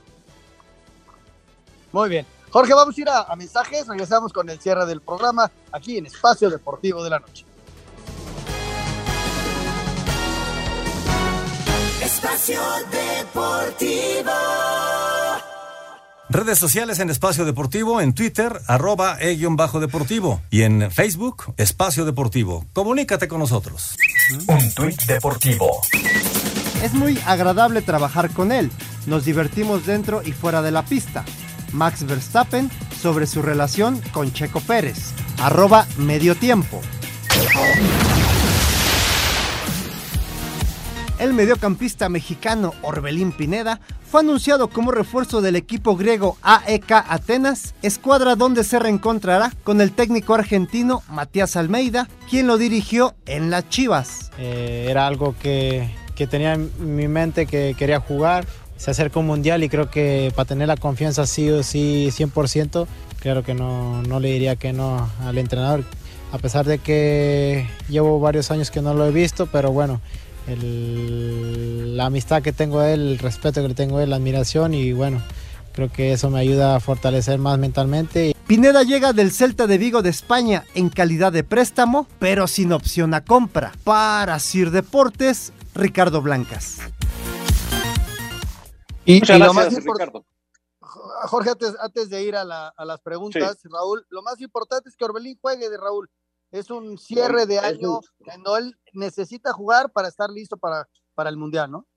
Muy 1.92 2.10
bien. 2.10 2.26
Jorge, 2.50 2.74
vamos 2.74 2.98
a 2.98 3.02
ir 3.02 3.10
a, 3.10 3.22
a 3.22 3.36
mensajes. 3.36 3.88
Regresamos 3.88 4.34
con 4.34 4.50
el 4.50 4.60
cierre 4.60 4.86
del 4.86 5.02
programa 5.02 5.52
aquí 5.72 5.98
en 5.98 6.08
Espacio 6.08 6.50
Deportivo 6.50 7.04
de 7.04 7.10
la 7.10 7.20
Noche. 7.20 7.46
Espacio 12.02 12.60
Deportivo. 12.92 14.32
Redes 16.32 16.60
sociales 16.60 17.00
en 17.00 17.10
Espacio 17.10 17.44
Deportivo, 17.44 18.00
en 18.00 18.14
Twitter, 18.14 18.62
arroba 18.66 19.18
e-deportivo 19.20 20.42
y 20.50 20.62
en 20.62 20.90
Facebook, 20.90 21.54
Espacio 21.58 22.06
Deportivo. 22.06 22.66
Comunícate 22.72 23.28
con 23.28 23.40
nosotros. 23.40 23.98
Un 24.48 24.74
tuit 24.74 25.02
deportivo. 25.08 25.82
Es 26.82 26.94
muy 26.94 27.20
agradable 27.26 27.82
trabajar 27.82 28.30
con 28.32 28.54
él. 28.54 28.72
Nos 29.08 29.26
divertimos 29.26 29.86
dentro 29.86 30.22
y 30.24 30.32
fuera 30.32 30.62
de 30.62 30.72
la 30.72 30.86
pista. 30.86 31.26
Max 31.74 32.06
Verstappen 32.06 32.72
sobre 33.02 33.28
su 33.28 33.42
relación 33.42 34.02
con 34.14 34.32
Checo 34.32 34.62
Pérez. 34.62 35.12
Arroba 35.38 35.86
medio 35.98 36.36
tiempo. 36.36 36.82
El 41.22 41.34
mediocampista 41.34 42.10
mexicano 42.10 42.74
Orbelín 42.82 43.32
Pineda 43.32 43.80
fue 44.10 44.22
anunciado 44.22 44.70
como 44.72 44.90
refuerzo 44.90 45.40
del 45.40 45.56
equipo 45.56 45.96
griego 45.96 46.36
AEK 46.42 46.92
Atenas, 46.94 47.76
escuadra 47.84 48.36
donde 48.36 48.64
se 48.64 48.80
reencontrará 48.80 49.54
con 49.64 49.82
el 49.82 49.92
técnico 49.92 50.34
argentino 50.34 51.04
Matías 51.10 51.56
Almeida, 51.58 52.08
quien 52.28 52.48
lo 52.48 52.58
dirigió 52.58 53.14
en 53.28 53.52
las 53.52 53.70
Chivas. 53.70 54.32
Eh, 54.40 54.88
era 54.90 55.06
algo 55.06 55.36
que, 55.40 55.92
que 56.16 56.26
tenía 56.26 56.56
en 56.56 56.96
mi 56.96 57.08
mente 57.08 57.46
que 57.46 57.76
quería 57.78 58.00
jugar. 58.00 58.48
Se 58.78 58.90
acerca 58.90 59.20
un 59.20 59.28
mundial 59.28 59.64
y 59.64 59.70
creo 59.70 59.92
que 59.92 60.34
para 60.36 60.48
tener 60.48 60.70
la 60.70 60.76
confianza 60.76 61.28
sí 61.28 61.48
o 61.52 61.62
sí 61.62 62.10
100%, 62.12 62.88
claro 63.20 63.44
que 63.44 63.54
no, 63.54 64.02
no 64.02 64.20
le 64.20 64.30
diría 64.32 64.56
que 64.56 64.74
no 64.74 65.08
al 65.24 65.38
entrenador. 65.38 65.84
A 66.32 66.40
pesar 66.40 66.66
de 66.66 66.80
que 66.80 67.68
llevo 67.90 68.20
varios 68.20 68.50
años 68.50 68.72
que 68.72 68.82
no 68.82 68.96
lo 68.96 69.06
he 69.06 69.12
visto, 69.12 69.46
pero 69.46 69.72
bueno, 69.72 70.02
el, 70.48 71.98
la 71.98 72.06
amistad 72.06 72.42
que 72.42 72.54
tengo 72.54 72.80
a 72.80 72.92
él, 72.92 73.02
el 73.14 73.20
respeto 73.20 73.62
que 73.62 73.70
le 73.70 73.74
tengo 73.74 73.98
a 73.98 74.04
él, 74.04 74.10
la 74.10 74.16
admiración 74.18 74.74
y 74.74 74.92
bueno, 74.94 75.22
creo 75.74 75.92
que 75.92 76.14
eso 76.14 76.30
me 76.30 76.40
ayuda 76.40 76.76
a 76.76 76.80
fortalecer 76.80 77.40
más 77.40 77.58
mentalmente. 77.58 78.36
Pineda 78.48 78.84
llega 78.84 79.14
del 79.14 79.32
Celta 79.32 79.68
de 79.68 79.78
Vigo 79.78 80.02
de 80.02 80.10
España 80.10 80.66
en 80.76 80.90
calidad 80.90 81.32
de 81.32 81.44
préstamo, 81.44 82.08
pero 82.20 82.48
sin 82.48 82.74
opción 82.74 83.14
a 83.14 83.24
compra. 83.24 83.72
Para 83.84 84.40
Sir 84.40 84.72
Deportes, 84.72 85.54
Ricardo 85.74 86.22
Blancas. 86.22 86.80
Y, 89.06 89.20
Muchas 89.20 89.40
gracias, 89.40 89.84
Ricardo. 89.84 90.26
Jorge, 91.24 91.52
antes, 91.52 91.76
antes 91.80 92.10
de 92.10 92.24
ir 92.24 92.36
a, 92.36 92.44
la, 92.44 92.68
a 92.70 92.86
las 92.86 93.00
preguntas, 93.02 93.58
sí. 93.62 93.70
Raúl, 93.72 94.06
lo 94.10 94.22
más 94.22 94.42
importante 94.42 94.90
es 94.90 94.96
que 94.96 95.06
Orbelín 95.06 95.38
juegue 95.40 95.70
de 95.70 95.78
Raúl. 95.78 96.10
Es 96.52 96.70
un 96.70 96.98
cierre 96.98 97.46
de 97.46 97.60
año 97.60 98.02
no 98.44 98.58
él 98.58 98.76
necesita 98.94 99.54
jugar 99.54 99.92
para 99.92 100.08
estar 100.08 100.30
listo 100.30 100.58
para, 100.58 100.88
para 101.14 101.30
el 101.30 101.38
Mundial, 101.38 101.72
¿no? 101.72 101.88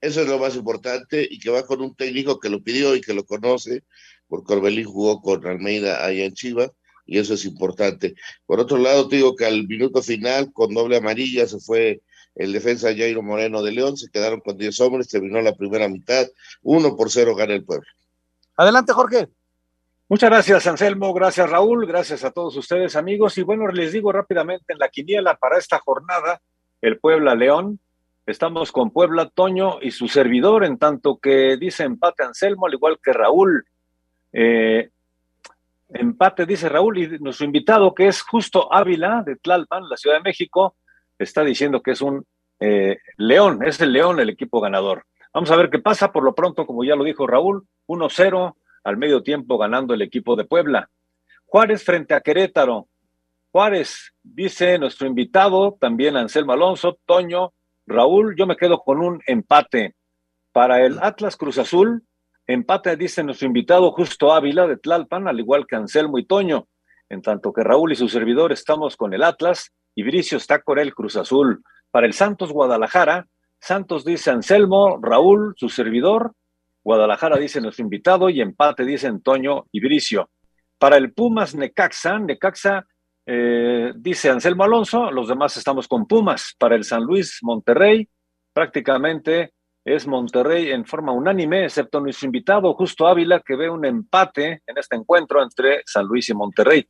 Eso 0.00 0.22
es 0.22 0.28
lo 0.28 0.38
más 0.38 0.56
importante 0.56 1.26
y 1.30 1.38
que 1.38 1.50
va 1.50 1.66
con 1.66 1.82
un 1.82 1.94
técnico 1.94 2.40
que 2.40 2.48
lo 2.48 2.62
pidió 2.62 2.96
y 2.96 3.02
que 3.02 3.12
lo 3.12 3.24
conoce, 3.24 3.84
porque 4.28 4.54
Orbelín 4.54 4.86
jugó 4.86 5.20
con 5.20 5.46
Almeida 5.46 6.04
allá 6.04 6.24
en 6.24 6.32
Chivas 6.32 6.70
y 7.04 7.18
eso 7.18 7.34
es 7.34 7.44
importante. 7.44 8.14
Por 8.46 8.60
otro 8.60 8.78
lado, 8.78 9.08
te 9.08 9.16
digo 9.16 9.36
que 9.36 9.44
al 9.44 9.66
minuto 9.66 10.02
final, 10.02 10.52
con 10.52 10.72
doble 10.72 10.96
amarilla, 10.96 11.46
se 11.46 11.58
fue 11.58 12.02
el 12.34 12.52
defensa 12.52 12.94
Jairo 12.94 13.22
Moreno 13.22 13.62
de 13.62 13.72
León, 13.72 13.96
se 13.96 14.08
quedaron 14.08 14.40
con 14.40 14.56
10 14.56 14.80
hombres, 14.80 15.08
terminó 15.08 15.42
la 15.42 15.54
primera 15.54 15.88
mitad, 15.88 16.26
uno 16.62 16.96
por 16.96 17.10
cero 17.10 17.34
gana 17.34 17.54
el 17.54 17.64
pueblo. 17.64 17.86
Adelante, 18.56 18.92
Jorge. 18.92 19.28
Muchas 20.10 20.28
gracias, 20.28 20.66
Anselmo. 20.66 21.14
Gracias, 21.14 21.48
Raúl. 21.48 21.86
Gracias 21.86 22.24
a 22.24 22.32
todos 22.32 22.56
ustedes, 22.56 22.96
amigos. 22.96 23.38
Y 23.38 23.42
bueno, 23.42 23.68
les 23.68 23.92
digo 23.92 24.10
rápidamente 24.10 24.72
en 24.72 24.80
la 24.80 24.88
quiniela 24.88 25.36
para 25.36 25.56
esta 25.56 25.78
jornada, 25.78 26.40
el 26.80 26.98
Puebla 26.98 27.36
León. 27.36 27.78
Estamos 28.26 28.72
con 28.72 28.90
Puebla 28.90 29.30
Toño 29.32 29.78
y 29.80 29.92
su 29.92 30.08
servidor, 30.08 30.64
en 30.64 30.78
tanto 30.78 31.18
que 31.18 31.56
dice 31.56 31.84
empate 31.84 32.24
Anselmo, 32.24 32.66
al 32.66 32.74
igual 32.74 32.98
que 33.00 33.12
Raúl. 33.12 33.64
Eh, 34.32 34.90
empate, 35.90 36.44
dice 36.44 36.68
Raúl, 36.68 36.98
y 36.98 37.18
nuestro 37.20 37.46
invitado, 37.46 37.94
que 37.94 38.08
es 38.08 38.20
Justo 38.22 38.74
Ávila, 38.74 39.22
de 39.24 39.36
Tlalpan, 39.36 39.88
la 39.88 39.96
Ciudad 39.96 40.16
de 40.16 40.24
México, 40.24 40.74
está 41.20 41.44
diciendo 41.44 41.82
que 41.82 41.92
es 41.92 42.00
un 42.00 42.26
eh, 42.58 42.98
León, 43.16 43.62
es 43.64 43.80
el 43.80 43.92
León 43.92 44.18
el 44.18 44.30
equipo 44.30 44.60
ganador. 44.60 45.04
Vamos 45.32 45.52
a 45.52 45.56
ver 45.56 45.70
qué 45.70 45.78
pasa. 45.78 46.10
Por 46.10 46.24
lo 46.24 46.34
pronto, 46.34 46.66
como 46.66 46.82
ya 46.82 46.96
lo 46.96 47.04
dijo 47.04 47.28
Raúl, 47.28 47.64
1-0 47.86 48.56
al 48.84 48.96
medio 48.96 49.22
tiempo 49.22 49.58
ganando 49.58 49.94
el 49.94 50.02
equipo 50.02 50.36
de 50.36 50.44
Puebla. 50.44 50.90
Juárez 51.46 51.84
frente 51.84 52.14
a 52.14 52.20
Querétaro. 52.20 52.88
Juárez, 53.52 54.12
dice 54.22 54.78
nuestro 54.78 55.06
invitado, 55.06 55.76
también 55.80 56.16
Anselmo 56.16 56.52
Alonso, 56.52 56.98
Toño, 57.04 57.52
Raúl, 57.86 58.36
yo 58.36 58.46
me 58.46 58.56
quedo 58.56 58.80
con 58.80 59.00
un 59.00 59.20
empate. 59.26 59.96
Para 60.52 60.84
el 60.84 60.98
Atlas 61.02 61.36
Cruz 61.36 61.58
Azul, 61.58 62.04
empate, 62.46 62.96
dice 62.96 63.24
nuestro 63.24 63.46
invitado 63.46 63.90
Justo 63.90 64.32
Ávila 64.32 64.66
de 64.66 64.76
Tlalpan, 64.76 65.26
al 65.26 65.40
igual 65.40 65.66
que 65.66 65.76
Anselmo 65.76 66.18
y 66.18 66.24
Toño. 66.24 66.68
En 67.08 67.22
tanto 67.22 67.52
que 67.52 67.64
Raúl 67.64 67.92
y 67.92 67.96
su 67.96 68.08
servidor 68.08 68.52
estamos 68.52 68.96
con 68.96 69.12
el 69.12 69.24
Atlas 69.24 69.72
y 69.96 70.04
Bricio 70.04 70.38
está 70.38 70.62
con 70.62 70.78
el 70.78 70.94
Cruz 70.94 71.16
Azul. 71.16 71.64
Para 71.90 72.06
el 72.06 72.12
Santos 72.12 72.52
Guadalajara, 72.52 73.26
Santos 73.58 74.04
dice 74.04 74.30
Anselmo, 74.30 74.98
Raúl, 75.02 75.54
su 75.56 75.68
servidor, 75.68 76.34
Guadalajara 76.82 77.36
dice 77.36 77.60
nuestro 77.60 77.84
invitado 77.84 78.30
y 78.30 78.40
empate 78.40 78.84
dice 78.84 79.06
Antonio 79.06 79.66
Ibricio. 79.72 80.30
Para 80.78 80.96
el 80.96 81.12
Pumas 81.12 81.54
Necaxa, 81.54 82.18
Necaxa 82.18 82.86
eh, 83.26 83.92
dice 83.96 84.30
Anselmo 84.30 84.64
Alonso, 84.64 85.10
los 85.10 85.28
demás 85.28 85.56
estamos 85.56 85.86
con 85.86 86.06
Pumas. 86.06 86.54
Para 86.58 86.74
el 86.74 86.84
San 86.84 87.04
Luis 87.04 87.38
Monterrey, 87.42 88.08
prácticamente 88.52 89.52
es 89.84 90.06
Monterrey 90.06 90.70
en 90.70 90.84
forma 90.84 91.12
unánime, 91.12 91.64
excepto 91.64 92.00
nuestro 92.00 92.26
invitado 92.26 92.74
Justo 92.74 93.06
Ávila, 93.06 93.40
que 93.40 93.56
ve 93.56 93.68
un 93.70 93.84
empate 93.84 94.62
en 94.66 94.78
este 94.78 94.96
encuentro 94.96 95.42
entre 95.42 95.82
San 95.86 96.06
Luis 96.06 96.28
y 96.28 96.34
Monterrey. 96.34 96.88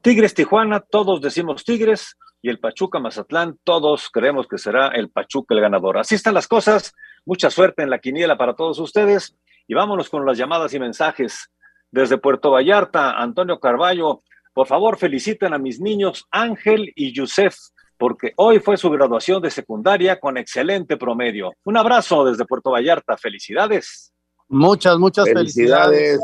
Tigres 0.00 0.34
Tijuana, 0.34 0.80
todos 0.80 1.20
decimos 1.20 1.64
Tigres, 1.64 2.16
y 2.42 2.48
el 2.48 2.60
Pachuca 2.60 3.00
Mazatlán, 3.00 3.58
todos 3.64 4.08
creemos 4.10 4.46
que 4.46 4.58
será 4.58 4.88
el 4.88 5.10
Pachuca 5.10 5.54
el 5.54 5.60
ganador. 5.60 5.98
Así 5.98 6.14
están 6.14 6.34
las 6.34 6.46
cosas. 6.46 6.94
Mucha 7.26 7.50
suerte 7.50 7.82
en 7.82 7.90
la 7.90 7.98
quiniela 7.98 8.38
para 8.38 8.54
todos 8.54 8.78
ustedes. 8.78 9.36
Y 9.66 9.74
vámonos 9.74 10.08
con 10.08 10.24
las 10.24 10.38
llamadas 10.38 10.72
y 10.72 10.78
mensajes. 10.78 11.50
Desde 11.90 12.18
Puerto 12.18 12.52
Vallarta, 12.52 13.20
Antonio 13.20 13.58
Carballo, 13.58 14.22
por 14.54 14.66
favor 14.66 14.96
feliciten 14.96 15.52
a 15.52 15.58
mis 15.58 15.80
niños 15.80 16.24
Ángel 16.30 16.92
y 16.94 17.12
Yusef, 17.12 17.56
porque 17.98 18.32
hoy 18.36 18.58
fue 18.58 18.76
su 18.76 18.90
graduación 18.90 19.42
de 19.42 19.50
secundaria 19.50 20.18
con 20.18 20.38
excelente 20.38 20.96
promedio. 20.96 21.52
Un 21.64 21.76
abrazo 21.76 22.24
desde 22.24 22.44
Puerto 22.44 22.70
Vallarta. 22.70 23.16
Felicidades. 23.16 24.12
Muchas, 24.48 24.98
muchas 24.98 25.24
felicidades. 25.24 26.20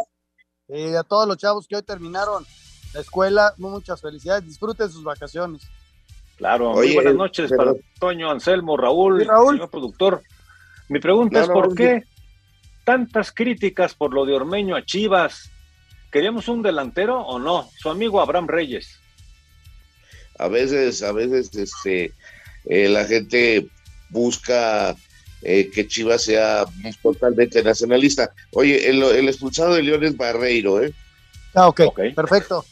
felicidades. 0.67 0.97
a 0.97 1.03
todos 1.03 1.27
los 1.27 1.37
chavos 1.37 1.67
que 1.67 1.77
hoy 1.77 1.83
terminaron 1.83 2.45
la 2.95 3.01
escuela, 3.01 3.55
muchas 3.59 4.01
felicidades. 4.01 4.47
Disfruten 4.47 4.89
sus 4.89 5.03
vacaciones. 5.03 5.63
Claro, 6.37 6.73
muy 6.73 6.95
buenas 6.95 7.15
noches 7.15 7.53
para 7.57 7.75
Toño, 7.99 8.31
Anselmo, 8.31 8.77
Raúl, 8.77 9.25
Raúl? 9.27 9.55
señor 9.55 9.71
productor. 9.71 10.23
Mi 10.93 11.01
pregunta 11.01 11.41
es, 11.41 11.49
¿por 11.49 11.75
qué 11.75 12.05
tantas 12.85 13.33
críticas 13.33 13.95
por 13.95 14.13
lo 14.13 14.27
de 14.27 14.35
Ormeño 14.35 14.77
a 14.77 14.85
Chivas? 14.85 15.51
¿Queríamos 16.11 16.49
un 16.49 16.61
delantero 16.61 17.19
o 17.23 17.39
no? 17.39 17.71
Su 17.79 17.89
amigo 17.89 18.21
Abraham 18.21 18.47
Reyes. 18.47 19.01
A 20.39 20.49
veces, 20.49 21.03
a 21.03 21.13
veces, 21.13 21.55
este, 21.55 22.13
eh, 22.67 22.91
la 22.91 23.07
gente 23.07 23.69
busca 24.11 24.95
eh, 25.41 25.71
que 25.71 25.89
Chivas 25.89 26.25
sea 26.25 26.67
totalmente 27.03 27.63
nacionalista. 27.63 28.31
Oye, 28.53 28.91
el, 28.91 29.27
expulsado 29.27 29.73
de 29.73 29.85
León 29.85 30.05
es 30.05 30.15
Barreiro, 30.15 30.83
¿eh? 30.83 30.93
Ah, 31.55 31.69
ok, 31.69 31.81
okay. 31.87 32.13
perfecto. 32.13 32.67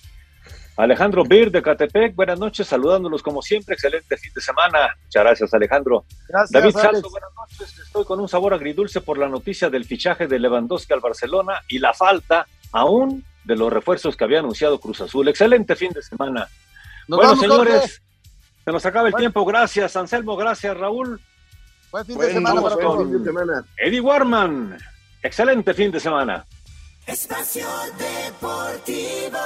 Alejandro 0.81 1.25
Bir 1.25 1.51
de 1.51 1.63
Catepec, 1.63 2.15
buenas 2.15 2.39
noches, 2.39 2.67
saludándolos 2.67 3.23
como 3.23 3.43
siempre, 3.43 3.75
excelente 3.75 4.17
fin 4.17 4.33
de 4.35 4.41
semana. 4.41 4.97
Muchas 5.05 5.23
gracias, 5.25 5.55
Alejandro. 5.55 6.05
Gracias, 6.29 6.51
David. 6.51 6.73
Salto, 6.73 7.11
buenas 7.11 7.31
noches. 7.37 7.79
Estoy 7.79 8.05
con 8.05 8.19
un 8.21 8.29
sabor 8.29 8.55
agridulce 8.55 9.01
por 9.01 9.19
la 9.19 9.29
noticia 9.29 9.69
del 9.69 9.85
fichaje 9.85 10.27
de 10.27 10.39
Lewandowski 10.39 10.93
al 10.93 11.01
Barcelona 11.01 11.61
y 11.69 11.79
la 11.81 11.93
falta 11.93 12.47
aún 12.73 13.25
de 13.45 13.57
los 13.57 13.73
refuerzos 13.73 14.17
que 14.17 14.25
había 14.25 14.39
anunciado 14.39 14.81
Cruz 14.81 15.01
Azul. 15.03 15.29
Excelente 15.29 15.77
fin 15.77 15.93
de 15.93 16.03
semana. 16.03 16.49
Nos 17.09 17.17
bueno, 17.19 17.31
vamos, 17.33 17.41
señores, 17.41 17.81
Jorge. 17.81 17.95
se 18.65 18.73
nos 18.73 18.87
acaba 18.87 19.09
el 19.09 19.13
Bueno. 19.13 19.23
tiempo. 19.23 19.45
Gracias, 19.45 19.97
Anselmo. 19.97 20.37
Gracias, 20.37 20.77
Raúl. 20.77 21.21
Buen 21.91 22.07
fin 22.07 22.19
de 22.19 22.33
semana 22.33 22.61
buen 22.61 22.73
para 22.73 22.83
todos. 22.87 23.09
fin 23.09 23.19
de 23.19 23.25
semana. 23.25 23.65
Eddie 23.77 24.01
Warman. 24.01 24.79
Excelente 25.23 25.75
fin 25.75 25.91
de 25.91 26.01
semana. 26.01 26.47
Espacio 27.07 27.67
Deportivo. 27.99 29.39